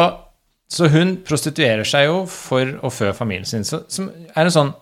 [0.70, 4.74] så hun prostituerer seg jo for å fø familien sin, så, som er en sånn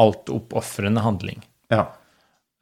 [0.00, 1.42] altoppofrende handling.
[1.72, 1.86] Ja.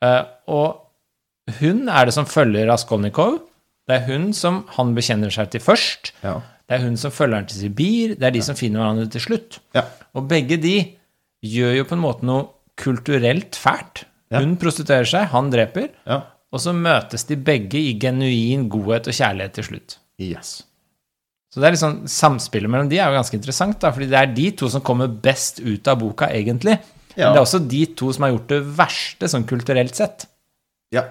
[0.05, 3.41] Uh, og hun er det som følger Raskolnikov.
[3.89, 6.13] Det er hun som han bekjenner seg til først.
[6.25, 6.39] Ja.
[6.69, 8.17] Det er hun som følger han til Sibir.
[8.19, 9.61] Det er de som finner hverandre til slutt.
[9.77, 9.87] Ja.
[10.15, 10.75] Og begge de
[11.47, 14.05] gjør jo på en måte noe kulturelt fælt.
[14.29, 14.43] Ja.
[14.43, 15.89] Hun prostituerer seg, han dreper.
[16.49, 19.99] Og så møtes de begge i genuin godhet og kjærlighet til slutt.
[20.23, 20.55] Yes.
[21.53, 24.33] Så det er sånn, Samspillet mellom de er jo ganske interessant, da, fordi det er
[24.37, 26.79] de to som kommer best ut av boka, egentlig.
[27.15, 27.29] Ja.
[27.29, 30.29] Men det er også de to som har gjort det verste sånn kulturelt sett.
[30.95, 31.07] Ja.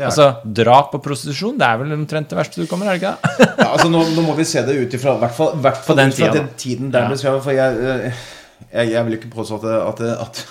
[0.00, 3.16] Altså, Drap og prostitusjon, det er vel omtrent det verste du kommer, er det ikke
[3.40, 3.48] det?
[3.58, 6.14] Ja, altså nå, nå må vi se det ut ifra hvert fall, hvert fall den
[6.14, 7.34] tida, den tiden der Ja.
[7.42, 8.22] For jeg, eh,
[8.70, 10.42] jeg, jeg vil ikke påstå at, at, at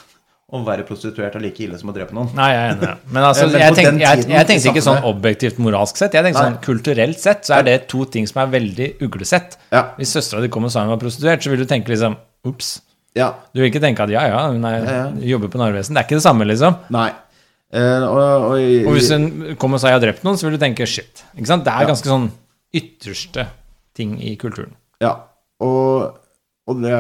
[0.49, 2.31] å være prostituert er like ille som å drepe noen.
[2.37, 2.91] Nei, jeg er enig.
[3.13, 6.17] Men altså, Men jeg, tenk, jeg, jeg tenkte ikke sånn objektivt moralsk sett.
[6.17, 6.49] Jeg tenkte Nei.
[6.49, 9.59] sånn kulturelt sett så er det to ting som er veldig uglesett.
[9.73, 9.83] Ja.
[9.99, 12.77] Hvis søstera di kom og sa hun var prostituert, så vil du tenke liksom Ops.
[13.17, 13.33] Ja.
[13.51, 15.97] Du vil ikke tenke at ja, ja, hun Ja, jobber på Narvesen.
[15.97, 16.77] Det er ikke det samme, liksom.
[16.95, 17.09] Nei.
[17.69, 18.19] Uh, og,
[18.49, 18.53] og,
[18.89, 21.21] Og hvis hun kom og sa 'jeg har drept noen', så vil du tenke 'shit'.
[21.37, 21.65] Ikke sant?
[21.65, 22.31] Det er ganske sånn
[22.73, 23.45] ytterste
[23.93, 24.73] ting i kulturen.
[25.01, 25.13] Ja.
[25.61, 26.18] Og,
[26.69, 26.93] og, det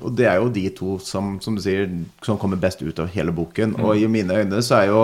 [0.00, 1.90] og det er jo de to som, som du sier,
[2.24, 3.76] som kommer best ut av hele boken.
[3.84, 5.02] Og i mine øyne så er jo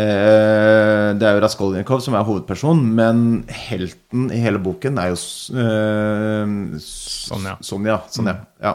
[0.00, 5.20] eh, Det er jo Raskolnikov som er hovedperson, men helten i hele boken er jo
[5.62, 7.58] eh, Sonja.
[7.62, 8.00] Sonja.
[8.10, 8.34] Sonja.
[8.34, 8.42] Mm.
[8.64, 8.74] Ja.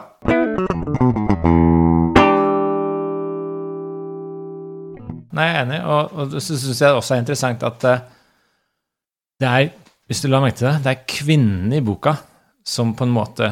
[5.30, 8.02] Nei, jeg er enig, og, og så syns jeg det også er interessant at eh,
[9.40, 9.70] det er,
[10.10, 12.16] hvis du la merke til det, det er kvinnen i boka
[12.66, 13.46] som på en måte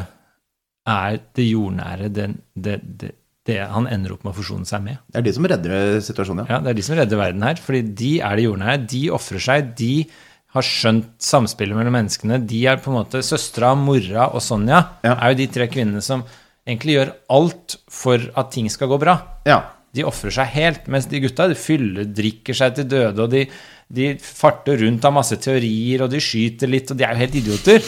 [0.88, 3.10] er det jordnære, det, det, det,
[3.48, 4.98] det han ender opp med å forsone seg med.
[5.12, 6.56] Det er de som redder situasjonen, ja.
[6.56, 8.82] Ja, Det er de som redder verden her, fordi de er det jordnære.
[8.92, 9.70] De ofrer seg.
[9.78, 9.92] De
[10.56, 12.38] har skjønt samspillet mellom menneskene.
[12.48, 15.14] De er på en måte Søstera, mora og Sonja Ja.
[15.18, 16.22] er jo de tre kvinnene som
[16.68, 19.18] egentlig gjør alt for at ting skal gå bra.
[19.48, 19.62] Ja.
[19.96, 23.46] De ofrer seg helt, mens de gutta de fyller, drikker seg til døde, og de,
[23.88, 27.38] de farter rundt av masse teorier, og de skyter litt, og de er jo helt
[27.40, 27.86] idioter.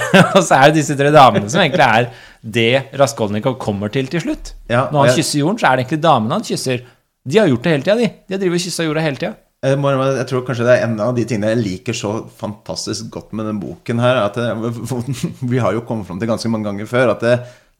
[0.36, 2.08] og så er det disse tre damene som egentlig er
[2.42, 4.54] det Raskolnikov kommer til til slutt.
[4.70, 6.82] Ja, Når han jeg- kysser jorden, så er det egentlig damene han kysser.
[7.22, 8.08] De har gjort det hele tida, de.
[8.28, 9.34] De har drevet og kyssa jorda hele tida.
[9.62, 13.30] Jeg, jeg tror kanskje det er en av de tingene jeg liker så fantastisk godt
[13.38, 14.18] med den boken her.
[14.24, 14.48] At det,
[15.52, 17.36] vi har jo kommet fram til ganske mange ganger før at det,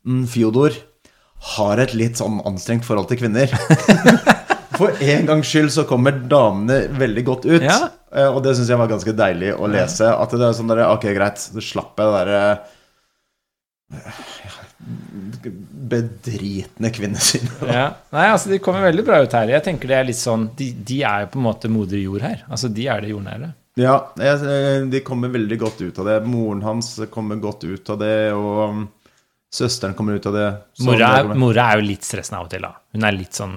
[0.07, 0.77] mm, Fjodor
[1.57, 3.51] har et litt sånn anstrengt forhold til kvinner.
[4.79, 7.63] For en gangs skyld så kommer damene veldig godt ut.
[7.65, 7.79] Ja.
[8.13, 10.09] Eh, Og det syns jeg var ganske deilig å lese.
[10.13, 12.43] At det er sånn der, Ok, greit, så slapp jeg det derre
[15.93, 17.65] bedritne kvinnesynet.
[17.69, 17.89] Ja.
[18.15, 19.51] Nei, altså, de kommer veldig bra ut her.
[19.53, 22.25] Jeg tenker det er litt sånn De, de er jo på en måte moder jord
[22.25, 22.45] her.
[22.49, 23.53] Altså, de er det jordnære.
[23.81, 26.19] Ja, jeg, de kommer veldig godt ut av det.
[26.29, 28.83] Moren hans kommer godt ut av det, og um,
[29.53, 30.49] søsteren kommer ut av det.
[30.85, 32.75] Mora mora er jo litt stressende av og til, da.
[32.93, 33.55] Hun er litt sånn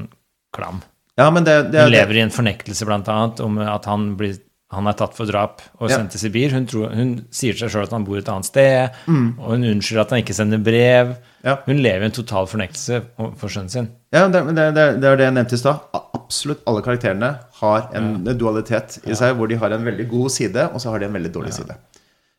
[0.56, 0.80] klam.
[1.18, 4.34] Ja, men det, det, Hun lever i en fornektelse, blant annet, om at han, blir,
[4.76, 5.96] han er tatt for drap og Ja.
[6.02, 6.52] sendt til Sibir.
[6.52, 10.02] Hun, tror, hun sier seg sjøl at han bor et annet sted, og hun unnskylder
[10.04, 11.14] at han ikke sender brev.
[11.16, 11.32] Mm.
[11.46, 11.54] Ja.
[11.68, 13.00] Hun lever i en total fornektelse
[13.40, 13.88] for sønnen sin.
[14.12, 15.88] Ja, det, det, det, det er det jeg nevnte i stad.
[16.18, 20.68] Absolutt alle karakterene har en dualitet i seg, hvor de har en veldig god side,
[20.74, 21.76] og så har de en veldig dårlig side.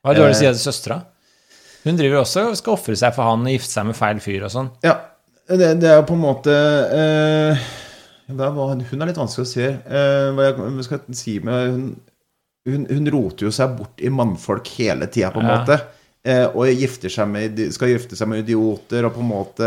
[0.05, 0.41] Hva er dårlig Eh.
[0.43, 1.01] side til søstera?
[1.87, 4.45] Hun driver også og skal ofre seg for han og gifte seg med feil fyr
[4.45, 4.71] og sånn.
[4.85, 4.97] Ja,
[5.49, 6.51] det, er på en måte
[6.93, 7.67] eh,
[8.91, 9.67] Hun er litt vanskelig å.
[9.87, 10.33] Eh,
[10.87, 11.85] skal jeg si med hun,
[12.67, 15.61] hun, hun roter jo seg bort i mannfolk hele tida, på en Ja.
[15.61, 15.79] måte.
[16.27, 16.67] Eh, og
[17.31, 19.67] med, skal gifte seg med idioter, og på en måte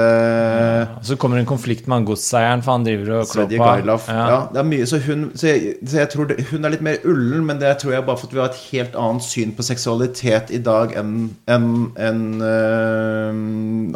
[0.98, 3.48] Og så kommer det en konflikt med han godseieren, for han driver og klår
[4.10, 4.26] ja.
[4.28, 4.40] Ja.
[4.52, 7.46] det mye, så hun, så jeg, så jeg tror det, hun er litt mer ullen,
[7.48, 10.52] men det tror jeg bare for at vi har et helt annet syn på seksualitet
[10.52, 11.14] i dag enn
[11.48, 13.32] en, en, uh,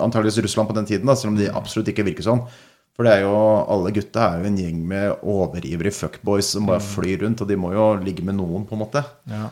[0.06, 2.46] antageligvis Russland på den tiden, da, selv om de absolutt ikke virker sånn.
[2.94, 3.34] For det er jo,
[3.74, 7.58] alle gutta er jo en gjeng med overivrige fuckboys som bare flyr rundt, og de
[7.58, 9.02] må jo ligge med noen, på en måte.
[9.30, 9.48] Ja.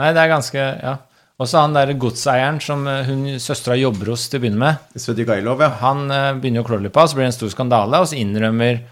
[0.00, 0.98] Nei, det er ganske Ja.
[1.40, 4.98] Og så han derre godseieren som eh, hun søstera jobber hos til å begynne med.
[5.00, 5.72] Svedje Gailov, ja.
[5.80, 8.10] Han eh, begynner jo å klå litt på, så blir det en stor skandale, og
[8.10, 8.82] så innrømmer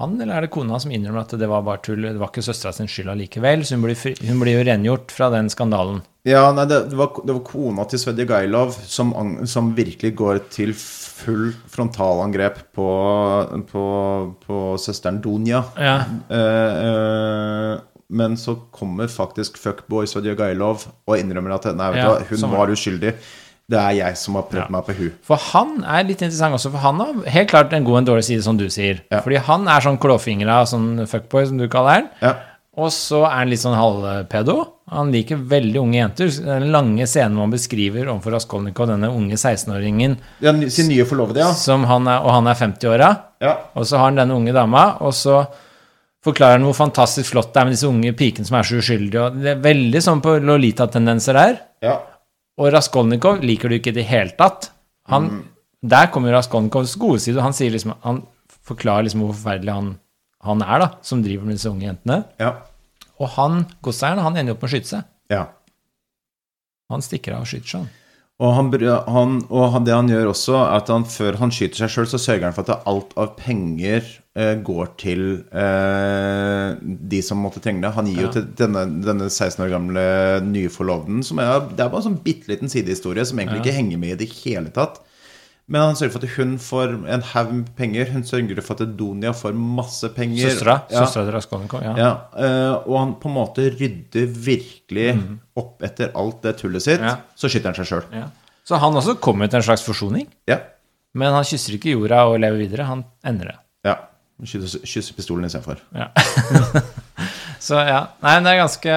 [0.00, 2.42] han, eller er det kona som innrømmer at det var bare tull, det var ikke
[2.42, 6.00] søstera sin skyld allikevel, så hun blir, hun blir jo rengjort fra den skandalen.
[6.26, 9.12] Ja, nei, det, det, var, det var kona til Svedje Gailov som,
[9.48, 10.72] som virkelig går til
[11.20, 12.88] full frontalangrep på,
[13.70, 13.84] på,
[14.46, 15.98] på søsteren Donia Ja.
[16.30, 17.78] Eh, eh,
[18.10, 22.50] men så kommer faktisk fuckboy Svedje Gailov og innrømmer at nei, vet Ja, du hun
[22.56, 23.12] var uskyldig.
[23.70, 24.70] Det er jeg som har prøvd Ja.
[24.74, 25.12] meg på hun.
[25.22, 28.08] For han er litt interessant også, for han har helt klart en god og en
[28.08, 28.98] dårlig side, som du sier.
[29.12, 32.08] Fordi han er sånn klåfingra, sånn fuckboy, som du kaller han.
[32.78, 34.54] Og så er han litt sånn halvpedo.
[34.94, 36.28] Han liker veldig unge jenter.
[36.46, 41.42] Den lange scenen hvor han beskriver overfor Raskolnikov denne unge 16-åringen Ja, sin nye forlovede,
[41.42, 41.50] ja.
[41.54, 43.10] som han er, og han er 50-åra.
[43.42, 43.56] ja.
[43.74, 45.40] Og så har han denne unge dama, og så
[46.24, 49.22] forklarer han hvor fantastisk flott det er med disse unge pikene som er så uskyldige.
[49.26, 51.60] Og det er veldig sånn på Lolita-tendenser der.
[51.82, 51.98] ja.
[52.60, 54.66] Og Raskolnikov liker du ikke i det hele tatt.
[55.08, 55.46] Han,
[55.80, 57.40] Der kommer Raskolnikovs gode side.
[57.40, 58.18] Han, liksom, han
[58.68, 59.86] forklarer liksom hvor forferdelig han,
[60.46, 62.22] han er, da, som driver med disse unge jentene.
[62.40, 62.54] Ja.
[63.20, 65.08] Og han, godseieren, han ender opp med å skyte seg.
[65.32, 65.46] ja.
[66.90, 67.90] Han stikker av og skyter seg.
[68.40, 68.70] Og, han,
[69.12, 72.18] han, og det han gjør også, er at han, før han skyter seg sjøl, så
[72.18, 74.00] sørger han for at alt av penger
[74.32, 75.22] eh, går til
[75.52, 77.92] eh, de som måtte trenge det.
[77.98, 80.04] Han gir jo til denne, denne 16 år gamle
[80.48, 83.66] nyforloveden som er, Det er bare en sånn bitte liten sidehistorie som egentlig Ja.
[83.68, 84.98] ikke henger med i det hele tatt.
[85.70, 88.08] Men han sørger for at hun får en haug med penger.
[88.10, 90.48] Hun sørger for at Donia får masse penger.
[90.50, 91.04] Søstera Ja.
[91.06, 91.84] til Raskolnikov.
[91.86, 91.92] Ja.
[91.96, 95.12] Ja, Uh, og han på en måte rydder virkelig
[95.56, 97.00] opp etter alt det tullet sitt.
[97.00, 97.16] Ja.
[97.38, 98.02] Så skyter han seg sjøl.
[98.18, 98.26] Ja.
[98.66, 100.26] Så han også kommer til en slags forsoning.
[100.50, 100.58] Ja.
[101.14, 102.84] Men han kysser ikke jorda og lever videre.
[102.90, 103.58] Han ender det.
[103.86, 103.96] ja.
[104.42, 105.78] Kysser, kysser pistolen istedenfor.
[105.94, 106.06] Ja.
[107.60, 108.06] Så ja.
[108.24, 108.94] Nei, det er ganske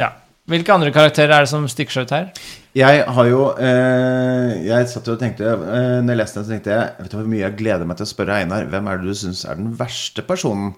[0.00, 0.08] Ja.
[0.48, 2.30] Hvilke andre karakterer er det som stikker seg ut her?
[2.74, 6.72] Jeg har jo eh, Jeg satt og tenkte eh, Når jeg leste den, så tenkte
[6.74, 8.66] jeg Vet du hvor mye jeg gleder meg til å spørre Einar?
[8.70, 10.72] Hvem er det du syns er den verste personen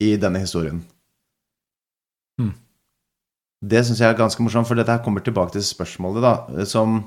[0.00, 0.82] i denne historien?
[2.40, 2.52] Mm.
[3.64, 6.98] Det syns jeg er ganske morsomt, for dette her kommer tilbake til spørsmålet, da, som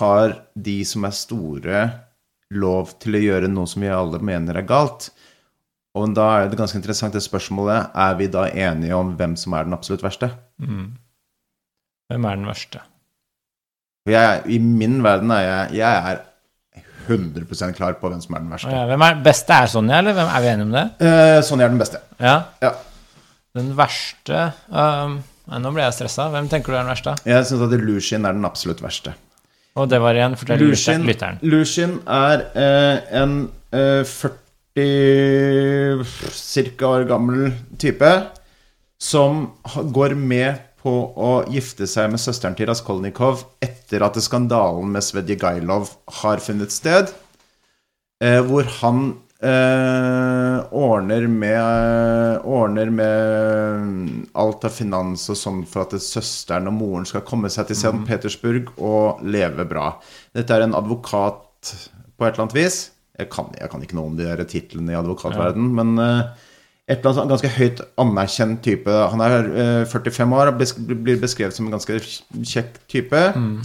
[0.00, 1.84] har de som er store,
[2.50, 5.12] lov til å gjøre noe som vi alle mener er galt?
[5.94, 9.54] Og da er det ganske interessant det spørsmålet er vi da enige om hvem som
[9.54, 10.32] er den absolutt verste.
[12.10, 12.82] Hvem er den verste?
[14.08, 16.24] For jeg, I min verden er jeg, jeg er
[17.12, 18.70] 100% klar på hvem som er den verste.
[18.72, 19.52] ja, hvem er den beste?
[19.52, 20.84] Er Sonja, eller hvem er vi enige om det?
[21.04, 21.98] Eh, Sonja er den beste.
[22.16, 22.36] Ja.
[22.64, 22.70] Ja.
[23.58, 24.38] Den verste
[24.72, 25.18] um,
[25.60, 26.30] nå ble jeg stressa.
[26.32, 27.12] Hvem tenker du er den verste?
[27.28, 29.12] Jeg syns at Lushin er den absolutt verste.
[29.76, 31.36] Og det var igjen, fortell Lushin, lytteren.
[31.44, 33.32] Lushin er eh, en
[33.76, 36.00] eh, 40
[36.78, 36.84] ca.
[36.94, 38.08] år gammel type
[39.00, 39.50] som
[39.92, 45.90] går med på å gifte seg med søsteren til Raskolnikov etter at skandalen med Svedjegailov
[46.22, 47.12] har funnet sted,
[48.24, 49.10] eh, hvor han
[49.44, 57.08] eh, ordner med Ordner med alt av finans og sånn for at søsteren og moren
[57.08, 57.96] skal komme seg til St.
[58.08, 59.90] Petersburg og leve bra.
[60.32, 61.74] Dette er en advokat
[62.16, 62.78] på et eller annet vis.
[63.18, 66.47] Jeg kan, jeg kan ikke noe om de titlene i advokatverden, men eh,
[66.88, 68.94] et eller annet sånn ganske høyt anerkjent type.
[69.12, 70.62] Han er eh, 45 år og
[71.04, 71.98] blir beskrevet som en ganske
[72.48, 73.20] kjekk type.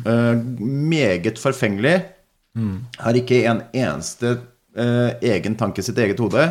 [0.05, 2.01] Eh, meget forfengelig.
[2.99, 4.36] Har ikke en eneste
[4.76, 6.43] eh, egen tanke i sitt eget hode.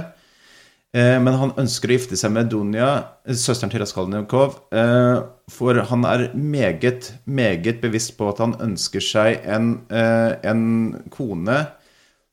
[0.92, 2.88] Eh, men han ønsker å gifte seg med Dunja,
[3.24, 4.58] eh, søsteren til Raskolnikov.
[4.72, 11.02] Eh, for han er meget, meget bevisst på at han ønsker seg en, eh, en
[11.10, 11.66] kone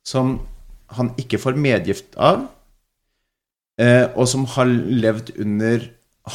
[0.03, 0.39] som
[0.97, 2.47] han ikke får medgift av, eh,
[4.15, 5.86] og som har levd under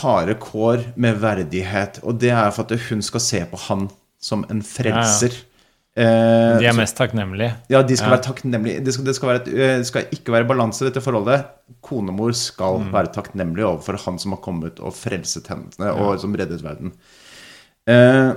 [0.00, 2.00] harde kår med verdighet.
[2.02, 3.88] Og det er for at hun skal se på han
[4.24, 5.34] som en frelser.
[5.96, 7.52] Eh, De er mest takknemlige.
[7.70, 8.16] ja, de skal Ja.
[8.16, 8.80] være takknemlige.
[8.84, 11.44] Det skal, det, skal være et, eh, det skal ikke være balanse i dette forholdet.
[11.82, 12.90] Konemor skal Mm.
[12.92, 16.92] være takknemlig overfor han som har kommet og frelset henne, og som reddet verden.
[17.86, 18.32] Eh,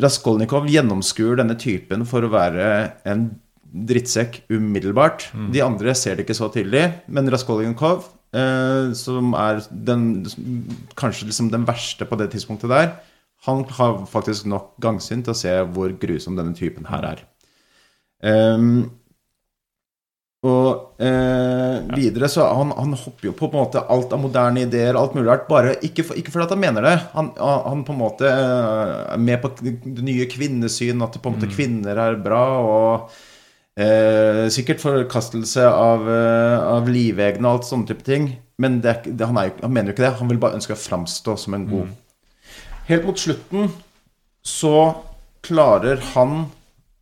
[0.00, 3.30] Raskolnikov gjennomskuer denne typen for å være en
[3.74, 5.30] drittsekk umiddelbart.
[5.34, 5.52] Mm.
[5.52, 8.04] De andre ser det ikke så tydelig, men Raskolnikov,
[8.36, 10.26] eh, som er den,
[10.98, 12.92] kanskje liksom den verste på det tidspunktet der,
[13.46, 17.26] han har faktisk nok gangsyn til å se hvor grusom denne typen her er.
[18.26, 18.86] Um,
[20.46, 24.62] og eh, videre så han, han hopper jo på, på en måte alt av moderne
[24.66, 25.46] ideer, alt mulig rart.
[25.48, 26.96] Bare ikke, for, ikke fordi at han mener det.
[27.14, 31.38] Han, han på en måte eh, er med på det nye kvinnesyn, at på en
[31.38, 33.16] måte kvinner er bra, og
[33.76, 38.30] eh, sikkert forkastelse av, eh, av livegne og alt sånne type ting.
[38.58, 40.14] Men det det, han, er, han mener jo ikke det.
[40.20, 41.94] Han vil bare ønske å framstå som en god.
[42.88, 43.72] Helt mot slutten
[44.46, 44.76] så
[45.46, 46.46] klarer han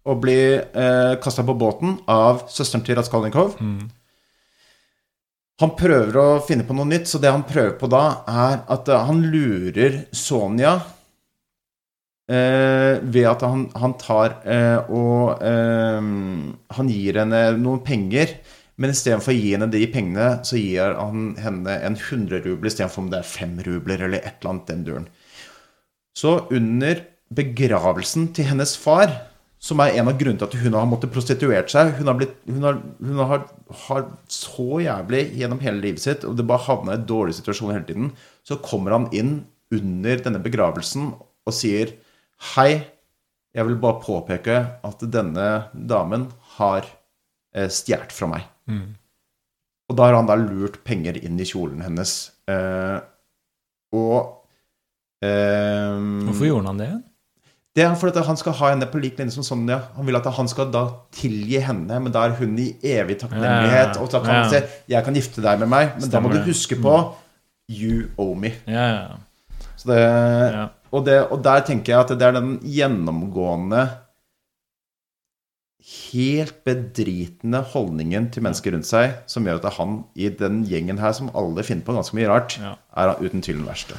[0.04, 3.54] å bli eh, kasta på båten av søsteren til Raskolnikov.
[5.62, 8.90] Han prøver å finne på noe nytt, så det han prøver på da, er at
[8.90, 10.80] eh, han lurer Sonja
[12.30, 16.00] eh, ved at han, han tar eh, og eh,
[16.78, 18.38] Han gir henne noen penger,
[18.80, 23.04] men istedenfor å gi henne de pengene, så gir han henne en 100 rubler istedenfor
[23.04, 25.06] om det er 5 rubler eller et eller annet den duren.
[26.14, 27.04] Så under
[27.34, 29.12] begravelsen til hennes far,
[29.64, 32.34] som er en av grunnene til at hun har måttet prostituert seg Hun har, blitt,
[32.44, 33.46] hun har, hun har,
[33.86, 37.86] har så jævlig gjennom hele livet sitt, og det bare havna i dårlig situasjon hele
[37.88, 38.10] tiden.
[38.44, 39.38] Så kommer han inn
[39.72, 41.94] under denne begravelsen og sier
[42.52, 42.84] Hei,
[43.54, 46.28] jeg vil bare påpeke at denne damen
[46.58, 46.84] har
[47.54, 48.44] eh, stjålet fra meg.
[49.88, 52.12] Og da har han da lurt penger inn i kjolen hennes.
[52.50, 52.98] Eh,
[53.94, 54.18] og
[55.24, 55.96] eh,
[56.28, 56.92] Hvorfor gjorde han det?
[57.74, 59.80] det er for at han skal ha henne på lik linje som Sonja.
[59.96, 60.84] Han vil at han skal da
[61.14, 63.96] tilgi henne, men da er hun i evig takknemlighet.
[63.96, 64.60] Ja, Og så kan han ja.
[64.60, 66.94] si 'Jeg kan gifte deg med meg', men da må du huske på
[67.68, 68.54] 'You owe me'.
[68.66, 69.16] Ja, ja.
[69.76, 70.00] Så det,
[70.54, 70.68] Ja.
[70.94, 73.82] Og, det, og der tenker jeg at det er den gjennomgående
[75.84, 81.12] Helt bedritne holdningen til mennesker rundt seg som gjør at han i den gjengen her,
[81.12, 82.70] som alle finner på ganske mye rart, Ja.
[82.96, 83.98] er uten tvil den verste.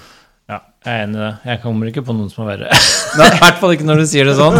[0.49, 1.30] Ja, jeg er enig i det.
[1.45, 2.72] Jeg kommer ikke på noen som er verre.
[3.36, 4.57] I hvert fall ikke når du sier det sånn.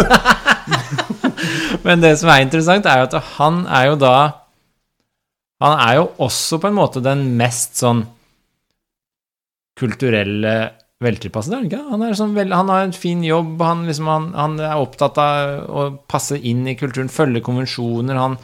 [1.86, 4.14] Men det som er interessant, er jo at han er jo da
[5.62, 8.04] Han er jo også på en måte den mest sånn
[9.78, 10.54] kulturelle
[11.04, 11.80] veltilpassede, er han ikke?
[11.90, 15.66] Han, sånn vel, han har en fin jobb, han, liksom, han, han er opptatt av
[15.68, 18.16] å passe inn i kulturen, følge konvensjoner.
[18.16, 18.38] Han,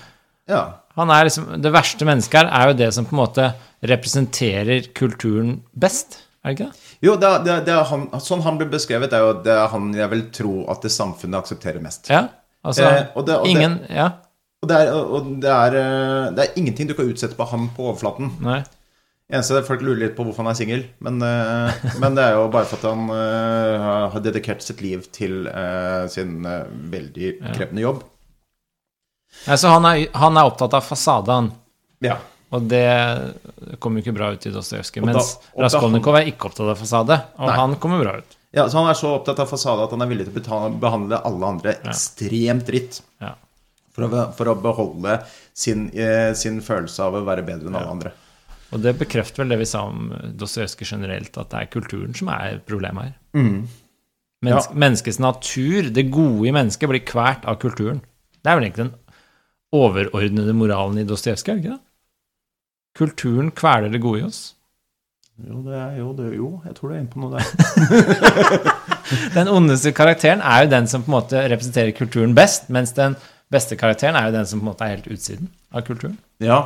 [0.49, 0.65] Ja.
[0.97, 3.47] han er liksom, det verste mennesket her er jo det som på en måte
[3.89, 6.79] representerer kulturen best, er det ikke det?
[7.03, 9.93] Jo, det, er- det, er- han, sånn han blir beskrevet, er jo det er han
[9.95, 12.11] jeg vil tro at det samfunnet aksepterer mest.
[12.11, 12.29] Ja,
[12.65, 14.11] altså Eh, og det- og Ingen Ja,
[14.63, 17.71] Og, det er, og det, er, eh, det er ingenting du kan utsette på ham
[17.77, 18.31] på overflaten.
[18.41, 18.63] nei.
[19.33, 22.51] Eneste folk lurer litt på hvorfor han er singel, men, eh, men det er jo
[22.53, 26.43] bare for at han eh, har dedikert sitt liv til eh, sin
[26.93, 28.03] veldig krevende jobb.
[29.49, 31.49] Altså, han, er, han er opptatt av fasaden.
[32.05, 32.19] Ja.
[32.53, 32.85] Og det
[33.81, 35.01] kommer jo ikke bra ut i Dostojevskij.
[35.09, 37.55] Mens Raskolnikov er ikke opptatt av fasade, og Nei.
[37.57, 38.37] han kommer bra ut.
[38.53, 41.23] ja, Så han er så opptatt av fasade at han er villig til å behandle
[41.25, 43.01] alle andre ekstremt dritt.
[43.25, 43.33] Ja.
[43.97, 45.19] For å, for å beholde
[45.57, 48.13] sin, eh, sin følelse av å være bedre enn alle andre.
[48.73, 50.09] Og det bekrefter vel det vi sa om
[50.41, 53.15] Dostojevskij generelt, at det er kulturen som er problemet her.
[53.37, 53.69] Mm.
[54.43, 54.75] Mennes Ja.
[54.75, 58.01] Menneskets natur, det gode i mennesket, blir kvært av kulturen.
[58.43, 58.95] Det er vel egentlig den
[59.73, 61.83] overordnede moralen i Dostojevskij, er det ikke det?
[62.99, 64.55] Kulturen kveler det gode i oss.
[65.41, 67.47] Jo, det er, jo, det, jo, jeg tror du er inne på noe der.
[69.37, 73.17] Den ondeste karakteren er jo den som på en måte representerer kulturen best, mens den
[73.53, 76.19] beste karakteren er jo den som på en måte er helt utsiden av kulturen.
[76.41, 76.61] Ja.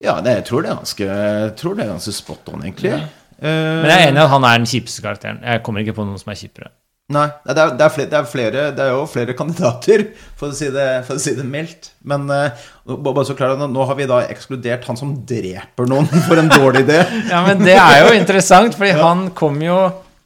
[0.00, 2.92] Ja, det, jeg tror det ganske, jeg tror det er ganske spot on, egentlig.
[2.94, 3.00] Ja.
[3.40, 3.46] Uh,
[3.84, 5.40] Men jeg er enig i at han er den kjipeste karakteren.
[5.44, 6.70] Jeg kommer ikke på noen som er kjipere.
[7.10, 10.04] Nei, det er, det, er flere, det, er flere, det er jo flere kandidater,
[10.38, 11.88] for å si det, å si det mildt.
[12.06, 12.68] Men uh,
[13.02, 16.84] bare så klar, nå- har vi da ekskludert han som dreper noen for en dårlig
[16.86, 17.00] idé.
[17.32, 19.80] Ja, men det er jo interessant, fordi han kom jo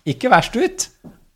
[0.05, 0.87] ikke verst ut.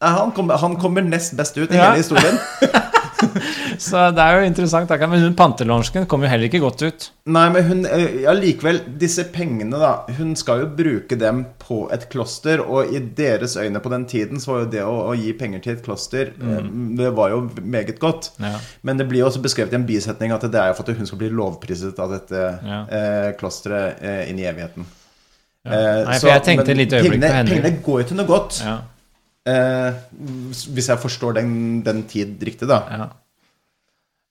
[0.05, 1.89] Han kommer, han kommer nest best ut i Ja.
[1.91, 2.39] hele historien.
[3.89, 4.91] Så det er jo interessant.
[5.11, 7.07] Men hun pantelonsken kom jo heller ikke godt ut.
[7.29, 9.91] Nei, men hun eh, Ja, likevel, disse pengene, da.
[10.19, 14.41] Hun skal jo bruke dem på et kloster, og i deres øyne på den tiden
[14.43, 16.95] så var jo det å, å gi penger til et kloster mm.
[16.99, 18.31] Det var jo meget godt.
[18.43, 18.55] Ja.
[18.87, 20.99] Men det blir jo også beskrevet i en bisetning at det er jo for at
[21.03, 22.83] hun skal bli lovpriset av dette Ja.
[22.91, 24.87] eh, klosteret eh, inn i evigheten.
[25.67, 25.73] Ja.
[25.73, 27.51] Eh, Nei, så- jeg tenkte men litt øyeblikk på henne.
[27.51, 28.61] pengene går jo til noe godt.
[28.65, 28.77] Ja,
[29.49, 30.03] Eh,
[30.75, 31.51] hvis jeg forstår den,
[31.87, 32.83] den tid riktig, da.
[32.93, 33.09] ja.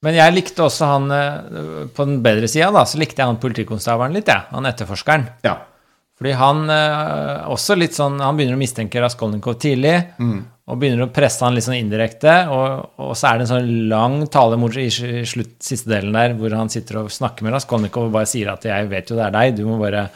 [0.05, 3.41] Men jeg likte også han eh, På den bedre sida, da, så likte jeg han
[3.41, 4.45] politikonstabelen litt, jeg.
[4.53, 5.25] Han etterforskeren.
[5.47, 5.57] Ja.
[6.17, 9.95] Fordi han eh, også litt sånn Han begynner å mistenke Raskolnikov tidlig.
[10.67, 12.35] Og begynner å presse han litt sånn indirekte.
[12.53, 16.53] Og, og så er det en sånn lang tale i slutt, siste delen der hvor
[16.57, 19.37] han sitter og snakker med Raskolnikov og bare sier at 'jeg vet jo det er
[19.37, 20.09] deg, du må bare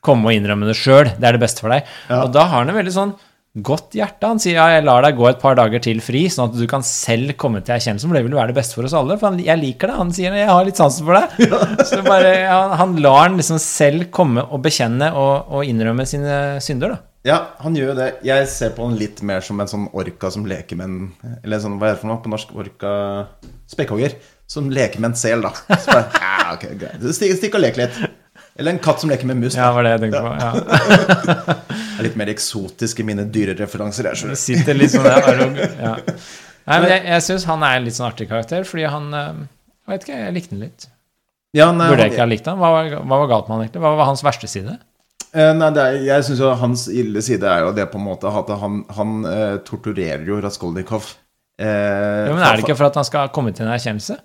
[0.00, 1.10] komme og innrømme det sjøl'.
[1.18, 1.82] Det er det beste for deg.
[2.08, 2.22] Ja.
[2.22, 3.16] Og da har han en veldig sånn
[3.64, 4.28] godt hjerte.
[4.28, 6.66] Han sier ja, jeg lar deg gå et par dager til fri, sånn at du
[6.70, 9.16] kan selv komme til erkjennelsen, for det vil være det beste for oss alle.
[9.20, 9.98] For han, jeg liker det.
[10.00, 11.56] Han sier jeg har litt sansen for deg.
[11.88, 16.56] Så bare, ja, han lar han liksom selv komme og bekjenne og, og innrømme sine
[16.64, 17.02] synder, da.
[17.26, 18.10] Ja, han gjør jo det.
[18.22, 21.58] Jeg ser på han litt mer som en sånn orka som leker med en Eller
[21.58, 22.52] sånn, hva er det for noe på norsk?
[22.54, 22.92] Orka
[23.72, 24.14] Spekkhogger.
[24.46, 25.50] Som leker med en sel, da.
[25.74, 27.08] Så bare, ja, ok, greit.
[27.16, 27.98] Stikk, stikk og lek litt.
[28.54, 29.58] Eller en katt som leker med mus.
[29.58, 30.36] Ja, var det jeg tenkte på.
[30.38, 31.82] Ja.
[31.96, 34.10] Er litt mer eksotisk i mine dyrereferanser.
[34.12, 35.40] Jeg sitter litt sånn der
[35.86, 35.94] ja.
[36.66, 39.40] Nei, men jeg, jeg syns han er en litt sånn artig karakter, fordi han eh,
[39.86, 40.88] Jeg vet ikke, jeg likte han litt.
[41.56, 42.58] Ja, nei, Burde jeg ikke ha likt han?
[42.60, 43.82] Hva var, hva var galt med han egentlig?
[43.86, 44.74] Hva var hans verste side?
[45.36, 48.06] Eh, Nei, det er, jeg syns jo hans ille side er jo det på en
[48.08, 51.14] måte at han, han eh, torturerer jo Raskolnikov.
[51.60, 54.18] Eh, Jo, men Er det ikke for at han skal komme til en erkjennelse?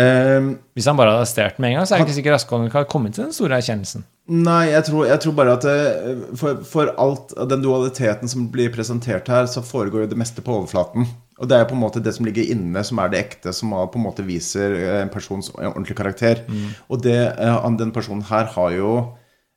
[0.00, 2.80] Eh, Hvis han bare hadde arrestert med en gang, så er det ikke sikkert Raskolnikov
[2.80, 4.06] hadde kommet til den store erkjennelsen.
[4.24, 8.72] Nei, jeg tror, jeg tror bare at det, for, for alt den dualiteten som blir
[8.72, 11.04] presentert her, så foregår jo det meste på overflaten.
[11.42, 13.52] Og det er jo på en måte det som ligger inne, som er det ekte,
[13.56, 16.44] som på en måte viser eh, en persons ordentlige karakter.
[16.88, 18.92] Og det, eh, den personen her har jo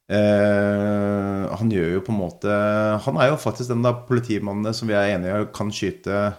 [0.09, 2.53] eh, Han gjør jo på en måte
[3.05, 6.33] Han er jo faktisk den da politimannen som vi er enige om kan skyte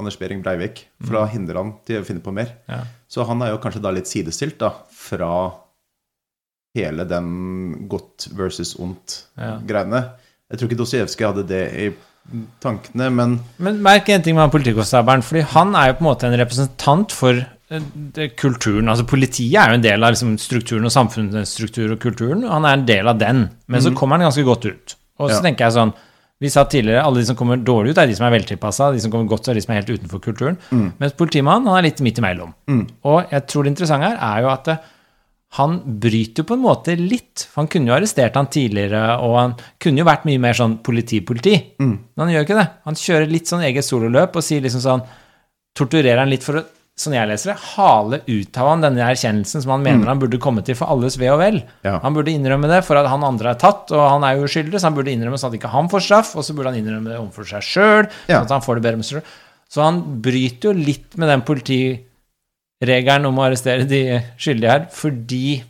[0.00, 2.54] Anders Behring Breivik, for da hindrer han til å finne på mer.
[2.70, 2.80] Ja.
[3.10, 5.30] Så han er jo kanskje da litt sidestilt da, fra
[6.78, 10.04] hele den godt versus ondt-greiene.
[10.50, 11.88] Jeg tror ikke Dostojevskij hadde det i
[12.62, 16.28] tankene, men Men merk en ting med politikonstabelen, fordi han er jo på en måte
[16.28, 18.88] en representant for eh, kulturen.
[18.92, 22.44] Altså Politiet er jo en del av liksom, strukturen og samfunnsstruktur og kulturen.
[22.44, 24.96] og Han er en del av den, men så kommer han ganske godt ut.
[25.18, 25.36] Og så Mhm.
[25.36, 25.42] Ja.
[25.50, 25.94] tenker jeg sånn
[26.40, 28.88] Vi sa tidligere alle de som kommer dårlig ut, er de som er veltilpassa.
[28.94, 30.56] De som kommer godt er de som er helt utenfor kulturen.
[30.72, 30.86] Mm.
[31.02, 32.54] Mens politimannen han er litt midt imellom.
[33.10, 34.88] Og jeg tror det interessante her er jo at eh,
[35.58, 37.44] han bryter jo på en måte litt.
[37.58, 41.56] Han kunne jo arrestert han tidligere, og han kunne jo vært mye mer sånn politi-politi.
[41.82, 41.94] Mm.
[41.98, 42.68] Men han gjør ikke det.
[42.88, 45.08] Han kjører litt sånn eget sololøp og sier liksom sånn
[45.76, 46.64] Torturerer han litt for å,
[47.00, 50.38] sånn jeg leser det, hale ut av han denne erkjennelsen som han mener han burde
[50.42, 51.60] komme til for alles ve og vel.
[51.64, 51.70] Mm.
[51.88, 51.94] Ja.
[52.04, 54.76] Han burde innrømme det for at han andre er tatt, og han er jo uskyldig,
[54.78, 57.08] så han burde innrømme sånn at ikke han får straff, og så burde han innrømme
[57.10, 58.38] det overfor seg sjøl, Ja.
[58.40, 59.32] sånn at han får det bedre med seg sjøl.
[59.70, 64.00] Så han bryter jo litt med den politiregelen om å arrestere de
[64.40, 65.62] skyldige her, fordi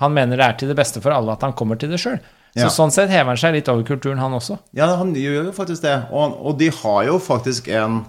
[0.00, 2.20] han mener det er til det beste for alle at han kommer til det sjøl.
[2.56, 2.68] Så Ja.
[2.68, 4.58] sånn sett hever han seg litt over kulturen, han også.
[4.74, 6.08] ja, han gjør jo faktisk det.
[6.10, 8.04] Og, og de har jo faktisk en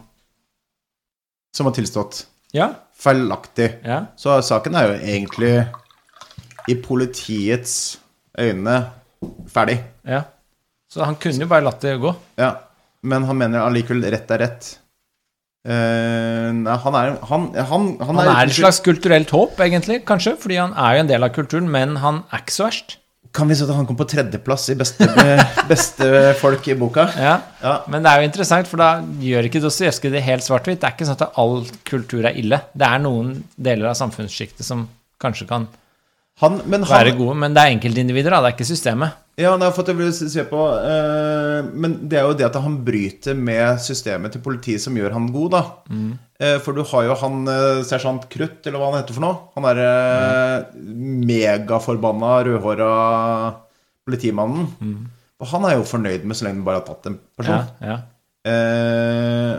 [1.54, 2.26] som har tilstått
[2.56, 3.70] Ja, feilaktig.
[3.86, 5.54] ja, Så saken er jo egentlig
[6.70, 7.98] i politiets
[8.38, 8.92] øynene.
[9.52, 9.80] Ferdig.
[10.08, 10.24] Ja.
[10.92, 12.12] Så han kunne jo bare latt det gå.
[12.40, 12.56] Ja.
[13.04, 14.70] Men han mener allikevel rett er rett.
[15.62, 20.34] Uh, nei, han er Han, han, han, Han er et slags kulturelt håp, egentlig, kanskje,
[20.42, 22.96] fordi han er jo en del av kulturen, men han er ikke så verst.
[23.32, 25.08] Kan vi si at han kom på tredjeplass i beste,
[25.72, 26.08] beste
[26.42, 27.06] folk i boka?
[27.16, 27.36] Ja.
[27.62, 27.76] Ja.
[27.92, 28.90] Men det er jo interessant, for da
[29.24, 30.82] gjør ikke Dostojevskij det helt svart-hvitt.
[30.82, 32.60] Det er ikke sånn at all kultur er ille.
[32.76, 34.90] Det er noen deler av samfunnssjiktet som
[35.22, 35.70] kanskje kan
[36.42, 38.42] Han, men han, være gode, men det er enkeltindivider, da.
[38.42, 39.21] Det er ikke systemet.
[39.40, 42.58] Ja, nei, for at jeg vil se på eh, Men det er jo det at
[42.60, 45.62] han bryter med systemet til politiet som gjør han god, da.
[46.42, 49.40] Eh, for du har jo han eh, sersjant Krutt, eller hva han heter for noe.
[49.56, 49.90] Han derre
[50.76, 51.26] mm.
[51.32, 52.92] megaforbanna rødhåra
[54.06, 54.70] politimannen.
[55.42, 57.70] Og han er jo fornøyd med så lenge han bare har tatt en person.
[57.82, 58.00] ja.
[58.46, 59.54] Eh,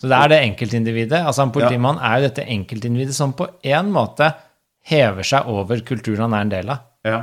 [0.00, 1.22] Så det er det enkeltindividet.
[1.24, 4.30] Altså En politimann er jo dette enkeltindividet som på en måte
[4.86, 7.20] hever seg over kulturen han er en del av, ja.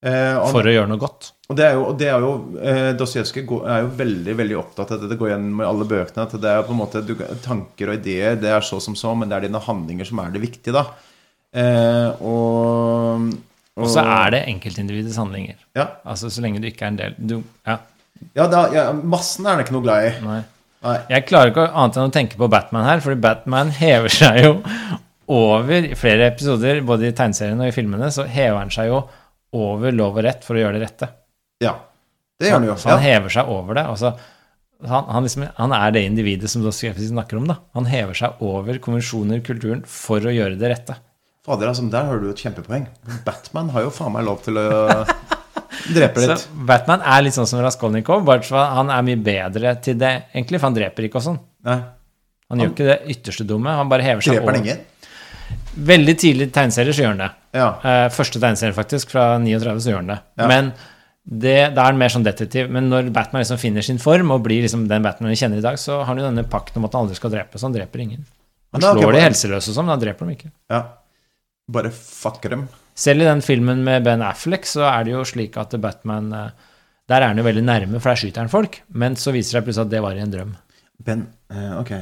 [0.00, 1.26] Eh, og, for å gjøre noe godt.
[1.50, 4.94] og det er jo, og det er jo eh, Dostojevskij er jo veldig veldig opptatt
[4.96, 5.10] av det.
[5.12, 6.24] Det går gjennom i alle bøkene.
[6.24, 7.12] At det er på en måte du,
[7.44, 10.32] Tanker og ideer, det er så som så, men det er dine handlinger som er
[10.32, 10.86] det viktige, da.
[11.50, 13.28] Eh, og,
[13.76, 15.58] Og så er det enkeltindividets handlinger.
[15.76, 17.80] Ja, Altså Så lenge du ikke er en del du, ja,
[18.36, 20.10] ja, da, ja massen er han ikke noe glad i.
[20.24, 20.40] nei.
[20.80, 20.96] Nei.
[21.12, 24.52] Jeg klarer ikke annet enn å tenke på Batman her, fordi Batman hever seg jo
[25.30, 29.02] over i flere episoder, både i tegneseriene og i filmene, så hever han seg jo
[29.56, 31.08] over lov og rett for å gjøre det rette.
[31.64, 31.74] Ja,
[32.40, 32.74] det gjør han jo.
[32.80, 33.14] Så han Ja.
[33.16, 33.84] hever seg over det.
[33.90, 34.14] Altså,
[34.86, 37.46] han, han, liksom, han er det individet som snakker om.
[37.50, 37.56] da.
[37.74, 40.96] Han hever seg over konvensjoner, i kulturen, for å gjøre det rette.
[41.44, 42.86] Fader, altså, der har du et kjempepoeng.
[43.24, 45.04] Batman har jo faen meg lov til å
[45.94, 46.38] drepe litt.
[46.44, 50.14] Så Batman er litt sånn som Raskolnikov, bare for han er mye bedre til det,
[50.34, 51.40] egentlig, for han dreper ikke og sånn.
[51.66, 51.82] Han,
[52.50, 54.64] Han gjør ikke det ytterste dumme, han bare hever seg dreper han over.
[54.64, 54.86] ingen?
[55.74, 57.30] Veldig tidlig tegneserier så gjør han det.
[57.56, 57.68] Ja.
[57.84, 60.18] Uh, første tegneserie, faktisk, fra 39, så gjør han det.
[60.40, 60.48] Ja.
[60.50, 60.72] Men
[61.30, 62.70] det, da er han mer sånn detektiv.
[62.72, 65.64] Men når Batman liksom finner sin form og blir liksom den Batman vi kjenner i
[65.64, 67.76] dag, så har han jo denne pakten om at han aldri skal drepe, så han
[67.76, 68.24] dreper ingen.
[68.74, 70.52] Han slår okay, de helseløse og sånn, men han dreper dem ikke.
[70.72, 70.82] ja.
[71.70, 72.64] Bare fucker dem.
[72.98, 76.72] Selv i den filmen med Ben Affleck så er det jo slik at Batman eh,
[77.08, 78.80] Der er han jo veldig nærme, for der skyter han folk.
[78.90, 80.50] Men så viser det seg plutselig at det var i en drøm.
[81.06, 81.24] Ben
[81.54, 81.94] uh, Ok,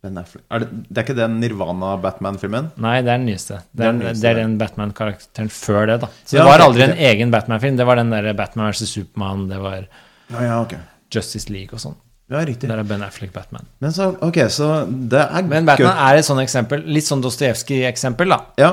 [0.00, 0.44] Ben Affleck.
[0.48, 2.70] Er det, det er ikke den Nirvana-Batman-filmen?
[2.80, 3.58] Nei, det er den nyeste.
[3.76, 6.08] Det er, det er den, den Batman-karakteren før det, da.
[6.24, 7.76] Så Ja, det var aldri en egen Batman-film.
[7.76, 8.88] Det var den der Batman vs.
[8.88, 10.80] Supermann, det var Ja, ja, okay.
[11.12, 11.98] Justice League og sånn.
[12.30, 12.70] Ja, riktig.
[12.70, 13.66] Der er Ben Affleck Batman.
[13.82, 16.84] Men så, ok, så det er Men Batman er et sånt eksempel.
[16.86, 18.38] Litt sånn Dostojevskij-eksempel, da.
[18.62, 18.70] Ja.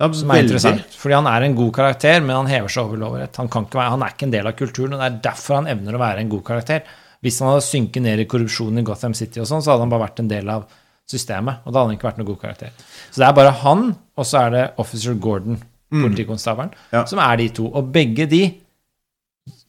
[0.00, 0.48] ja Som er veldig.
[0.48, 0.98] interessant.
[0.98, 3.36] Fordi han er en god karakter, men han hever seg over lovrett.
[3.36, 6.02] Han, han er ikke en del av kulturen, og det er derfor han evner å
[6.02, 6.88] være en god karakter.
[7.24, 9.92] Hvis han hadde synket ned i korrupsjonen i Gotham City, og sånn, så hadde han
[9.94, 10.66] bare vært en del av
[11.08, 11.62] systemet.
[11.64, 12.74] Og da hadde han ikke vært noen god karakter.
[13.10, 13.86] Så det er bare han,
[14.20, 15.56] og så er det Officer Gordon,
[15.94, 17.04] politikonstabelen, Ja.
[17.08, 17.66] som er de to.
[17.72, 18.42] Og begge de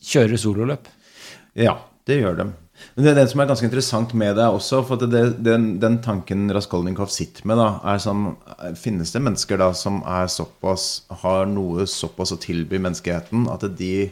[0.05, 0.87] kjører sololøp.
[1.55, 1.77] Ja,
[2.07, 2.45] det gjør de.
[2.95, 5.67] Men det er det som er ganske interessant med det også, for at det, den,
[5.79, 8.25] den tanken Raskolnikov sitter med, da, er sånn
[8.75, 14.09] Finnes det mennesker da som er såpass har noe såpass å tilby menneskeheten at de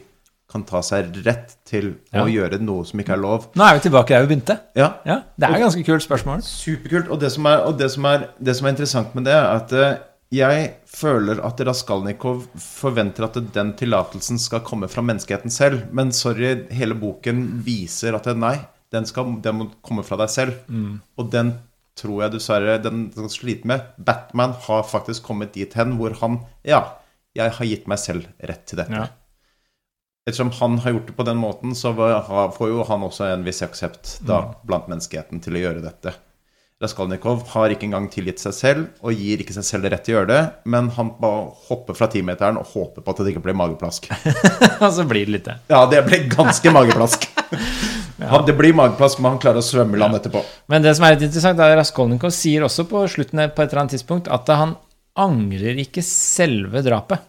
[0.54, 3.48] kan ta seg rett til å gjøre noe som ikke er lov?
[3.58, 4.58] Nå er vi tilbake der vi begynte.
[4.78, 6.44] Ja, Ja, Det er et ganske kult spørsmål.
[6.46, 7.10] Superkult.
[7.10, 9.50] Og, det som, er, og det, som er, det som er interessant med det, er
[9.58, 9.96] at eh,
[10.34, 15.84] jeg føler at Raskalnikov forventer at den tillatelsen skal komme fra menneskeheten selv.
[15.94, 18.56] Men sorry, hele boken viser at det, nei,
[18.94, 20.56] den, skal, den må komme fra deg selv.
[21.18, 21.56] Og den
[21.98, 23.90] tror jeg dessverre den skal slite med.
[23.98, 26.80] Batman har faktisk kommet dit hen hvor han Ja,
[27.34, 29.04] jeg har gitt meg selv rett til dette.
[29.04, 29.10] Ja.
[30.24, 31.90] Ettersom han har gjort det på den måten, så
[32.56, 36.14] får jo han også en viss aksept da, blant menneskeheten til å gjøre dette.
[36.80, 40.14] Raskolnikov har ikke engang tilgitt seg selv og gir ikke seg selv det rett til
[40.14, 40.40] å gjøre det,
[40.72, 44.08] men han bare hopper fra timeteren og håper på at det ikke blir mageplask.
[44.82, 45.58] Og så blir det litt det.
[45.70, 47.28] Ja, det ble ganske mageplask.
[48.14, 48.38] Ja.
[48.46, 50.38] det blir mageplask, men han klarer å svømme i land etterpå.
[50.70, 53.66] Men det som er litt interessant, er at Raskolnikov sier også på slutten på et
[53.66, 54.76] eller annet tidspunkt at han
[55.18, 57.26] angrer ikke selve drapet.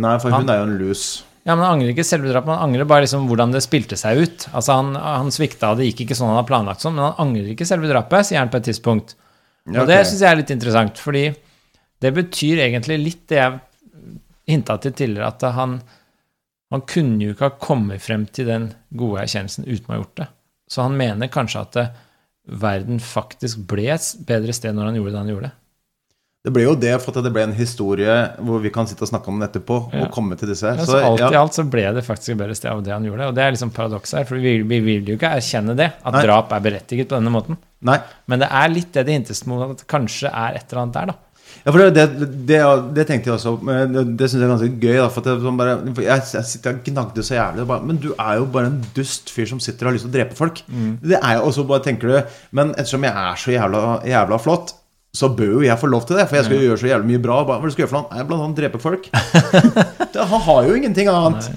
[0.00, 1.02] Nei, for hun er jo en lus.
[1.44, 4.22] Ja, men Han angrer ikke selve drapet, han angrer bare liksom hvordan det spilte seg
[4.22, 4.46] ut.
[4.52, 7.50] Altså Han, han svikta, det gikk ikke sånn han hadde planlagt sånn, men han angrer
[7.52, 9.16] ikke selve drapet, sier han på et tidspunkt.
[9.68, 9.90] Og okay.
[9.90, 11.26] det syns jeg er litt interessant, fordi
[12.04, 13.60] det betyr egentlig litt det jeg
[14.50, 15.78] hinta til tidligere, at han,
[16.72, 20.18] han kunne jo ikke ha kommet frem til den gode erkjennelsen uten å ha gjort
[20.20, 20.26] det.
[20.68, 21.86] Så han mener kanskje at det,
[22.44, 25.50] verden faktisk ble et bedre sted når han gjorde det han gjorde.
[26.44, 28.14] Det ble jo det for at det ble en historie
[28.44, 30.02] hvor vi kan sitte og snakke om den etterpå Ja.
[30.04, 30.76] og komme til disse her.
[30.76, 31.30] Ja, så alt ja.
[31.32, 33.30] i alt så ble det faktisk et bedre sted av det han gjorde.
[33.30, 36.12] Og det er liksom paradokset her, for vi, vi vil jo ikke erkjenne det, at
[36.18, 36.20] Nei.
[36.26, 37.56] drap er berettiget på denne måten.
[37.88, 37.96] Nei,
[38.28, 40.98] Men det er litt det det hintes mot at det kanskje er et eller annet
[41.00, 41.20] der, da.
[41.64, 42.60] Ja, for det, det, det,
[42.96, 44.96] det tenkte jeg også Det, det syns jeg er ganske gøy.
[45.00, 47.64] Da, for sånn bare, for jeg, jeg sitter og gnagde så jævlig.
[47.64, 50.04] og Bare, men du er jo bare en dust fyr som sitter og har lyst
[50.08, 50.60] til å drepe folk.
[50.68, 54.74] Det er jo også bare tenker du Men ettersom jeg er så jævla, jævla flott,
[55.14, 56.26] så bør jo jeg få lov til det.
[56.30, 57.38] For jeg skal jo gjøre så jævlig mye bra.
[57.46, 58.18] Hva skal jeg gjøre for noe?
[58.18, 59.06] Jeg Blant annet drepe folk.
[60.14, 61.48] det, han har jo ingenting annet.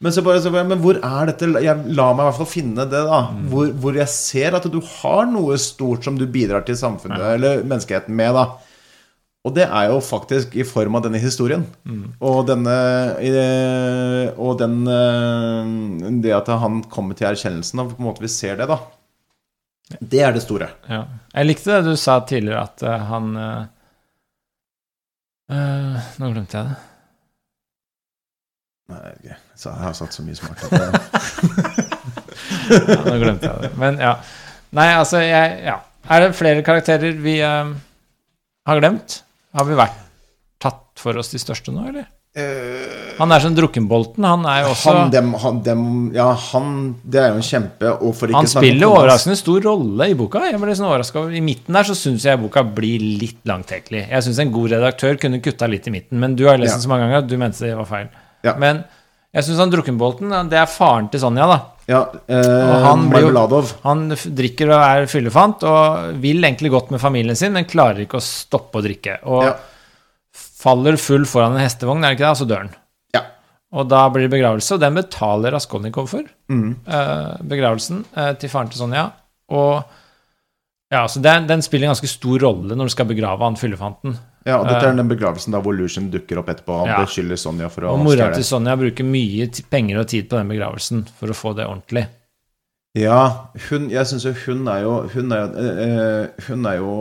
[0.00, 2.48] Men, så bare, så bare, men hvor er dette jeg, La meg i hvert fall
[2.48, 3.20] finne det, da.
[3.50, 7.64] Hvor, hvor jeg ser at du har noe stort som du bidrar til samfunnet eller
[7.66, 8.38] menneskeheten med.
[8.38, 8.48] da
[9.40, 11.62] og det er jo faktisk i form av denne historien.
[12.20, 12.74] Og denne
[14.36, 18.60] Og den eh, Det at han kommer til erkjennelsen, og på en måte vi ser
[18.60, 18.76] det, da.
[19.98, 20.68] Det er det store.
[20.88, 21.02] Ja.
[21.34, 23.66] Jeg likte det du sa tidligere, at eh, han eh,
[26.20, 26.76] Nå glemte jeg det.
[28.90, 29.28] Nei, ok.
[29.58, 30.70] Så jeg har satt så mye smart at
[32.70, 33.70] Ja, nå glemte jeg det.
[33.78, 34.14] Men ja.
[34.76, 35.80] Nei, altså, jeg Ja.
[36.10, 37.68] Er det flere karakterer vi uh,
[38.66, 39.20] har glemt?
[39.54, 39.98] Har vi vært
[40.62, 42.06] tatt for oss de største nå, eller?
[42.36, 44.22] Eh, Han er som Drukkenbolten.
[44.22, 45.80] Han er jo også han, dem, han, dem
[46.14, 46.68] Ja, han
[47.02, 50.44] Det er jo en kjempe Og for ikke Han spiller overraskende stor rolle i boka.
[50.46, 54.04] Jeg ble sånn over- I midten der så syns jeg boka blir litt langtekkelig.
[54.10, 56.76] Jeg syns en god redaktør kunne kutta litt i midten, men du har lest Ja.
[56.78, 58.08] den så mange ganger at du mente det var feil.
[58.44, 58.54] Ja.
[58.54, 58.84] Men
[59.34, 61.60] jeg syns han Drukkenbolten, det er faren til Sonja, da.
[61.88, 67.00] Ja, eh, han blir jo- Han drikker og er fyllefant og vil egentlig godt med
[67.00, 69.18] familien sin, men klarer ikke å stoppe å drikke.
[69.24, 69.54] Og Ja.
[70.60, 72.32] Faller full foran en hestevogn, er det ikke det?
[72.34, 72.70] Altså døren.
[73.16, 73.22] Ja.
[73.72, 76.26] Og da blir det begravelse, og den betaler Raskolnikov for.
[76.52, 76.74] Mm.
[76.86, 79.06] eh, begravelsen eh, til faren til Sonja.
[79.50, 79.82] Og
[80.90, 84.16] ja, så den, den spiller en ganske stor rolle når du skal begrave han fyllefanten.
[84.46, 86.80] ja, og dette er den begravelsen da hvor Lucian dukker opp etterpå.
[86.82, 86.94] Han Eh.
[86.96, 87.04] Ja.
[87.06, 90.50] beskylder Sonja for å Og mora til Sonja bruker mye penger og tid på den
[90.50, 92.06] begravelsen for å få det ordentlig.
[92.98, 96.94] Ja, hun Jeg syns jo hun er jo Hun er jo, øh, hun er jo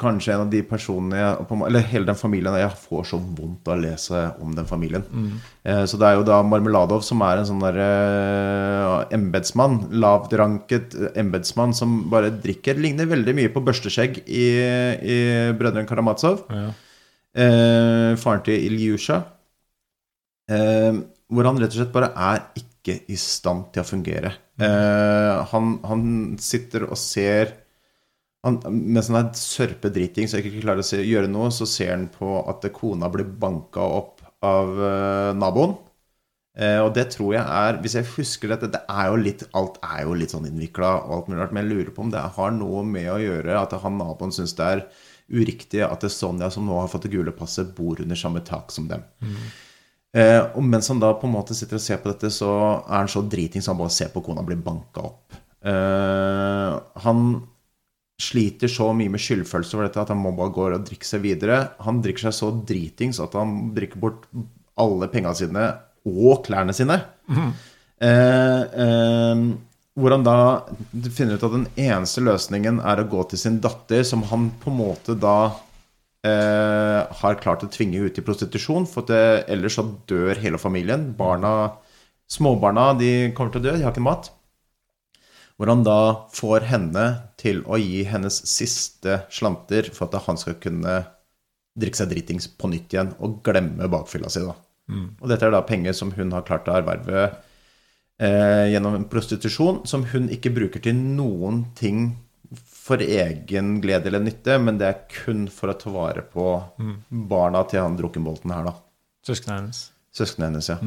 [0.00, 3.78] kanskje en av de personene jeg, Eller hele den familien Jeg får så vondt av
[3.78, 5.04] å lese om den familien.
[5.64, 9.78] Eh, så det er jo da Marmeladov som er en sånn derre uh, embetsmann.
[10.02, 12.80] Lavtranket eh, embetsmann som bare drikker.
[12.80, 14.46] Ligner veldig mye på børsteskjegg i,
[15.14, 15.18] i
[15.58, 16.44] Brødrene Karamazov.
[16.52, 16.68] Ja.
[17.32, 19.22] Eh, faren til Ilyusha.
[20.52, 21.00] Eh,
[21.32, 24.36] hvor han rett og slett bare er ikke i stand til å fungere.
[24.62, 25.48] Mm.
[25.48, 26.02] han, han
[26.38, 27.48] sitter og ser
[28.46, 32.08] han, Mens han er sørpedriting så ikke klarer å se, gjøre noe, så ser han
[32.12, 35.76] på at kona blir banka opp av uh, naboen.
[36.58, 39.78] Uh, og det tror jeg er Hvis jeg husker dette det er jo litt, Alt
[39.88, 40.90] er jo litt sånn innvikla,
[41.30, 44.52] men jeg lurer på om det har noe med å gjøre at han naboen syns
[44.58, 44.82] det er
[45.32, 48.42] uriktig at det er Sonja, som nå har fått det gule passet, bor under samme
[48.44, 49.00] tak som dem.
[50.12, 52.50] Eh, og mens han da på en måte sitter og ser på dette, så
[52.82, 55.38] er han så driting så han bare ser på kona bli banka opp.
[57.06, 57.22] Han
[58.20, 61.24] sliter så mye med skyldfølelse over dette at han må bare gå og drikke seg
[61.24, 61.62] videre.
[61.86, 64.28] Han drikker seg så dritings at han drikker bort
[64.80, 65.66] alle pengene sine
[66.08, 66.98] og klærne sine.
[68.02, 69.42] Eh, eh,
[69.94, 70.36] hvor han da
[71.12, 74.72] finner ut at den eneste løsningen er å gå til sin datter, som han på
[74.72, 75.52] en måte da
[76.24, 78.88] eh, har klart å tvinge ut i prostitusjon.
[78.88, 81.10] For at det, ellers så dør hele familien.
[81.18, 81.74] Barna,
[82.32, 84.32] Småbarna de kommer til å dø, de har ikke mat.
[85.60, 86.00] Hvor han da
[86.32, 87.06] får henne
[87.42, 91.00] til å gi hennes siste slanter for at han skal kunne
[91.78, 94.42] drikke seg dritings på nytt igjen og glemme bakfylla si.
[94.44, 94.54] da.
[95.20, 97.22] Og dette er da penger som hun har klart å erverve
[98.20, 102.10] eh, gjennom en prostitusjon, som hun ikke bruker til noen ting
[102.82, 106.46] for egen glede eller nytte, men det er kun for å ta vare på
[107.30, 108.74] barna til han drukkenbolten her, da.
[109.24, 109.82] Søsknene hennes.
[110.12, 110.78] Søsknene hennes, ja.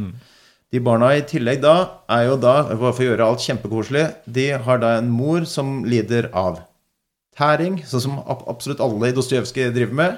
[0.76, 1.74] De barna i tillegg da
[2.12, 5.86] er jo da, bare for å gjøre alt kjempekoselig, de har da en mor som
[5.88, 6.58] lider av
[7.38, 10.18] tæring, sånn som absolutt alle i Dostojevskij driver med.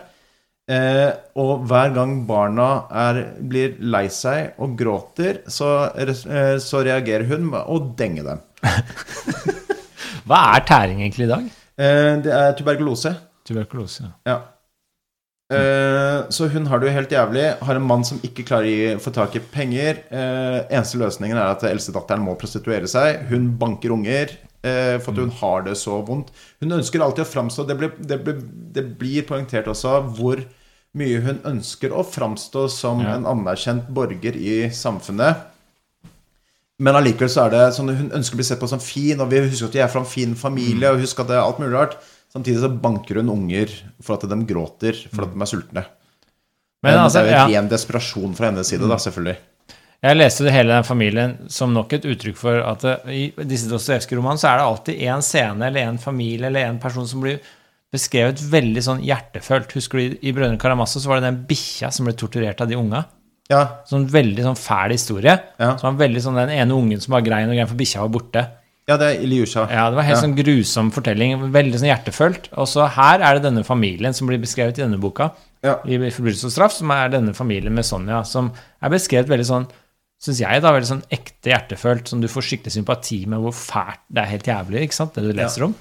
[0.68, 2.72] Eh, og hver gang barna
[3.04, 8.42] er, blir lei seg og gråter, så, eh, så reagerer hun med å denge dem.
[10.28, 11.48] Hva er tæring egentlig i dag?
[11.78, 13.14] Eh, det er tuberkulose.
[13.46, 14.10] Tuberkulose.
[14.10, 14.16] ja.
[14.34, 14.42] Ja.
[15.48, 17.46] Eh, så hun har det jo helt jævlig.
[17.64, 20.04] Har en mann som ikke klarer å få tak i penger.
[20.12, 23.24] Uh, eneste løsningen er at eldstedatteren må prostituere seg.
[23.32, 26.32] Hun banker unger Uh, for at hun har det så vondt.
[26.60, 28.40] Hun ønsker alltid å framstå Det blir, det blir,
[28.74, 30.42] det blir poengtert også hvor
[30.98, 33.14] mye hun ønsker å framstå som Ja.
[33.16, 35.46] en anerkjent borger i samfunnet.
[36.80, 39.30] Men allikevel så er det sånn hun ønsker å bli sett på som fin, og
[39.30, 41.62] vi husker at de er fra en fin familie, og husker at det er alt
[41.62, 41.96] mulig rart.
[42.34, 43.72] Samtidig så banker hun unger
[44.04, 45.84] for at de gråter for at de er sultne.
[46.84, 49.38] Men Men altså, det er jo ja, ren desperasjon fra hennes side, da, selvfølgelig.
[50.06, 53.70] jeg leste det hele den familien som nok et uttrykk for at det, i disse
[53.72, 57.40] Dostojevskij-romanene så er det alltid én scene eller én familie eller én person som blir
[57.92, 59.74] beskrevet veldig sånn hjertefølt.
[59.74, 62.70] Husker du i, i Brødrene Karamazov så var det den bikkja som ble torturert av
[62.70, 63.06] de unga?
[63.50, 63.64] Ja.
[63.88, 65.38] Sånn veldig sånn fæl historie.
[65.58, 65.74] Ja.
[65.80, 68.12] Så var veldig sånn Den ene ungen som var grein og grein, for bikkja var
[68.12, 68.44] borte.
[68.88, 69.68] Ja, det er Ilyusha.
[69.70, 70.22] Ja, Det var helt Ja.
[70.24, 71.52] sånn grusom fortelling.
[71.52, 72.48] Veldig sånn hjertefølt.
[72.58, 75.32] Og så her er det denne familien som blir beskrevet i denne boka,
[75.64, 75.80] Ja.
[75.86, 78.52] i Forbrytelse og straff, som er denne familien med Sonja, som
[78.82, 79.68] er beskrevet veldig sånn
[80.20, 84.00] Syns jeg, da, veldig sånn ekte hjertefølt, som du får skikkelig sympati med hvor fælt
[84.12, 85.76] Det er helt jævlig, ikke sant, det du leser om.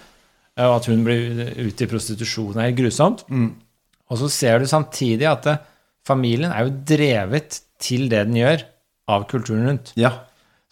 [0.59, 3.25] Og at hun blir ute i prostitusjon er helt grusomt.
[4.11, 5.59] Og så ser du samtidig at det,
[6.07, 8.63] familien er jo drevet til det den gjør,
[9.09, 9.93] av kulturen rundt.
[9.97, 10.13] Ja.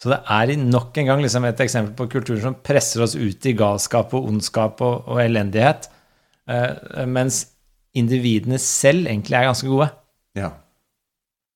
[0.03, 3.45] Så det er nok en gang liksom et eksempel på kulturer som presser oss ut
[3.47, 5.87] i galskap og ondskap og, og elendighet,
[6.51, 7.45] eh, mens
[7.95, 9.89] individene selv egentlig er ganske gode.
[10.35, 10.51] ja.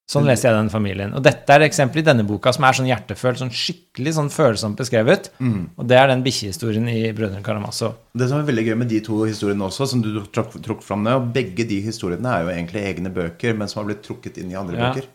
[0.09, 1.11] Sånn leser jeg den familien.
[1.13, 4.31] Og dette er et eksempel i denne boka som er sånn hjertefølt, sånn skikkelig sånn
[4.33, 5.27] følsomt beskrevet.
[5.77, 7.93] Og det er den bikkjehistorien i Brødrene Karamazov.
[8.17, 11.05] Det som er veldig gøy med de to historiene også, som du trakk, trakk fram
[11.13, 14.49] og begge de historiene er jo egentlig egne bøker, men som har blitt trukket inn
[14.49, 14.89] i andre Ja.
[14.89, 15.05] bøker.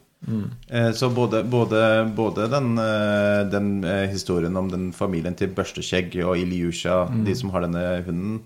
[0.68, 6.16] Eh, Så både, både, både den, eh, den eh, historien om den familien til Børstekjegg
[6.24, 8.42] og Ilyusha, de som har denne hunden,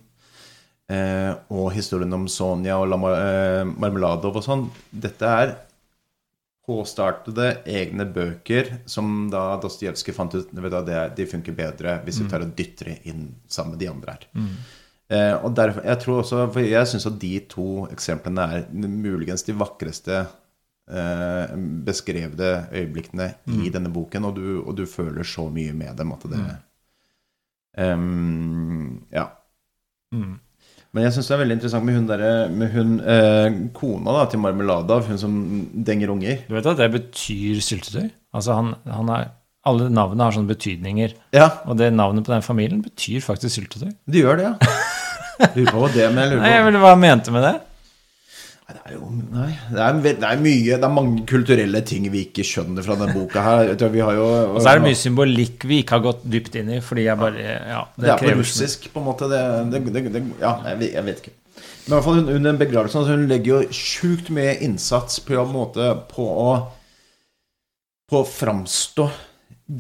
[1.53, 5.51] og historien om Sonja og Marmeladov og sånn, dette er
[6.65, 12.41] påstartede egne bøker som da Dostojevskij fant ut du, de funker bedre hvis vi tar
[12.41, 14.25] og dytter det inn sammen med de andre her.
[14.33, 14.57] Mm.
[15.45, 19.53] og derfor, jeg tror også, for jeg syns at de to eksemplene er muligens de
[19.61, 20.25] vakreste
[20.91, 21.55] eh,
[21.85, 23.35] det øyeblikkene
[23.65, 26.43] i denne boken, og du, og du føler så mye med dem at det
[27.79, 29.29] Em, Ja.
[30.13, 30.39] Mm.
[30.93, 34.23] Men jeg syns det er veldig interessant med hun, der, med hun eh, kona da,
[34.33, 35.35] til Marmelada, hun som
[35.85, 36.41] denger unger.
[36.49, 38.09] Du vet at det betyr syltetøy?
[38.35, 39.29] Altså han, han er,
[39.69, 41.13] alle navnene har sånne betydninger.
[41.37, 43.93] Ja, Og det navnet på den familien betyr faktisk syltetøy.
[44.09, 44.75] de gjør det, ja.
[45.55, 47.55] Lurer på hva det men jeg lurer Nei, men hva mente med det.
[48.69, 52.27] Det er jo nei, det er, det er mye Det er mange kulturelle ting vi
[52.27, 53.71] ikke skjønner fra denne boka her.
[53.71, 56.59] Jeg Vi har jo Og så er det mye symbolikk vi ikke har gått dypt
[56.61, 59.31] inn i, fordi jeg bare Ja, Det er på russisk, på en måte.
[59.33, 59.41] Det,
[59.73, 61.35] det, det, det, ja, jeg jeg vet ikke.
[61.57, 65.53] Men i hvert fall under begravelsen altså, Hun legger jo sjukt mye innsats på en
[65.57, 66.53] måte på å
[68.09, 69.09] På å framstå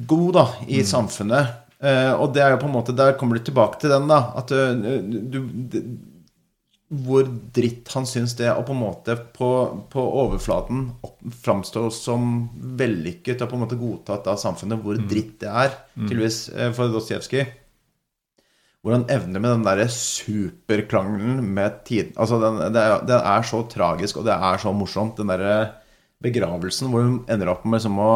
[0.08, 1.52] god da, i samfunnet.
[1.80, 4.32] Uh, og det er jo på en måte Der kommer du tilbake til den, da.
[4.40, 5.78] At uh, du, du
[6.88, 9.48] Hvor dritt han syns det Og på en måte på,
[9.92, 12.48] på overflaten opp, framstå som
[12.80, 16.88] vellykket og på en måte godtatt av samfunnet, hvor dritt det er, tydeligvis, eh, for
[16.94, 17.44] Dostojevskij.
[18.80, 22.14] Hvor han evner med den derre superkrangelen med tiden.
[22.16, 25.58] Altså, den, det, er, det er så tragisk, og det er så morsomt, den derre
[26.24, 28.12] begravelsen hvor hun ender opp med som å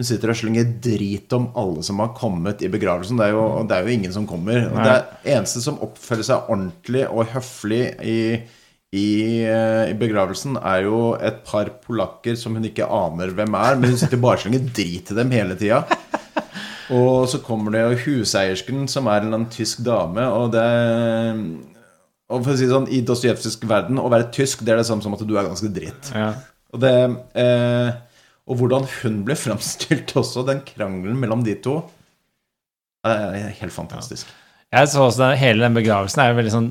[0.00, 3.18] hun sitter og slenger drit om alle som har kommet i begravelsen.
[3.20, 4.62] Det er jo, det er jo ingen som kommer.
[4.70, 8.22] Og det er eneste som oppfører seg ordentlig og høflig i,
[8.96, 9.10] i,
[9.44, 13.92] eh, i begravelsen, er jo et par polakker som hun ikke aner hvem er, men
[13.92, 15.84] hun sitter bare og slenger drit til dem hele tida.
[16.96, 20.64] Og så kommer det jo huseiersken, som er en eller annen tysk dame, og det
[22.30, 24.88] Og for å si det sånn, i dostojevskisk verden, å være tysk, det er det
[24.88, 26.14] samme som at du er ganske dritt.
[26.14, 26.32] Ja.
[26.72, 26.94] Og det
[27.42, 27.98] eh,
[28.48, 31.80] Og hvordan hun ble framstilt også, den krangelen mellom de to,
[33.06, 34.28] er helt fantastisk.
[34.70, 36.68] Jeg så også den, Hele den begravelsen er jo veldig sånn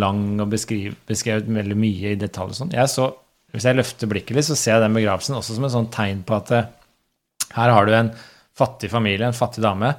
[0.00, 2.56] lang og beskrevet, beskrevet veldig mye i detalj.
[2.58, 2.72] sånn.
[2.74, 3.12] Jeg så,
[3.54, 6.24] Hvis jeg løfter blikket litt, så ser jeg den begravelsen også som et sånn tegn
[6.26, 6.66] på at eh,
[7.56, 8.10] her har du en
[8.58, 9.92] fattig familie, en fattig dame,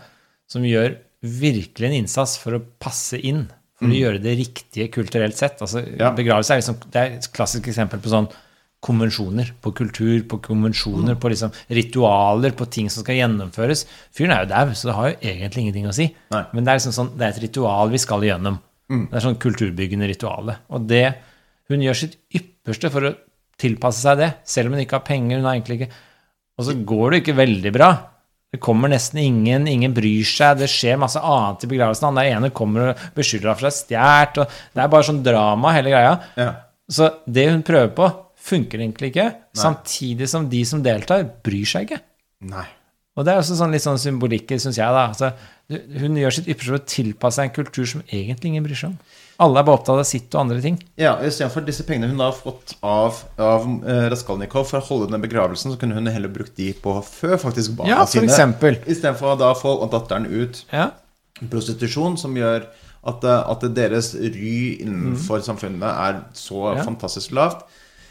[0.51, 3.47] som gjør virkelig en innsats for å passe inn.
[3.79, 5.61] For å gjøre det riktige kulturelt sett.
[5.61, 6.11] Altså, Ja.
[6.17, 8.27] Begravelse er, liksom, det er et klassisk eksempel på sånn
[8.83, 13.85] konvensjoner, på kultur, på konvensjoner, på liksom ritualer, på ting som skal gjennomføres.
[14.15, 16.07] Fyren er jo dau, så det har jo egentlig ingenting å si.
[16.33, 16.43] Nei.
[16.53, 18.59] Men det er liksom sånn, det er et ritual vi skal igjennom.
[18.87, 20.59] Det er sånn kulturbyggende rituale.
[20.71, 21.07] Og det,
[21.71, 23.15] hun gjør sitt ypperste for å
[23.59, 25.41] tilpasse seg det, selv om hun ikke har penger.
[25.41, 25.97] hun har egentlig ikke...
[26.57, 27.89] Og så går det ikke veldig bra.
[28.53, 32.07] Det kommer nesten ingen, ingen bryr seg, det skjer masse annet i begravelsen.
[32.07, 35.19] Han der ene kommer og beskylder henne for å ha stjålet, det er bare sånn
[35.25, 36.15] drama, hele greia.
[36.39, 36.47] Ja.
[36.87, 38.07] Så det hun prøver på,
[38.47, 39.27] funker egentlig ikke,
[39.59, 42.01] samtidig som de som deltar, bryr seg ikke.
[42.47, 42.65] Nei.
[43.17, 44.93] Og det er også sånn litt sånn symbolikk, syns jeg.
[44.93, 45.07] da.
[45.09, 45.31] Altså,
[45.97, 48.91] hun gjør sitt ypperste for å tilpasse seg en kultur som egentlig ingen bryr seg
[48.91, 48.99] om.
[49.41, 50.77] Alle er bare opptatt av sitt og andre ting.
[50.97, 55.21] Ja, Istedenfor disse pengene hun har fått av, av eh, Raskolnikov for å holde denne
[55.25, 58.29] begravelsen, så kunne hun heller brukt de på før faktisk barna Ja, for sine.
[58.29, 58.79] eksempel.
[58.85, 60.91] Istedenfor å da få datteren ut Ja.
[61.49, 62.65] prostitusjon, som gjør
[63.07, 66.83] at, eh, at deres ry innenfor samfunnet er så Ja.
[66.83, 67.65] fantastisk lavt.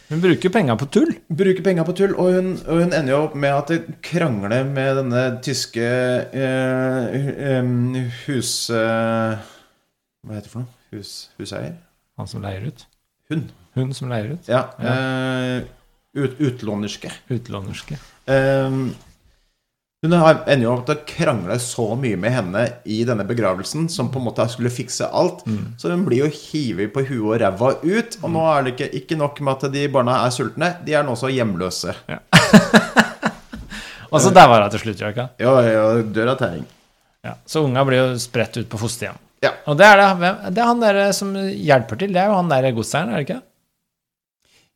[0.07, 1.11] Hun bruker penga på tull.
[1.27, 4.63] Bruker penger på tull, og hun, og hun ender jo opp med at det krangler
[4.69, 5.87] med denne tyske
[6.31, 7.65] eh,
[8.27, 8.53] hus...
[8.71, 9.41] eh,
[10.27, 10.71] hva heter det for noe?
[10.95, 11.11] Hus,
[11.41, 11.75] huseier?
[12.21, 12.87] Han som leier ut.
[13.33, 13.49] Hun.
[13.75, 14.47] Hun som leier ut.
[14.51, 14.63] Ja.
[14.79, 15.67] eh,
[16.17, 17.11] ut, utlånerske.
[17.35, 17.99] Utlånerske.
[18.31, 18.79] Eh,
[20.13, 24.11] hun ender jo opp til å krangle så mye med henne i denne begravelsen, som
[24.13, 25.43] på en måte skulle fikse alt.
[25.81, 28.19] Så hun blir jo hivet på huet og ræva ut.
[28.23, 31.07] Og nå er det ikke, ikke nok med at de barna er sultne, de er
[31.07, 31.97] nå også hjemløse.
[34.13, 35.17] Og så der var hun til slutt, gjør?
[35.43, 36.65] Ja, ja, dør av tæring.
[37.27, 37.35] Ja.
[37.49, 39.19] Så unga blir jo spredt ut på fosterhjem.
[39.45, 39.51] Ja.
[39.69, 42.15] Og det er, det, det er han der som hjelper til.
[42.15, 43.43] Det er jo han der godseieren, er det ikke?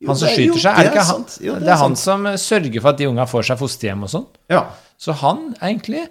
[0.09, 0.73] Han som skyter seg.
[0.73, 1.25] Er det ikke han?
[1.45, 4.29] Jo, det er han som sørger for at de unga får seg fosterhjem og sånn.
[4.53, 4.63] Ja.
[5.01, 6.07] Så han egentlig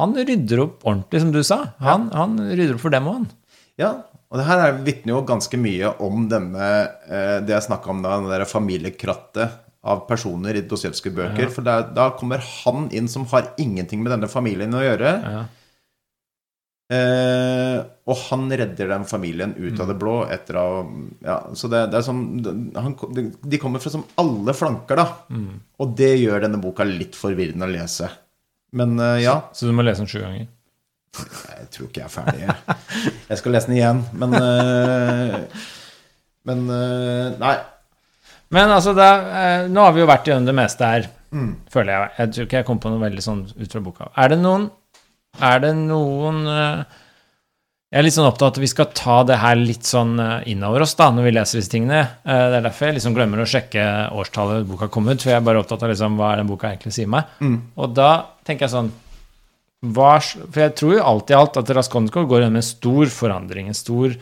[0.00, 1.58] Han rydder opp ordentlig, som du sa.
[1.84, 3.26] Han, han rydder opp for dem og han.
[3.80, 3.90] Ja,
[4.30, 6.68] og det her er- vitner jo ganske mye om denne
[7.10, 11.50] eh, Det jeg snakka om da, det der familiekrattet av personer i Dosjevskij-bøker.
[11.52, 15.12] For da, da kommer han inn som har ingenting med denne familien å gjøre.
[15.24, 15.44] Ja.
[16.90, 17.76] Eh,
[18.10, 20.64] og han redder den familien ut av det blå etter å
[21.22, 22.22] ja, Så det, det er sånn
[22.74, 22.96] han,
[23.46, 25.04] De kommer fra som alle flanker, da.
[25.78, 28.08] Og det gjør denne boka litt forvirrende å lese.
[28.74, 29.36] Men eh, ja.
[29.54, 30.48] Så du må lese den sju ganger.
[31.20, 32.42] Jeg tror ikke jeg er ferdig.
[32.48, 35.38] Jeg, jeg skal lese den igjen, men eh,
[36.50, 37.54] Men eh, Nei.
[38.50, 41.52] Men altså, er, eh, nå har vi jo vært gjennom det meste her, Mm.
[41.70, 42.08] føler jeg.
[42.18, 44.08] Jeg tror ikke jeg kom på noe veldig sånn ut fra boka.
[44.18, 44.64] Er det noen
[45.42, 46.82] Er det noen eh,
[47.90, 50.48] Jeg er litt sånn opptatt av at vi skal ta det her litt sånn eh,
[50.52, 52.00] innover oss da, når vi leser disse tingene.
[52.22, 53.84] Eh, Det er derfor jeg liksom glemmer å sjekke
[54.14, 56.70] årstallet boka kom ut, for jeg er bare opptatt av liksom, hva er den boka
[56.70, 57.24] egentlig sier meg.
[57.76, 58.10] Og da
[58.46, 58.92] tenker jeg sånn
[59.96, 63.70] hva, For jeg tror jo alt i alt at Raskolnikov går gjennom en stor forandring.
[63.72, 64.12] En stor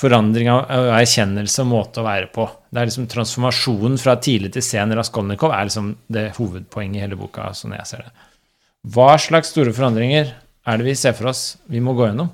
[0.00, 2.48] forandring av av erkjennelse og måte å være på.
[2.72, 7.18] Det er liksom transformasjonen fra tidlig til sen Raskolnikov er liksom det hovedpoenget i hele
[7.20, 8.12] boka, sånn jeg ser det.
[8.88, 12.30] Hva slags store forandringer er det vi ser for oss vi må gå gjennom?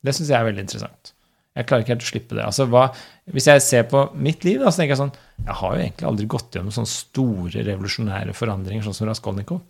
[0.00, 1.12] Det syns jeg er veldig interessant.
[1.58, 2.44] Jeg klarer ikke helt å slippe det.
[2.46, 2.86] Altså, hva,
[3.34, 5.12] hvis jeg ser på mitt liv, da, så tenker jeg sånn
[5.42, 9.60] Jeg har jo egentlig aldri gått gjennom sånne store revolusjonære forandringer, sånn som Raskolnikov.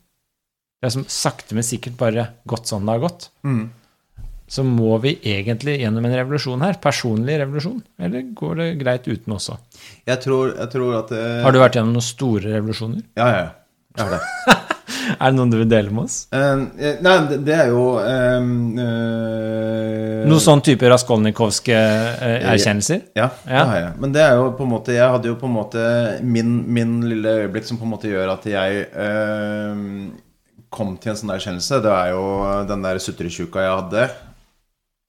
[0.81, 3.31] Det er som sakte, men sikkert bare gått sånn det har gått
[4.51, 6.78] så må vi egentlig gjennom en revolusjon her.
[6.82, 7.78] Personlig revolusjon.
[8.02, 9.55] Eller går det greit uten også?
[10.11, 13.05] Jeg tror, jeg tror at det, Har du vært gjennom noen store revolusjoner?
[13.20, 13.44] Ja, ja.
[13.44, 13.52] ja.
[13.98, 14.20] Har det.
[15.20, 16.16] Er det noen du vil dele med oss?
[16.30, 16.68] Uh,
[17.02, 18.38] nei, det, det er jo uh,
[20.30, 23.02] Noen sånn type raskolnikovske eh, erkjennelser?
[23.18, 23.62] Ja, Ja.
[23.64, 23.92] det har jeg.
[24.04, 25.84] Men det er jo på en måte Jeg hadde jo på en måte
[26.22, 29.74] min, min lille øyeblikk som på en måte gjør at jeg uh,
[30.70, 31.80] kom til en sånn erkjennelse.
[31.82, 32.24] Det er jo
[32.70, 34.04] den der sutretjuka jeg hadde.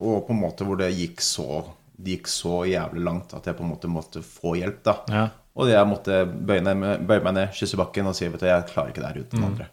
[0.01, 1.61] Og på en måte hvor det gikk så
[1.93, 4.95] Det gikk så jævlig langt at jeg på en måte måtte få hjelp, da.
[5.13, 5.27] Ja.
[5.59, 8.67] Og jeg måtte bøye, ned, bøye meg ned, kysse bakken og si vet du, jeg
[8.69, 9.65] klarer ikke det her uten andre.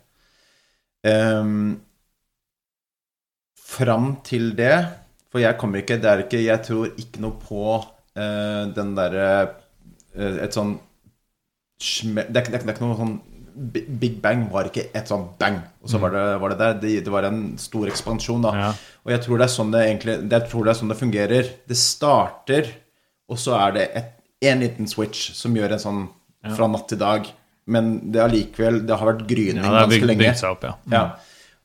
[1.07, 1.81] Um,
[3.69, 4.73] fram til det
[5.31, 9.29] For jeg kommer ikke Det er ikke Jeg tror ikke noe på uh, den derre
[10.19, 10.77] uh, Et sånn
[11.79, 13.19] det, er, ikke- det, er, ikke- det er ikke noe sånn
[14.03, 16.75] Big Bang var ikke et sånn bang, og så var det, var det der.
[16.79, 18.53] Det, det var en stor ekspansjon, da.
[18.55, 18.69] Ja.
[19.03, 21.49] Og jeg tror det er sånn det egentlig Jeg tror det er sånn det fungerer.
[21.67, 22.69] Det starter,
[23.31, 26.03] og så er det et, en liten switch som gjør en sånn
[26.55, 27.27] fra natt til dag.
[27.69, 30.25] Men det likevel, Det har vært gryning Ja, det har ganske bygd, lenge.
[30.25, 30.75] bygd seg opp, ja.
[30.89, 31.03] Ja.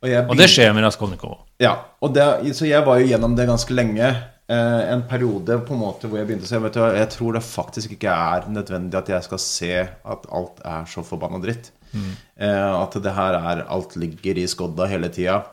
[0.03, 1.43] Og, jeg Og det skjer med Raskolnikov òg.
[1.63, 1.73] ja,
[2.11, 4.09] det, så jeg var jo gjennom det ganske lenge.
[4.51, 7.33] Eh, en periode på en måte hvor jeg begynte å se vet du, Jeg tror
[7.37, 11.71] det faktisk ikke er nødvendig at jeg skal se at alt er så forbanna dritt.
[11.93, 15.43] Eh, at det her er Alt ligger i skodda hele tida.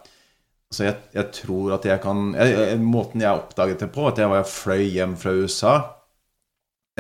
[0.73, 4.19] Så jeg, jeg tror at jeg kan jeg, jeg, Måten jeg oppdaget det på, at
[4.19, 5.75] jeg var fløy hjem fra USA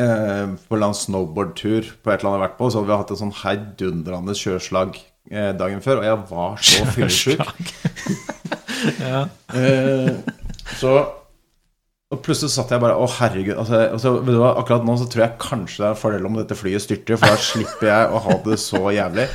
[0.01, 2.98] eh, på en snowboardtur på et eller annet jeg har vært på, så hadde vi
[3.02, 4.98] hatt et sånn heidundrende sjøslag
[5.31, 7.47] eh, dagen før, og jeg var så fyllesyk.
[8.97, 9.27] Ja.
[9.52, 10.14] Eh,
[10.81, 10.90] så
[12.09, 13.59] Og plutselig satt jeg bare Å, herregud.
[13.60, 16.56] Altså, altså, du akkurat nå så tror jeg kanskje det er en fordel om dette
[16.56, 19.27] flyet styrter, for da slipper jeg å ha det så jævlig.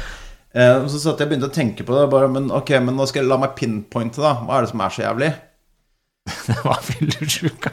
[0.56, 2.08] Eh, så satt jeg og begynte å tenke på det.
[2.12, 4.34] Bare, men ok, men nå skal jeg la meg pinpointe, da.
[4.42, 5.32] Hva er det som er så jævlig?
[6.50, 7.70] Det var fyllesyke.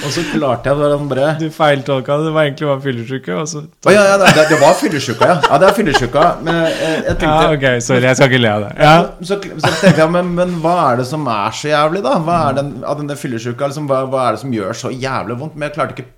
[0.00, 1.10] Og så klarte jeg sånn
[1.40, 2.28] Du feiltolka det.
[2.28, 3.36] Det var egentlig bare fyllesyke.
[3.36, 5.36] Å ja, ja, det, det var fyllesyke, ja.
[5.44, 6.24] Ja, det er fyllesyke.
[6.46, 6.78] Men jeg,
[7.08, 8.06] jeg tenkte Ja, ok, sorry.
[8.08, 8.70] Jeg skal ikke le av det.
[8.80, 8.94] Ja.
[9.20, 12.16] Så, så tenkte jeg, men, men hva er det som er så jævlig, da?
[12.24, 13.70] Hva er den, av denne fyllesyka?
[13.70, 15.56] Liksom, hva, hva er det som gjør så jævlig vondt?
[15.58, 16.08] Men jeg klarte ikke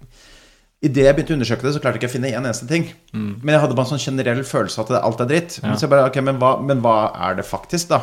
[0.83, 2.89] Idet jeg begynte å undersøke det, så klarte jeg ikke å finne en eneste ting.
[3.15, 5.61] Men jeg hadde bare en sånn generell følelse av at alt er dritt.
[5.63, 6.97] Men så jeg bare, ok, men hva, men hva
[7.29, 8.01] er det faktisk, da?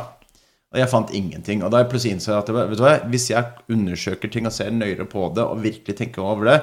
[0.70, 1.64] Og jeg fant ingenting.
[1.66, 4.70] Og da jeg plutselig innså at vet du hva, hvis jeg undersøker ting og ser
[4.74, 6.58] nøyere på det, og virkelig tenker over det,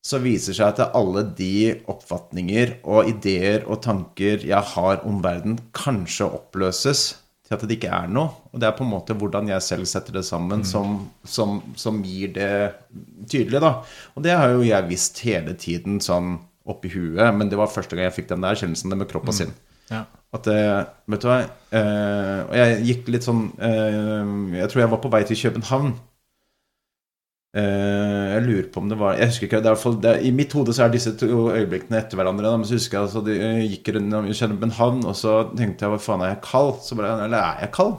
[0.00, 5.58] så viser seg at alle de oppfatninger og ideer og tanker jeg har om verden,
[5.76, 7.02] kanskje oppløses
[7.44, 8.32] til at det ikke er noe.
[8.54, 12.00] Og det er på en måte hvordan jeg selv setter det sammen, som, som, som
[12.06, 12.52] gir det
[13.28, 13.74] tydelig, da.
[14.16, 16.38] Og det har jo jeg visst hele tiden sånn
[16.70, 19.36] oppi huet, men det var første gang jeg fikk den der kjennelsen, med kropp og
[19.36, 19.52] sinn.
[19.90, 20.06] Ja.
[20.36, 24.30] At eh, Vet du hva eh, Og jeg gikk litt sånn eh,
[24.60, 25.90] Jeg tror jeg var på vei til København.
[27.50, 29.62] Eh, jeg lurer på om det var Jeg husker ikke.
[29.64, 32.46] Det er i, det er, I mitt hode så er disse to øyeblikkene etter hverandre.
[32.46, 35.94] Da, men så husker jeg altså, de jeg gikk rundt København, og så tenkte jeg
[35.96, 36.78] hva faen, er jeg kald?
[37.00, 37.98] Bare, Eller er jeg kald?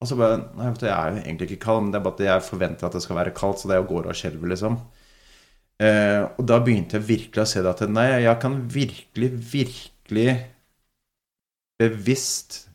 [0.00, 2.04] Og så bare Nei, vet du, jeg er jo egentlig ikke kald, men det er
[2.04, 4.16] bare at jeg forventer at det skal være kaldt, så det er jo går og
[4.16, 4.78] skjelver, liksom.
[5.80, 10.28] Eh, og da begynte jeg virkelig å se det at nei, jeg kan virkelig, virkelig
[11.80, 12.66] bevisst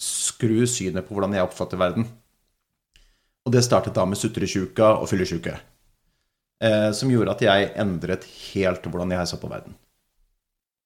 [0.00, 2.08] skru synet på hvordan jeg oppfatter verden.
[3.44, 5.54] Og det startet da med sutresjuka og fyllesjuke.
[6.64, 8.24] Eh, som gjorde at jeg endret
[8.54, 9.76] helt hvordan jeg så på verden.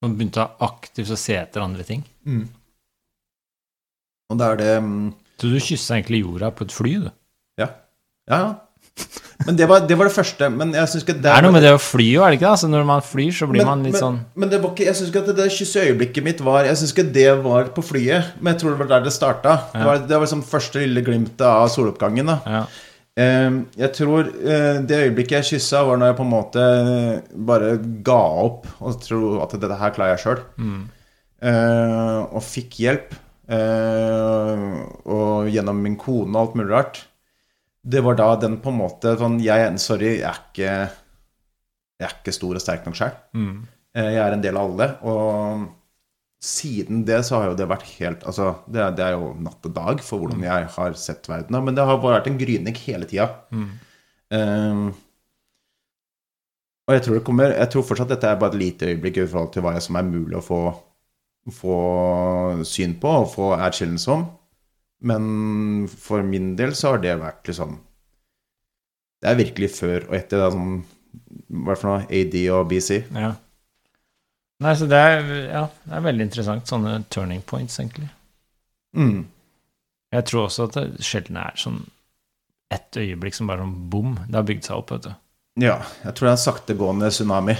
[0.03, 2.03] Man begynte aktivt å se etter andre ting.
[4.29, 5.11] Og da er det mm,
[5.41, 7.09] Så du kyssa egentlig jorda på et fly, du?
[7.59, 7.69] Ja.
[8.29, 8.49] Ja, ja.
[9.47, 10.49] Men det var det, var det første.
[10.51, 12.49] Men jeg synes ikke Det er noe med det å fly òg, er det ikke?
[12.51, 14.85] Altså, når man flyr, så blir men, man litt men, sånn Men det var ikke,
[14.89, 17.85] jeg syns ikke at det, det kysseøyeblikket mitt var Jeg synes ikke det var på
[17.87, 19.55] flyet, men jeg tror det var der det starta.
[19.73, 22.27] Det var, det var liksom første lille glimtet av soloppgangen.
[22.33, 22.61] da ja.
[23.19, 23.49] Eh,
[23.79, 26.67] Jeg tror eh, det øyeblikket jeg kyssa, var når jeg på en måte
[27.49, 27.73] bare
[28.05, 30.43] ga opp og tro at dette her klarer jeg sjøl.
[32.35, 33.15] Og fikk hjelp.
[33.49, 34.63] eh,
[35.09, 37.05] Og gjennom min kone og alt mulig rart.
[37.81, 42.15] Det var da den på en måte sånn jeg, Sorry, jeg er ikke Jeg er
[42.17, 43.13] ikke stor og sterk nok sjøl.
[43.95, 44.87] Jeg er en del av alle.
[45.09, 45.67] Og
[46.39, 49.65] siden det så har jo det vært helt Altså, det er, det er jo natt
[49.67, 51.59] og dag for hvordan jeg har sett verden.
[51.65, 53.29] Men det har bare vært en gryning hele tida.
[54.31, 54.91] Um,
[56.89, 59.25] og jeg tror det kommer Jeg tror fortsatt dette er bare et lite øyeblikk i
[59.27, 60.59] forhold til hva som er mulig å få,
[61.53, 61.77] få
[62.65, 64.23] syn på og få erkjennelse om.
[65.01, 67.77] Men for min del så har det vært liksom
[69.23, 70.39] Det er virkelig før og etter.
[70.41, 70.73] Det er sånn,
[71.49, 72.07] Hva er det for noe?
[72.19, 73.03] AD og BC.
[73.15, 73.35] ja.
[74.59, 76.65] Nei, så det er, ja, det er veldig interessant.
[76.67, 78.09] Sånne turning points, egentlig.
[78.91, 79.21] Mm.
[80.11, 81.77] Jeg tror også at det sjelden er sånn
[82.75, 84.17] ett øyeblikk som bare sånn bom.
[84.27, 85.13] Det har bygd seg opp, vet du.
[85.63, 87.55] Ja, jeg tror det er en saktegående tsunami.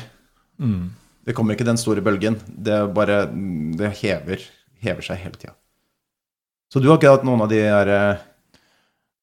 [0.59, 0.89] Mm.
[1.23, 2.35] Det kommer ikke den store bølgen.
[2.51, 4.43] Det bare Det hever,
[4.83, 5.55] hever seg hele tida.
[6.69, 8.25] Så du har ikke hatt noen av de der eh,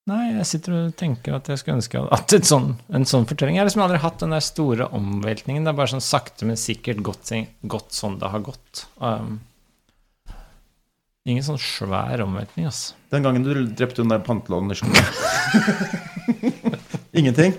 [0.06, 3.56] Nei, jeg sitter og tenker at jeg skulle ønske at sånn, en sånn fortelling.
[3.56, 5.66] Jeg har liksom aldri hatt den der store omveltningen.
[5.66, 7.32] Det er bare sånn sakte, men sikkert gått,
[7.66, 8.84] gått sånn det har gått.
[9.02, 9.40] Um,
[11.26, 12.94] ingen sånn svær omveltning, altså.
[13.10, 15.10] Den gangen du drepte hun der pantelånen i skolen.
[17.18, 17.58] Ingenting?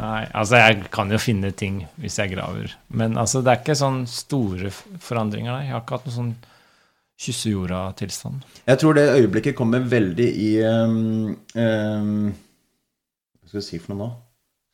[0.00, 2.72] Nei, altså jeg kan jo finne ting hvis jeg graver.
[2.88, 5.68] Men altså, det er ikke sånn store forandringer, nei.
[5.68, 6.36] Jeg har ikke hatt noen sånn
[7.20, 8.44] kysse jorda-tilstand.
[8.66, 12.26] Jeg tror det øyeblikket kommer veldig i um, um,
[13.40, 14.10] Hva skal jeg si for noe nå?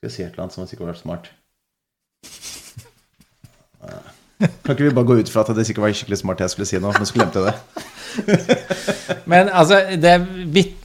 [0.01, 1.31] Skal jeg si et eller annet som sikkert vært smart?
[4.63, 6.67] Kan ikke vi bare gå ut fra at det sikkert var skikkelig smart jeg skulle
[6.71, 7.89] si nå, men så glemte jeg det?
[9.31, 10.19] Men altså, det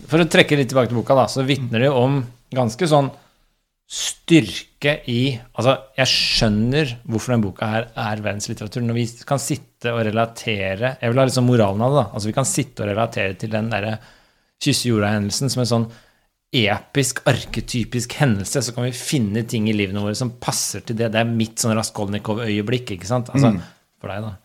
[0.07, 2.21] for å trekke litt tilbake til boka, da, så vitner det om
[2.55, 3.09] ganske sånn
[3.87, 5.21] styrke i
[5.55, 8.83] Altså, jeg skjønner hvorfor den boka her er verdenslitteratur.
[8.83, 12.09] Når vi kan sitte og relatere Jeg vil ha litt sånn moralen av det, da.
[12.11, 13.95] Altså, vi kan sitte og relatere til den derre
[14.63, 15.87] kysse jorda-hendelsen som en sånn
[16.57, 21.11] episk, arketypisk hendelse, så kan vi finne ting i livene våre som passer til det.
[21.13, 23.29] Det er mitt sånn Raskolnikov-øyeblikk, ikke sant?
[23.35, 23.51] Altså,
[24.01, 24.35] For deg, da.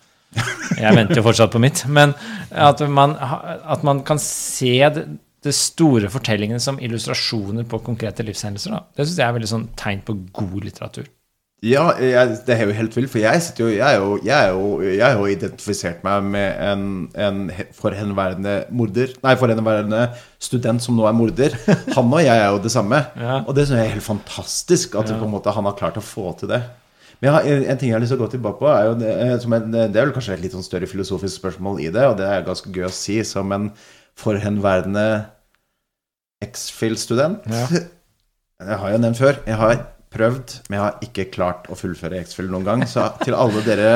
[0.81, 1.85] Jeg venter jo fortsatt på mitt.
[1.93, 2.15] Men
[2.51, 5.07] at man, at man kan se det,
[5.43, 8.85] det store fortellingene som illustrasjoner på konkrete livshendelser, da.
[8.95, 11.11] det syns jeg er veldig sånn tegn på god litteratur.
[11.63, 14.49] Ja, jeg, det er jo helt vilt, for jeg, jo, jeg, er jo, jeg, er
[14.51, 17.45] jo, jeg har jo identifisert meg med en, en
[17.79, 20.01] forhenværende morder Nei, forhenværende
[20.43, 21.55] student som nå er morder.
[21.95, 23.05] Han og jeg er jo det samme.
[23.23, 23.45] Ja.
[23.47, 26.03] Og det synes jeg er helt fantastisk at på en måte, han har klart å
[26.03, 26.65] få til det.
[27.23, 29.15] Men har, en ting jeg har lyst til å gå tilbake på, er jo det,
[29.23, 32.09] eh, som en, det er vel kanskje et litt sånn større filosofisk spørsmål i det,
[32.11, 33.71] og det er ganske gøy å si som en
[34.23, 35.07] forhenværende
[36.45, 37.45] X-Fill-student.
[37.51, 37.67] Ja.
[38.63, 39.81] Jeg har jo nevnt før, jeg har
[40.15, 42.85] prøvd, men jeg har ikke klart å fullføre X-Fill noen gang.
[42.87, 43.89] Så til alle dere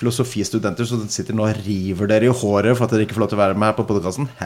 [0.00, 3.30] filosofistudenter som sitter nå og river dere i håret for at dere ikke får lov
[3.32, 4.26] til å være med her på podkasten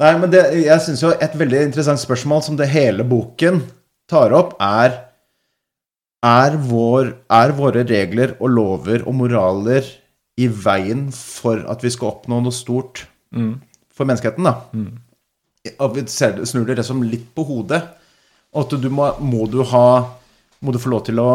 [0.00, 3.60] Nei, men det, jeg syns jo et veldig interessant spørsmål som det hele boken
[4.08, 4.96] tar opp, er
[6.24, 9.84] er, vår, er våre regler og lover og moraler
[10.40, 13.04] i veien for at vi skal oppnå noe stort
[13.94, 14.54] for menneskeheten, da?
[15.78, 17.82] og vi snur det liksom litt på hodet.
[18.54, 20.16] Og at du må, må du ha
[20.60, 21.30] Må du få lov til å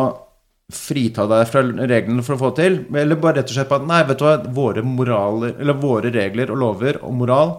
[0.69, 3.88] frita deg fra reglene for å få til, eller bare rett og slett på at
[3.90, 7.53] nei, vet du hva, våre moraler, eller våre regler og lover og moral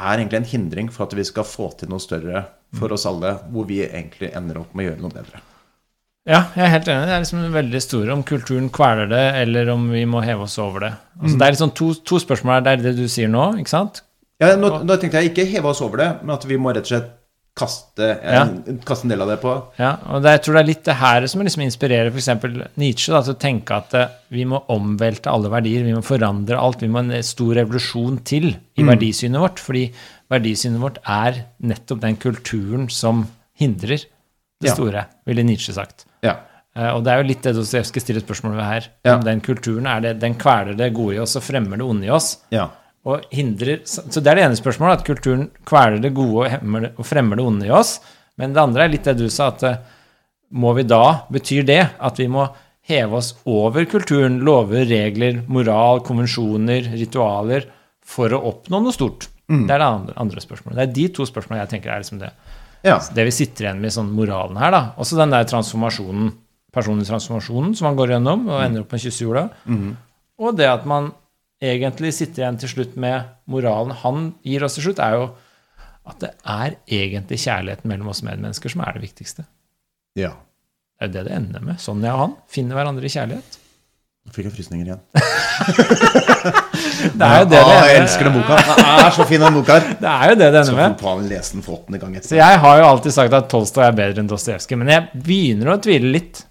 [0.00, 2.44] er egentlig en hindring for at vi skal få til noe større
[2.76, 5.40] for oss alle, hvor vi egentlig ender opp med å gjøre noe bedre.
[6.30, 7.08] Ja, jeg er helt enig.
[7.08, 10.58] Det er liksom veldig store om kulturen kveler det, eller om vi må heve oss
[10.62, 10.92] over det.
[11.20, 12.66] Altså, Det er liksom to, to spørsmål her.
[12.66, 14.02] Det er det du sier nå, ikke sant?
[14.40, 16.86] Ja, nå, nå tenkte jeg ikke heve oss over det, men at vi må rett
[16.86, 17.16] og slett
[17.60, 20.68] kaste en, kaste en del av det på Ja, og det, jeg tror det er
[20.68, 22.28] litt det her som liksom inspirerer f.eks.
[22.80, 26.56] Nietzsche da, til å tenke at eh, vi må omvelte alle verdier, vi må forandre
[26.62, 26.80] alt.
[26.86, 29.60] Vi må en stor revolusjon til i verdisynet vårt.
[29.60, 29.82] Fordi
[30.30, 33.26] verdisynet vårt er nettopp den kulturen som
[33.60, 34.76] hindrer det Ja.
[34.78, 36.06] store, ville Nietzsche sagt.
[36.26, 36.36] Ja.
[36.76, 38.88] Eh, Og det er jo litt det Dostojevskij stiller spørsmål ved her.
[39.06, 39.16] Ja.
[39.16, 42.06] Om den kulturen er det, den kveler det gode i oss og fremmer det onde
[42.06, 42.38] i oss.
[42.54, 42.68] ja.
[43.08, 46.90] Og hindrer, så det er det ene spørsmålet, at kulturen kveler det gode og, det,
[47.00, 47.94] og fremmer det onde i oss.
[48.36, 49.78] Men det andre er litt det du sa, at eh,
[50.52, 52.44] må vi da, betyr det at vi må
[52.90, 57.64] heve oss over kulturen, lover, regler, moral, konvensjoner, ritualer,
[58.04, 59.30] for å oppnå noe stort?
[59.48, 60.76] Det er det andre, andre spørsmålet.
[60.76, 62.28] Det er de to spørsmålene jeg tenker er liksom det,
[62.86, 62.98] ja.
[63.14, 64.72] det vi sitter igjen med i sånn moralen her.
[64.74, 64.82] da.
[65.00, 66.32] Også den der transformasjonen,
[66.74, 69.46] personlig transformasjonen som man går gjennom og ender opp med kyssejorda.
[70.40, 71.12] Og det at man
[71.60, 75.24] egentlig sitter igjen til slutt med moralen han gir oss til slutt, er jo
[76.10, 79.48] at det er egentlig kjærligheten mellom oss medmennesker som er det viktigste.
[80.18, 80.36] ja.
[81.00, 81.78] Det er jo det det ender med.
[81.80, 83.54] Sonja og han finner hverandre i kjærlighet.
[84.28, 85.00] Nå fikk jeg frysninger igjen.
[87.00, 88.58] Det er jo det ah, jeg elsker den boka.
[88.60, 89.88] Det er så fin, den boka her.
[90.02, 92.28] det er jo det det ender Så med.
[92.28, 95.74] Så jeg har jo alltid sagt at Tolstoy er bedre enn Dostojevskij, men jeg begynner
[95.74, 96.44] å tvile litt.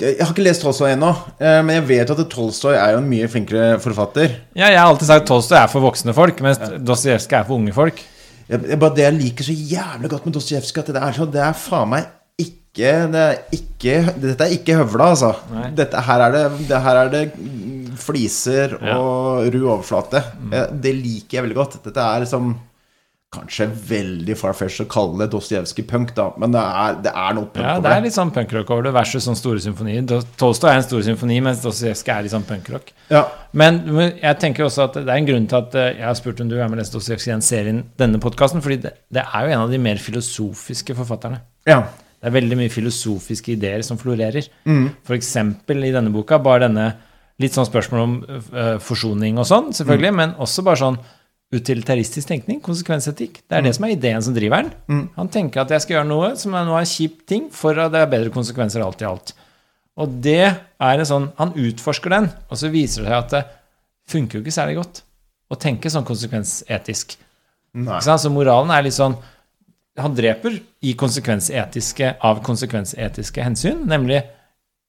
[0.00, 1.10] Jeg har ikke lest Tolstoy ennå,
[1.40, 4.36] eh, men jeg vet at Tolstoy er jo en mye flinkere forfatter.
[4.56, 7.58] Ja, jeg har alltid sagt at Tolstoy er for voksne folk, mens Dostojevskij er for
[7.58, 8.04] unge folk.
[8.48, 11.28] Jeg, jeg, bare det jeg liker så jævlig godt med Dostojevskij, at det er, så,
[11.32, 12.14] det er faen meg
[12.78, 15.32] ikke, det er ikke Dette er ikke høvla, altså.
[15.76, 17.22] Dette, her, er det, det, her er det
[17.98, 18.96] fliser Ja.
[18.98, 20.22] og ru overflate.
[20.52, 21.82] Eh, Det liker jeg veldig godt.
[21.84, 22.56] Dette er som
[23.30, 27.44] Kanskje veldig farfetch å kalle det Dostojevskij punk, da, men det er, det er noe
[27.52, 30.06] punk Ja, over det er litt sånn punkrock over det versus sånn store symfonier.
[30.40, 32.88] Tolstoy er en stor symfoni, mens Dostojevskij er litt sånn punkrock.
[33.12, 33.26] Ja.
[33.52, 36.14] Men men jeg tenker også at det er en grunn til at eh, jeg har
[36.16, 39.26] spurt om du er med lest Dostojevskij i den serien, denne podkasten, fordi det, det
[39.28, 41.42] er jo en av de mer filosofiske forfatterne.
[41.68, 41.82] ja.
[42.18, 44.48] Det er veldig mye filosofiske ideer som florerer.
[45.06, 46.94] For eksempel i denne boka bare denne
[47.42, 50.98] litt sånn spørsmål om uh, forsoning og sånn, selvfølgelig, men også bare sånn
[51.54, 53.40] utilitaristisk tenkning, konsekvensetikk.
[53.48, 54.72] Det er det som er ideen som driver den.
[55.16, 57.78] Han tenker at jeg skal gjøre noe som er noe av en kjip ting, for
[57.80, 59.32] at det er bedre konsekvenser alt i alt.
[59.98, 63.44] Og det er en sånn Han utforsker den, og så viser det seg at det
[64.12, 65.02] funker jo ikke særlig godt
[65.48, 67.16] å tenke sånn konsekvensetisk.
[68.04, 69.16] Så moralen er litt sånn
[69.98, 74.20] Han dreper i konsekvensetiske av konsekvensetiske hensyn, nemlig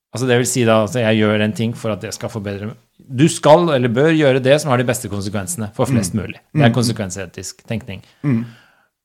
[0.09, 2.71] Altså det vil si da at jeg gjør en ting for at det skal forbedre
[2.97, 6.39] Du skal eller bør gjøre det som har de beste konsekvensene for flest mulig.
[6.53, 8.01] Det er konsekvensetisk tenkning.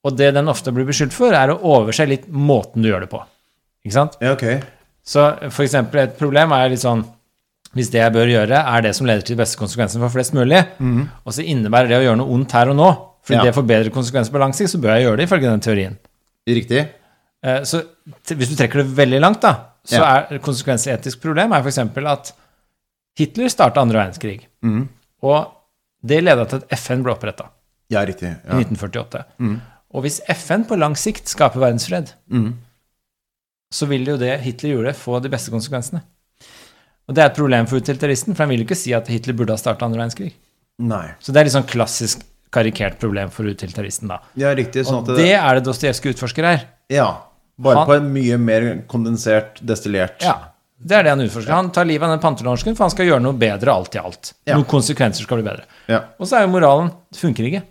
[0.05, 3.11] Og det den ofte blir beskyldt for, er å overse litt måten du gjør det
[3.13, 3.21] på.
[3.85, 4.17] Ikke sant?
[4.21, 4.63] Ja, okay.
[5.05, 7.05] Så for eksempel et problem er litt sånn
[7.75, 10.33] Hvis det jeg bør gjøre, er det som leder til de beste konsekvensene for flest
[10.37, 10.61] mulig,
[11.27, 12.91] og så innebærer det å gjøre noe ondt her og nå,
[13.27, 13.45] fordi Ja.
[13.49, 13.91] det forbedrer
[14.55, 15.99] sikt, så bør jeg gjøre det ifølge den teorien.
[16.47, 16.89] Riktig.
[17.43, 17.83] Eh, Så
[18.31, 20.27] hvis du trekker det veldig langt, da, så Ja.
[20.31, 21.79] er konsekvensetisk problem er f.eks.
[22.07, 22.33] at
[23.17, 24.47] Hitler starta andre verdenskrig.
[25.23, 25.51] Og
[26.05, 27.49] det leda til at FN ble oppretta
[27.91, 28.29] Ja, riktig.
[28.29, 28.59] i Ja.
[28.59, 29.25] 1948.
[29.95, 32.13] Og hvis FN på lang sikt skaper verdensfred,
[33.75, 36.03] så vil jo det Hitler gjorde, få de beste konsekvensene.
[37.09, 39.35] Og det er et problem for utilitaristen, for han vil jo ikke si at Hitler
[39.37, 40.33] burde ha starta andre verdenskrig.
[40.79, 41.11] Nei.
[41.21, 42.23] Så det er litt sånn klassisk
[42.55, 44.21] karikert problem for utilitaristen, da.
[44.39, 44.87] Ja, riktig.
[44.87, 46.65] Sånn Og at det er det Dostojevskij utforsker her.
[46.89, 47.09] Ja.
[47.57, 50.35] Bare Han- på en mye mer kondensert, destillert Ja,
[50.83, 51.53] det er det han utforsker.
[51.55, 54.33] Han tar livet av den pantelånsken, for han skal gjøre noe bedre alt i alt.
[54.47, 54.57] Ja.
[54.57, 55.65] Noen konsekvenser skal bli bedre.
[55.87, 56.01] Ja.
[56.19, 57.63] Og så er jo moralen det funker ikke.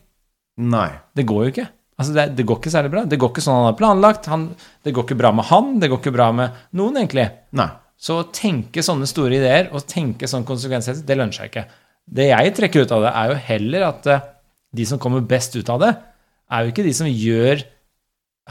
[0.64, 0.90] Nei.
[1.16, 1.68] Det går jo ikke.
[2.00, 3.04] Altså det, det går ikke særlig bra.
[3.06, 4.26] Det går ikke sånn han har planlagt.
[4.32, 4.48] Han,
[4.84, 7.28] det går ikke bra med han, det går ikke bra med noen, egentlig.
[7.60, 7.68] Nei.
[8.04, 11.68] Så å tenke sånne store ideer og tenke sånn konsekvenser, det lønner seg ikke.
[12.04, 14.26] Det jeg trekker ut av det, er jo heller at eh,
[14.76, 15.92] de som kommer best ut av det,
[16.52, 17.62] er jo ikke de som gjør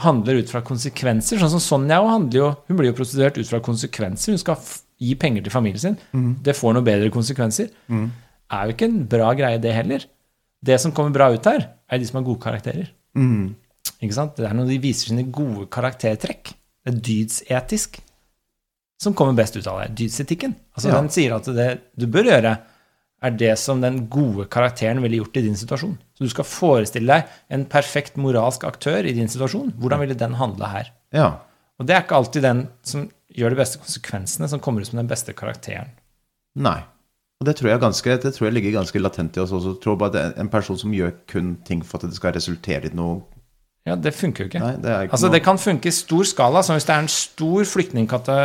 [0.01, 1.37] handler ut fra konsekvenser.
[1.37, 4.33] Sånn som Sonja handler jo Hun blir jo prostituert ut fra konsekvenser.
[4.33, 4.57] Hun skal
[4.99, 5.97] gi penger til familien sin.
[6.43, 7.69] Det får noen bedre konsekvenser.
[8.51, 10.05] Er jo ikke en bra greie, det heller.
[10.63, 12.89] Det som kommer bra ut her, er de som har gode karakterer.
[14.01, 14.35] Ikke sant?
[14.35, 16.53] Det er når de viser sine gode karaktertrekk.
[16.83, 17.99] Det er dydsetisk
[19.03, 19.95] som kommer best ut av det.
[19.99, 20.55] Dydsetikken.
[20.75, 21.01] Altså, Ja.
[21.01, 22.57] Den sier at det du bør gjøre,
[23.23, 25.95] er det som den gode karakteren ville gjort i din situasjon.
[26.17, 29.73] Så du skal forestille deg en perfekt moralsk aktør i din situasjon.
[29.79, 30.91] Hvordan ville den handle her?
[31.15, 31.29] Ja.
[31.79, 34.99] Og det er ikke alltid den som gjør de beste konsekvensene, som kommer ut som
[34.99, 35.93] den beste karakteren.
[36.59, 36.81] Nei.
[37.41, 39.73] Og det tror jeg, ganske, det tror jeg ligger ganske latent i oss også.
[39.75, 42.87] Jeg tror bare er en person som gjør kun ting for at det skal resultere
[42.87, 43.21] i noe
[43.83, 44.61] Ja, det funker jo ikke.
[44.63, 46.61] Nei, det ikke Altså, det kan funke i stor skala.
[46.63, 48.37] Som hvis det er en stor flyktningkate...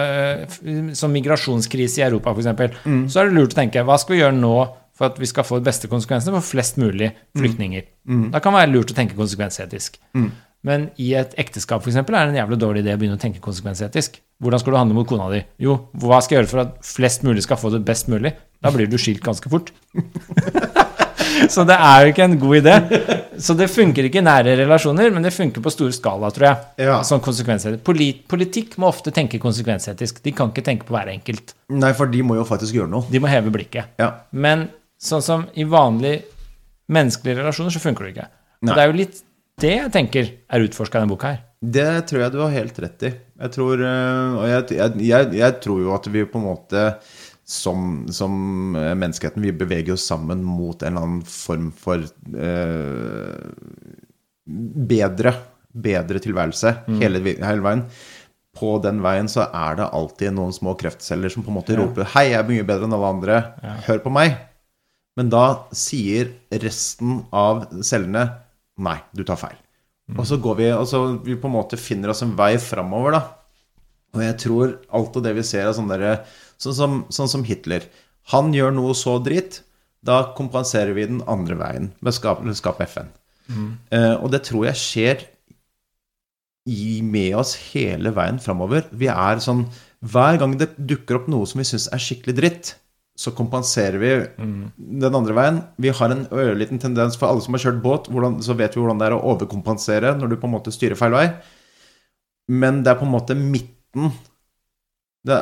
[0.99, 2.83] Som migrasjonskrise i Europa, f.eks.
[2.83, 3.05] Mm.
[3.07, 4.57] Så er det lurt å tenke hva skal vi gjøre nå
[4.99, 7.87] for at vi skal få de beste konsekvensene for flest mulig flyktninger?
[8.11, 8.29] Mm.
[8.35, 10.01] Da kan det være lurt å tenke konsekvensetisk.
[10.67, 13.23] Men i et ekteskap for eksempel, er det en jævlig dårlig idé å begynne å
[13.23, 14.19] tenke konsekvensetisk.
[14.43, 15.45] Hvordan skal du handle mot kona di?
[15.63, 18.35] Jo, hva skal jeg gjøre for at flest mulig skal få det best mulig?
[18.59, 19.71] Da blir du skilt ganske fort.
[21.55, 22.75] Så det er jo ikke en god idé.
[23.39, 26.89] Så det funker ikke i nære relasjoner, men det funker på stor skala, tror jeg.
[26.89, 26.97] Ja.
[27.07, 27.85] Sånn konsekvensetisk.
[27.87, 30.23] Polit politikk må ofte tenke konsekvensetisk.
[30.25, 31.55] De kan ikke tenke på hver enkelt.
[31.75, 33.07] Nei, for de må jo faktisk gjøre noe.
[33.13, 33.95] De må heve blikket.
[34.03, 34.11] Ja.
[34.33, 36.25] Men sånn som i vanlige
[36.91, 38.31] menneskelige relasjoner, så funker det ikke.
[38.67, 39.23] Og det er jo litt
[39.59, 41.45] det jeg tenker er utforska i denne boka her.
[41.59, 43.11] Det tror jeg du har helt rett i.
[43.43, 46.85] Jeg tror, øh, og jeg, jeg, jeg, jeg tror jo at vi på en måte
[47.49, 53.53] som, som øh, menneskeheten Vi beveger oss sammen mot en eller annen form for eh,
[54.93, 55.33] bedre,
[55.73, 57.85] bedre tilværelse hele, hele veien.
[58.59, 62.09] På den veien så er det alltid noen små kreftceller som på en måte roper
[62.09, 63.41] 'Hei, jeg er mye bedre enn alle andre.
[63.87, 64.37] Hør på meg.'
[65.19, 65.45] Men da
[65.75, 68.25] sier resten av cellene
[68.79, 69.61] 'Nei, du tar feil'.
[70.17, 73.19] Og så går vi, og så vi på en måte finner oss en vei framover,
[73.19, 73.23] da.
[74.17, 76.15] Og jeg tror alt av det vi ser, av sånne derre
[76.61, 77.83] sånn, som- sånn som Hitler.
[78.35, 79.63] Han gjør noe så dritt.
[80.05, 83.09] Da kompenserer vi den andre veien med å skape, skape FN.
[83.91, 85.25] Eh, og det tror jeg skjer
[86.69, 88.85] i, med oss hele veien framover.
[88.93, 89.67] Vi er sånn
[90.05, 92.69] Hver gang det dukker opp noe som vi syns er skikkelig dritt,
[93.19, 94.11] så kompenserer vi
[95.01, 95.57] den andre veien.
[95.77, 98.81] Vi har en ørliten tendens for alle som har kjørt båt, hvordan, så vet vi
[98.81, 101.25] hvordan det er å overkompensere når du på en måte styrer feil vei.
[102.49, 104.13] Men det er på en måte midten
[105.29, 105.39] det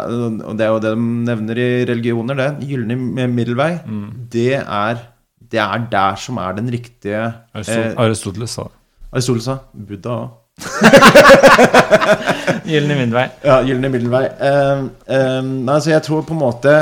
[0.46, 2.48] og det er jo det de nevner i religioner, det.
[2.68, 3.72] Gylne middelvei.
[4.32, 5.04] Det, er,
[5.40, 7.22] det er der som er den riktige
[7.54, 8.76] eh, Aristoteles sa det.
[9.12, 10.34] Aristoteles sa Buddha òg.
[12.70, 13.26] Gylne middelvei.
[13.44, 14.24] Ja, gylne middelvei.
[14.26, 16.72] Eh, eh, nei, altså, jeg tror på en måte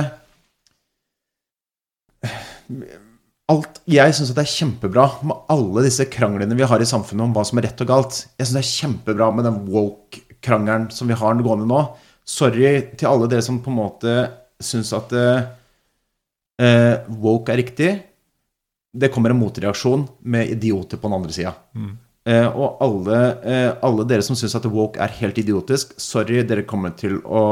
[3.50, 7.34] alt, Jeg syns det er kjempebra med alle disse kranglene vi har i samfunnet om
[7.36, 8.22] hva som er rett og galt.
[8.38, 11.80] Jeg syns det er kjempebra med den woke-krangelen som vi har gående nå.
[12.24, 14.14] Sorry til alle dere som på en måte
[14.64, 15.46] syns at eh,
[16.62, 17.90] eh, woke er riktig.
[18.94, 21.52] Det kommer en motreaksjon med idioter på den andre sida.
[22.24, 26.64] Eh, og alle, eh, alle dere som syns at woke er helt idiotisk, sorry, dere
[26.64, 27.42] kommer til å,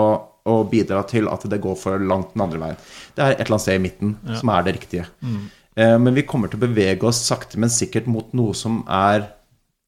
[0.48, 2.80] å bidra til at det går for langt den andre veien.
[3.12, 5.04] Det er et eller annet sted i midten som er det riktige.
[5.76, 9.28] Eh, men vi kommer til å bevege oss sakte, men sikkert mot noe som er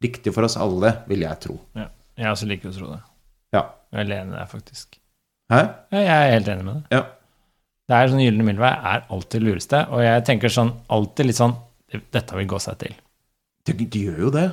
[0.04, 1.56] riktig for oss alle, vil jeg tro.
[1.78, 1.88] Ja.
[2.14, 3.00] Jeg også liker å tro det.
[3.94, 4.98] Jeg er enig med deg, faktisk.
[5.52, 5.60] Hæ?
[5.94, 6.96] Ja, jeg er helt enig med deg.
[6.96, 7.04] Ja.
[7.84, 11.56] Det er sånn Gylne middelvei er alltid lureste, og jeg tenker sånn alltid litt sånn
[11.94, 12.94] Dette vil gå seg til.
[13.68, 14.48] De, de gjør jo det.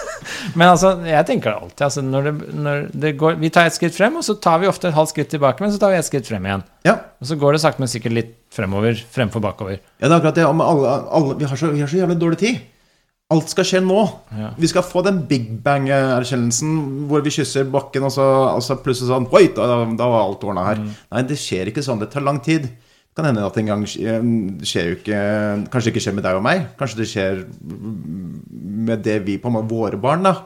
[0.58, 1.82] Men altså, jeg tenker det alltid.
[1.84, 4.70] Altså, når det, når det går, vi tar et skritt frem, og så tar vi
[4.70, 6.64] ofte et halvt skritt tilbake, men så tar vi et skritt frem igjen.
[6.88, 6.94] Ja.
[7.20, 9.76] Og så går det sakte, men sikkert litt fremover fremfor bakover.
[10.00, 10.46] Ja, det er akkurat det.
[10.48, 12.64] Alle, alle, vi, har så, vi har så jævlig dårlig tid.
[13.34, 14.02] Alt skal skje nå.
[14.38, 14.52] Ja.
[14.54, 19.10] Vi skal få den big bang-erkjennelsen hvor vi kysser bakken, og så, og så plutselig
[19.10, 20.82] sånn Oi, da, da var alt ordna her.
[21.10, 21.98] Nei, det skjer ikke sånn.
[22.02, 22.68] Det tar lang tid.
[22.70, 25.18] Det kan hende at en gang skjer jo ikke
[25.72, 26.68] Kanskje det ikke skjer med deg og meg.
[26.78, 27.42] Kanskje det skjer
[28.86, 30.36] med det vi på med Våre barn, da.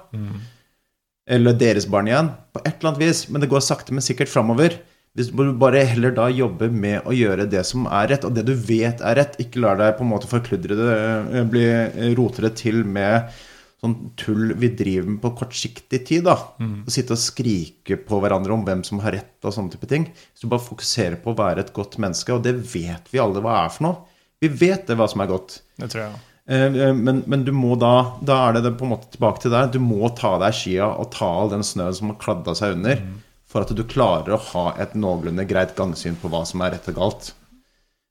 [1.31, 2.33] Eller deres barn igjen.
[2.55, 3.27] På et eller annet vis.
[3.29, 4.79] Men det går sakte, men sikkert framover.
[5.19, 8.45] Hvis du bare heller da jobber med å gjøre det som er rett, og det
[8.47, 9.39] du vet er rett.
[9.43, 10.99] Ikke lar deg på en måte forkludre det,
[11.35, 11.65] eh, bli
[12.19, 13.33] rotere til med
[13.81, 16.25] sånn tull vi driver med på kortsiktig tid.
[16.29, 16.37] da
[16.87, 20.05] Å Sitte og skrike på hverandre om hvem som har rett og sånne type ting.
[20.05, 23.41] Hvis du bare fokuserer på å være et godt menneske, og det vet vi alle
[23.41, 23.97] hva er for noe.
[24.41, 25.61] Vi vet det hva som er godt.
[25.81, 26.27] Det tror jeg òg.
[26.51, 29.41] Eh, eh, Men, men du må da Da er det det på en måte tilbake
[29.43, 29.73] til deg.
[29.73, 32.77] Du må ta av deg skia og ta all den snøen som har kladda seg
[32.79, 33.03] under,
[33.51, 36.91] for at du klarer å ha et noenlunde greit gangsyn på hva som er rett
[36.93, 37.31] og galt.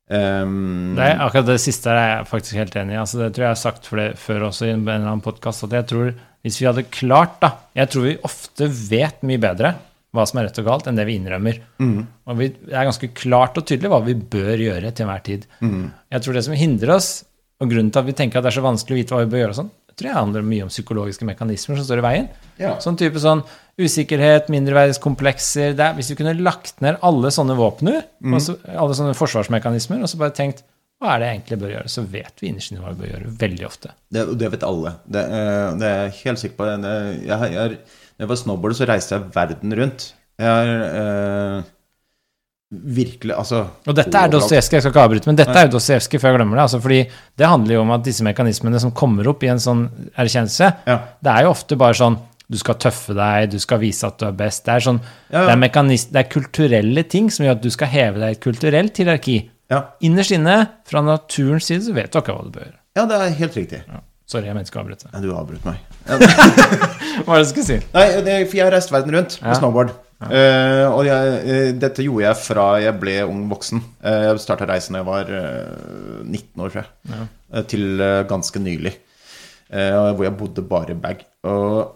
[0.09, 3.01] Um, Det akkurat det siste er jeg faktisk helt enig i.
[3.01, 5.21] Altså, det tror jeg jeg har sagt for det før også i en eller annen
[5.23, 5.67] podkast.
[5.67, 6.09] At jeg tror
[6.43, 9.73] hvis vi hadde klart da Jeg tror vi ofte vet mye bedre
[10.15, 11.59] hva som er rett og galt, enn det vi innrømmer.
[12.25, 15.43] Og vi, det er ganske klart og tydelig hva vi bør gjøre til enhver tid.
[16.09, 17.09] Jeg tror det som hindrer oss,
[17.61, 19.29] og grunnen til at vi tenker at det er så vanskelig å vite hva vi
[19.35, 19.69] bør gjøre, sånn,
[19.99, 22.29] tror jeg handler mye om psykologiske mekanismer som står i veien.
[22.59, 22.73] Ja.
[22.83, 23.43] Sånn type sånn
[23.79, 28.01] usikkerhet, mindreverdighetskomplekser det Hvis vi kunne lagt ned alle sånne våpner,
[28.33, 30.63] og så- alle sånne forsvarsmekanismer, og så bare tenkt
[31.01, 33.11] hva er det jeg egentlig bør gjøre, så vet vi innerst inne hva vi bør
[33.13, 33.37] gjøre.
[33.39, 33.91] Veldig ofte.
[34.11, 34.95] Det, det vet alle.
[35.07, 36.81] Det, eh, det er jeg helt sikker på.
[36.81, 40.13] Det- Jeg, jeg, når jeg var snowboarder, så reiste jeg verden rundt.
[40.37, 40.67] Jeg har...
[40.99, 41.63] eh,
[42.69, 44.29] virkelig Altså Og dette er.
[44.29, 46.65] Dostojevskij, jeg skal ikke avbryte, men dette er jo Dostojevskij før jeg glemmer det.
[46.67, 46.99] Altså fordi
[47.41, 50.99] det handler jo om at disse mekanismene som kommer opp i en sånn erkjennelse, Ja.
[51.21, 52.19] det er jo ofte bare sånn
[52.49, 54.63] du skal tøffe deg, du skal vise at du er best.
[54.65, 55.55] Det er, sånn, Ja, ja.
[55.55, 55.83] det er,
[56.13, 59.35] det er kulturelle ting som gjør at du skal heve deg i et kulturelt hierarki.
[59.69, 59.83] Ja.
[60.01, 60.55] Innerst inne,
[60.89, 62.77] fra naturens side, så vet du ikke hva du bør gjøre.
[62.97, 63.83] ja, det er helt riktig.
[63.87, 64.01] Ja.
[64.29, 65.09] Sorry, jeg mente ikke å avbryte.
[65.13, 65.77] Nei, du avbrøt meg.
[66.09, 67.79] Hva var det du skulle si?
[67.95, 70.29] Nei, det, for jeg har reist verden rundt med Ja.
[70.35, 73.79] Eh, og jeg, eh, dette gjorde jeg fra jeg ble ung voksen.
[74.03, 77.29] Eh, jeg starta reisen da jeg var eh, 19 år, tror jeg.
[77.53, 78.97] Eh, til eh, ganske nylig.
[79.69, 81.23] Eh, hvor jeg bodde bare i bag.
[81.47, 81.95] Og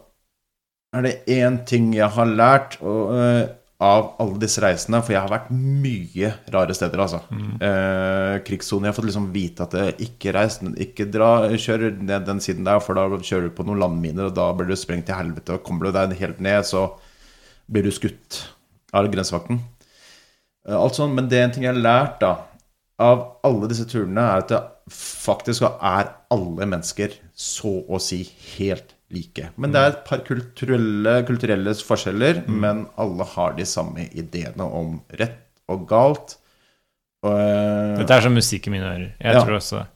[0.95, 3.43] er det én ting jeg har lært og, eh,
[3.83, 7.19] av alle disse reisene For jeg har vært mye rare steder, altså.
[7.59, 8.87] Eh, krigssone.
[8.87, 12.63] Jeg har fått liksom vite at jeg ikke reis, ikke dra, kjør ned den siden
[12.63, 15.57] der, for da kjører du på noen landminer, og da blir du sprengt til helvete.
[15.57, 16.93] Og kommer du deg helt ned, så
[17.71, 18.41] blir du skutt
[18.93, 19.59] av grensevakten.
[20.67, 22.33] Eh, Alt sånn, men det er en ting jeg har lært da
[23.03, 24.59] av alle disse turene, er at det
[24.93, 28.19] faktisk er alle mennesker så å si
[28.57, 29.49] helt like.
[29.57, 34.99] Men det er et par kulturelle, kulturelle forskjeller, men alle har de samme ideene om
[35.19, 35.39] rett
[35.71, 36.35] og galt.
[37.23, 39.09] Og, eh, Dette er som musikk i mine ører.
[39.19, 39.43] Jeg Ja.
[39.43, 39.87] tror også det.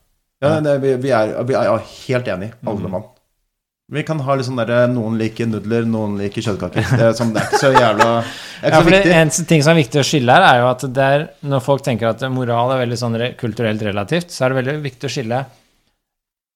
[0.42, 3.04] ja, det, vi, vi, er, vi er helt enige, alle mann.
[3.88, 6.90] Vi kan ha litt sånn derre Noen liker nudler, noen liker kjøttkaker.
[7.00, 9.72] Det sånn, det er ikke så jævla er Ja, for så det eneste ting som
[9.76, 12.74] er viktig å skille her, er jo at det er, når folk tenker at moral
[12.76, 15.40] er veldig sånn re- kulturelt relativt, så er det veldig viktig å skille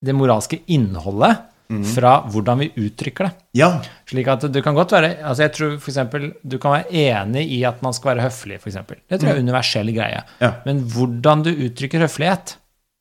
[0.01, 1.37] det moralske innholdet
[1.71, 1.85] mm.
[1.93, 3.31] fra hvordan vi uttrykker det.
[3.61, 3.69] Ja.
[4.09, 7.45] Slik at du kan godt være altså Jeg tror for eksempel, du kan være enig
[7.55, 8.81] i at man skal være høflig, f.eks.
[8.81, 10.25] Det tror jeg er en universell greie.
[10.43, 10.51] Ja.
[10.67, 12.57] Men hvordan du uttrykker høflighet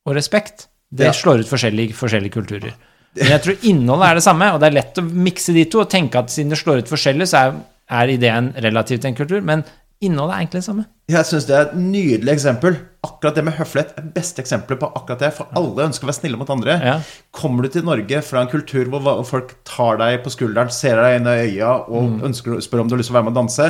[0.07, 1.17] og respekt, det Ja.
[1.17, 2.79] slår ut forskjellige, forskjellige kulturer.
[3.19, 5.83] Men jeg tror innholdet er det samme, og det er lett å mikse de to
[5.83, 7.61] og tenke at siden det slår ut forskjellig, så er,
[8.01, 9.41] er ideen relativt en kultur.
[9.47, 9.65] Men
[10.01, 10.85] innholdet er egentlig det samme.
[11.11, 12.77] Jeg syns det er et nydelig eksempel.
[13.05, 15.33] Akkurat det med høflighet er beste eksempelet på akkurat det.
[15.37, 16.77] For alle ønsker å være snille mot andre.
[16.87, 16.95] Ja.
[17.35, 21.19] Kommer du til Norge fra en kultur hvor folk tar deg på skulderen, ser deg
[21.19, 23.43] inn i øya og ønsker, spør om du har lyst til å være med og
[23.43, 23.69] danse,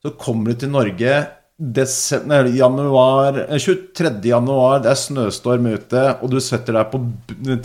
[0.00, 1.20] så kommer du til Norge
[1.60, 4.30] Desember, januar, eh, 23.
[4.30, 7.02] januar, det er snøstorm ute, og du setter deg på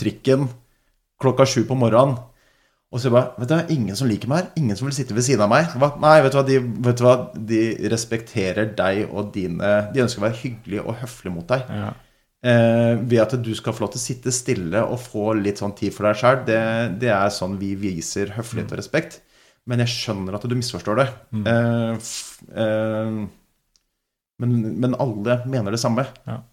[0.02, 0.50] trikken
[1.22, 2.18] klokka sju på morgenen.
[2.94, 4.50] Og så bare Vet du, ingen som liker meg her.
[4.62, 5.68] Ingen som vil sitte ved siden av meg.
[5.82, 5.92] Hva?
[6.00, 7.16] Nei, vet du hva, de, vet du hva?
[7.52, 7.62] de
[7.92, 11.66] respekterer deg og dine De ønsker å være hyggelige og høflige mot deg.
[11.82, 11.92] Ja.
[12.46, 15.74] Eh, ved at du skal få lov til å sitte stille og få litt sånn
[15.78, 16.60] tid for deg sjøl, det,
[17.02, 19.20] det er sånn vi viser høflighet og respekt.
[19.66, 21.08] Men jeg skjønner at du misforstår det.
[21.42, 23.24] Eh, f, eh,
[24.44, 26.06] men, men alle mener det samme.
[26.30, 26.44] Ja.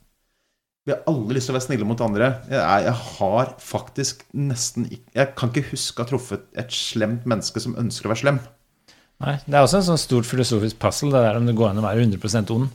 [0.83, 2.29] Vi har alle lyst til å være snille mot andre.
[2.51, 6.75] Jeg, er, jeg har faktisk nesten ikke Jeg kan ikke huske å ha truffet et
[6.75, 8.41] slemt menneske som ønsker å være slem.
[9.23, 11.79] Nei, det er også en sånn stort filosofisk puzzle, det der om det går an
[11.79, 12.73] å være 100% ond.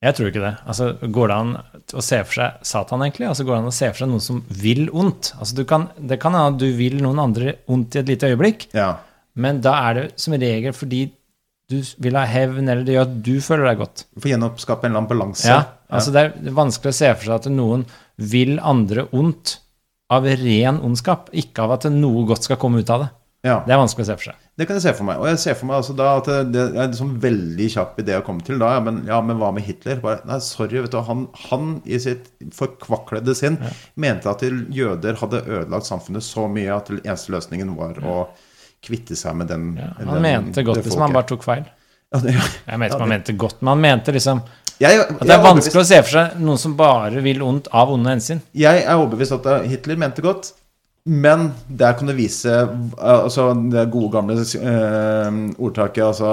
[0.00, 0.54] Jeg tror ikke det.
[0.64, 1.50] Altså, Går det an
[2.00, 3.26] å se for seg Satan, egentlig?
[3.28, 5.34] Altså, Går det an å se for seg noen som vil ondt?
[5.36, 8.30] Altså, du kan, Det kan hende at du vil noen andre ondt i et lite
[8.32, 8.94] øyeblikk, Ja.
[9.36, 11.02] men da er det som regel fordi
[11.70, 14.06] du vil ha hevn, eller det gjør at du føler deg godt.
[14.16, 15.44] For å gjenoppskape en eller annen balanse.
[15.52, 15.60] Ja,
[15.90, 17.84] altså Det er vanskelig å se for seg at noen
[18.16, 19.58] vil andre ondt
[20.10, 23.10] av ren ondskap, ikke av at noe godt skal komme ut av det.
[23.46, 23.62] Ja.
[23.64, 24.40] Det er vanskelig å se for seg.
[24.60, 25.20] Det kan jeg se for meg.
[25.22, 28.18] Og jeg ser for meg altså da at det, er en sånn veldig kjapp idé
[28.18, 28.74] å komme til da.
[28.74, 30.02] Ja, men, ja, men hva med Hitler?
[30.02, 33.56] Bare, nei, sorry, vet du, han, han i sitt forkvaklede sinn
[34.02, 38.18] mente at jøder hadde ødelagt samfunnet så mye at den eneste løsningen var å
[38.84, 41.00] kvitte seg med den Ja, den- han mente godt liksom.
[41.06, 41.64] man bare tok feil.
[42.12, 44.42] ja, det, Jeg mente ikke man mente godt, men han mente liksom
[44.80, 47.92] jeg, at det er vanskelig å se for seg noen som bare vil ondt av
[47.92, 48.40] onde hensyn.
[48.56, 50.54] Jeg er overbevist at Hitler mente godt,
[51.10, 56.32] men der kan du vise uh, altså, det gode gamle eh, ordtaket altså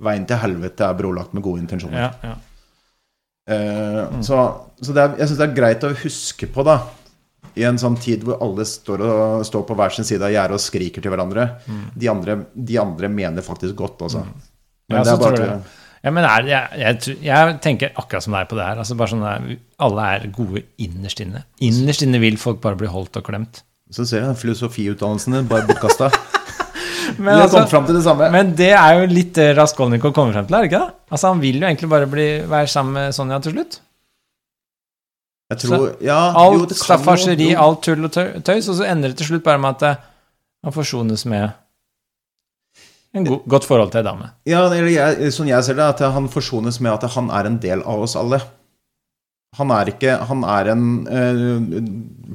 [0.00, 2.06] Veien til helvete er brolagt med gode intensjoner.
[2.06, 2.38] Ja, ja.
[3.50, 4.38] Uh, Så,
[4.80, 6.78] så det er, jeg syns det er greit å huske på, da
[7.58, 10.56] i en sånn tid hvor alle står, og, står på hver sin side av gjerdet
[10.56, 11.46] og skriker til hverandre.
[11.98, 14.22] De, andre, de andre mener faktisk godt, altså.
[14.90, 15.79] Men Ja, det så er bare tror jeg.
[16.00, 18.78] Ja, men er, jeg, jeg, jeg tenker akkurat som deg på det her.
[18.80, 19.50] Altså bare sånn der,
[19.84, 21.44] Alle er gode innerst inne.
[21.64, 23.60] Innerst inne vil folk bare bli holdt og klemt.
[23.92, 26.08] Så ser jeg filosofiutdannelsen din bare bortkasta.
[27.18, 28.28] Men, altså, det samme.
[28.30, 30.94] men det er jo litt det Raskolnikov kommer frem til, er det ikke det?
[31.10, 33.80] Altså Han vil jo egentlig bare bli, være sammen med Sonja til slutt.
[35.50, 39.32] Jeg tror, ja, Alt det staffasjeri, alt tull og tøys, og så ender det til
[39.32, 40.04] slutt bare med at eh,
[40.62, 41.48] han forsones med
[43.14, 44.30] en go godt forhold til ei dame.
[44.46, 47.82] Ja, jeg, sånn jeg ser det, at han forsones med at han er en del
[47.82, 48.38] av oss alle.
[49.58, 51.80] Han er ikke Han er en eh,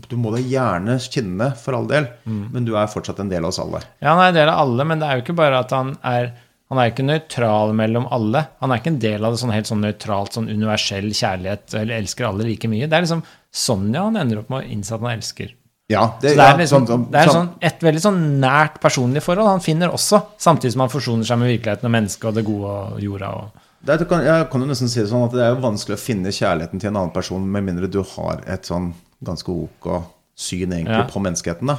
[0.09, 2.49] Du må da gjerne kjenne, for all del, Mm.
[2.51, 3.79] men du er fortsatt en del av oss alle.
[4.03, 5.95] Ja, han er en del av alle, men det er jo ikke bare at han
[6.03, 6.33] er
[6.67, 8.39] Han er ikke nøytral mellom alle.
[8.59, 11.99] Han er ikke en del av det sånn helt sånn nøytralt, sånn universell kjærlighet, eller
[12.01, 12.87] elsker alle like mye.
[12.89, 13.21] Det er liksom
[13.53, 15.51] Sonja han ender opp med å innse at han elsker.
[15.89, 18.39] Ja, det, Så det er, ja, liksom, sånn- det er sånn- sånn, et veldig sånn
[18.41, 22.25] nært personlig forhold han finner også, samtidig som han forsoner seg med virkeligheten og mennesket
[22.25, 23.29] og det gode og jorda.
[23.29, 23.51] og
[23.85, 25.93] Det er, kan, jeg kan jo nesten si det sånn at det er jo vanskelig
[25.93, 28.93] å finne kjærligheten til en annen person med mindre du har et sånn
[29.23, 30.03] ganske ok
[30.35, 31.03] syn egentlig Ja.
[31.03, 31.67] på menneskeheten.
[31.67, 31.77] da.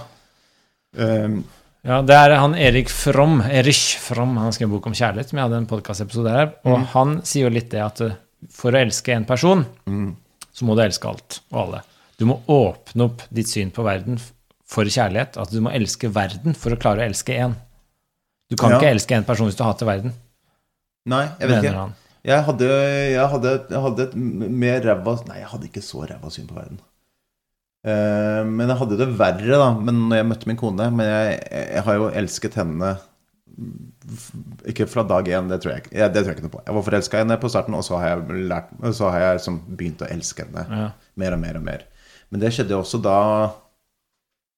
[0.97, 1.45] Um,
[1.85, 5.39] Ja, det er han Erik Fromm, Erich Fromm, han skrev en bok om kjærlighet, som
[5.39, 8.11] jeg hadde en podkastepisode her, og han sier jo litt det at uh,
[8.51, 9.65] for å elske en person,
[10.53, 11.83] så må du elske alt og alle.
[12.19, 14.19] Du må åpne opp ditt syn på verden
[14.67, 17.55] for kjærlighet, at du må elske verden for å klare å elske en.
[18.51, 18.79] Du kan Ja.
[18.81, 20.13] ikke elske en person hvis du hater verden,
[21.07, 21.93] nei, jeg vet ikke.
[22.27, 22.67] Jeg hadde,
[23.13, 26.57] jeg hadde, jeg hadde et mer ræva Nei, jeg hadde ikke så ræva syn på
[26.57, 26.81] verden.
[27.87, 30.89] Uh, men jeg hadde det verre da Men når jeg møtte min kone.
[30.91, 32.97] Men jeg, jeg har jo elsket henne
[34.67, 35.85] Ikke fra dag én, det tror jeg.
[35.95, 36.63] Ja, det tror jeg ikke noe på.
[36.67, 39.39] Jeg var forelska i henne på starten, og så har jeg, lært, så har jeg
[39.39, 40.89] liksom begynt å elske henne Ja.
[41.23, 41.85] mer og mer og mer.
[42.31, 43.19] Men det skjedde også da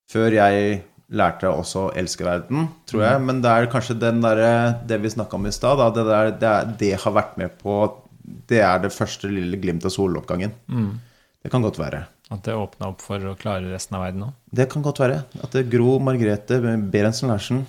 [0.09, 0.79] Før jeg
[1.09, 3.21] lærte også å elske verden, tror jeg.
[3.29, 4.41] Men det er kanskje den der,
[4.89, 6.05] det vi snakka om i stad, det,
[6.41, 7.77] det, det har vært med på
[8.49, 10.53] Det er det første lille glimt av soloppgangen.
[11.45, 12.03] Det kan godt være.
[12.33, 14.35] At det åpna opp for å klare resten av verden òg.
[14.53, 15.23] Det kan godt være.
[15.45, 16.61] At Gro Margrethe
[16.93, 17.63] Berentsen Larsen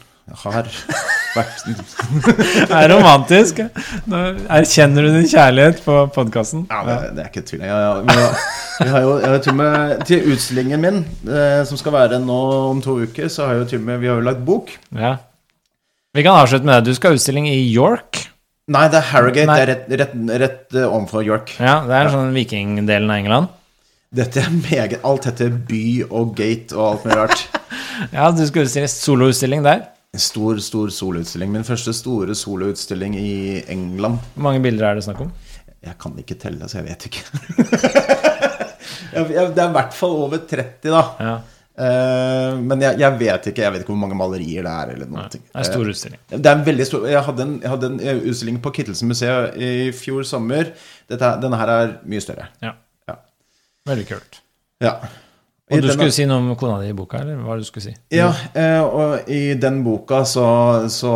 [0.43, 0.67] har
[1.35, 3.59] Det er romantisk.
[4.09, 6.65] Nå erkjenner du din kjærlighet på podkasten.
[6.71, 7.63] Ja, det, det er ikke tvil.
[7.67, 7.75] Jeg,
[8.09, 8.31] jeg,
[8.79, 10.99] jeg, har, jo jeg har til og med Til utstillingen min,
[11.29, 12.39] eh, som skal være nå
[12.71, 14.73] om to uker, så har jeg jo til og med Vi har jo lagd bok.
[14.95, 15.15] Ja.
[16.17, 16.89] Vi kan avslutte med det.
[16.89, 18.23] Du skal ha utstilling i York.
[18.69, 19.49] Nei, det er Harrogate.
[19.49, 19.59] Nei.
[19.59, 21.53] Det er rett, rett, rett eh, overfor York.
[21.61, 23.55] Ja, Det er sånn vikingdelen av England.
[24.09, 27.47] Dette er meget Alt heter by og gate og alt mulig rart.
[28.15, 29.81] Ja, du skal utstille soloutstilling der.
[30.13, 31.51] En Stor, stor soloutstilling.
[31.53, 34.17] Min første store soloutstilling i England.
[34.33, 35.29] Hvor mange bilder er det snakk om?
[35.85, 37.21] Jeg kan ikke telle, så jeg vet ikke.
[39.29, 41.05] det er i hvert fall over 30, da.
[41.29, 41.37] Ja,
[41.79, 44.89] Eh, men jeg, jeg vet ikke Jeg vet ikke hvor mange malerier det er.
[44.97, 46.19] eller noen ting Det er stor utstilling.
[46.27, 48.73] Eh, Det er en veldig stor Jeg hadde en, jeg hadde en eh, utstilling på
[48.75, 50.73] Kittelsen museet i fjor sommer.
[51.07, 52.49] Dette, denne her er mye større.
[52.59, 52.73] Ja.
[53.07, 53.15] Ja.
[53.87, 54.41] Veldig kult.
[54.83, 54.91] Ja.
[55.69, 57.91] Og du skulle si noe om kona di i boka, eller hva du skulle si?
[58.15, 60.45] Ja, eh, og i den boka så,
[60.89, 61.11] så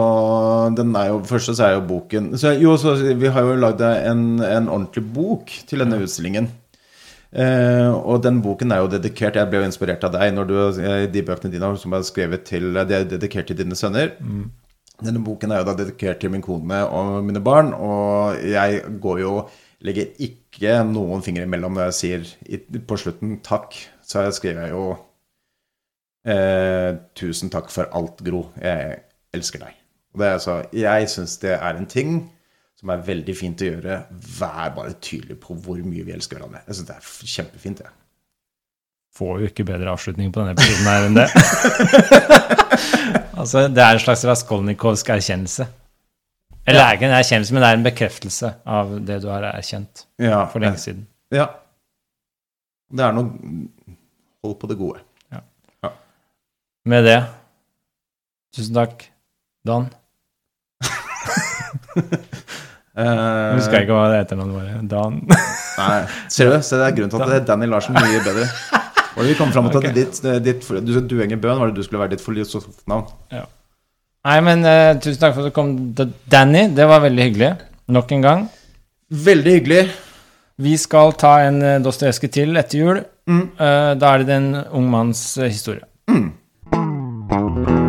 [0.78, 3.82] Den er jo Først så er jo boken så, Jo, så vi har jo lagd
[3.82, 6.52] en, en ordentlig bok til denne utstillingen.
[7.34, 10.56] Eh, og den boken er jo dedikert Jeg ble jo inspirert av deg når du,
[10.86, 14.14] eh, de bøkene dine som er skrevet til De er dedikert til dine sønner.
[15.02, 19.24] Denne boken er jo da dedikert til min kone og mine barn, og jeg går
[19.26, 19.36] jo
[19.84, 23.76] Legger ikke noen fingre imellom når jeg sier på slutten takk.
[24.04, 24.84] Så skriver jeg jo
[26.28, 28.46] eh, Tusen takk for alt, Gro.
[28.62, 29.00] Jeg
[29.34, 29.80] elsker deg.
[30.14, 32.18] Og det er altså, jeg syns det er en ting
[32.78, 34.00] som er veldig fint å gjøre.
[34.38, 36.66] Vær bare tydelig på hvor mye vi elsker hverandre.
[36.68, 37.94] Jeg syns det er kjempefint, det.
[39.14, 41.28] Får jo ikke bedre avslutning på denne episoden her enn det.
[43.40, 45.68] altså, det er en slags raskolnikovsk erkjennelse.
[46.64, 50.06] Eller er ikke en erkjennelse, men det er en bekreftelse av det du har erkjent
[50.22, 51.06] Ja, for lenge siden.
[51.34, 51.50] Ja.
[52.94, 53.32] Det er noe
[54.44, 55.00] Hold på det gode.
[56.86, 57.20] Med det
[58.54, 59.06] Tusen takk,
[59.66, 59.88] Dan.
[62.94, 64.66] Eh, Husker jeg ikke hva det etternavnet var.
[64.86, 65.16] Dan.
[65.80, 66.60] Nei, ser du?
[66.62, 68.44] Se, det er grunnen til at det er Danny Larsen mye bedre.
[69.18, 69.88] Og vi kom fram til Ok.
[69.90, 73.08] at ditt, ditt, du, Duenger Bøhn var det du skulle være ditt filosofnavn.
[73.34, 75.74] Nei, men uh, tusen takk for at du kom,
[76.30, 76.68] Danny.
[76.78, 77.50] Det var veldig hyggelig.
[77.98, 78.46] Nok en gang.
[79.10, 79.82] Veldig hyggelig.
[80.62, 83.02] Vi skal ta en uh, Dostojevskij til etter jul.
[83.28, 83.50] Mm.
[83.58, 85.82] Da er det en ung manns eh, historie.
[86.12, 87.83] Mm.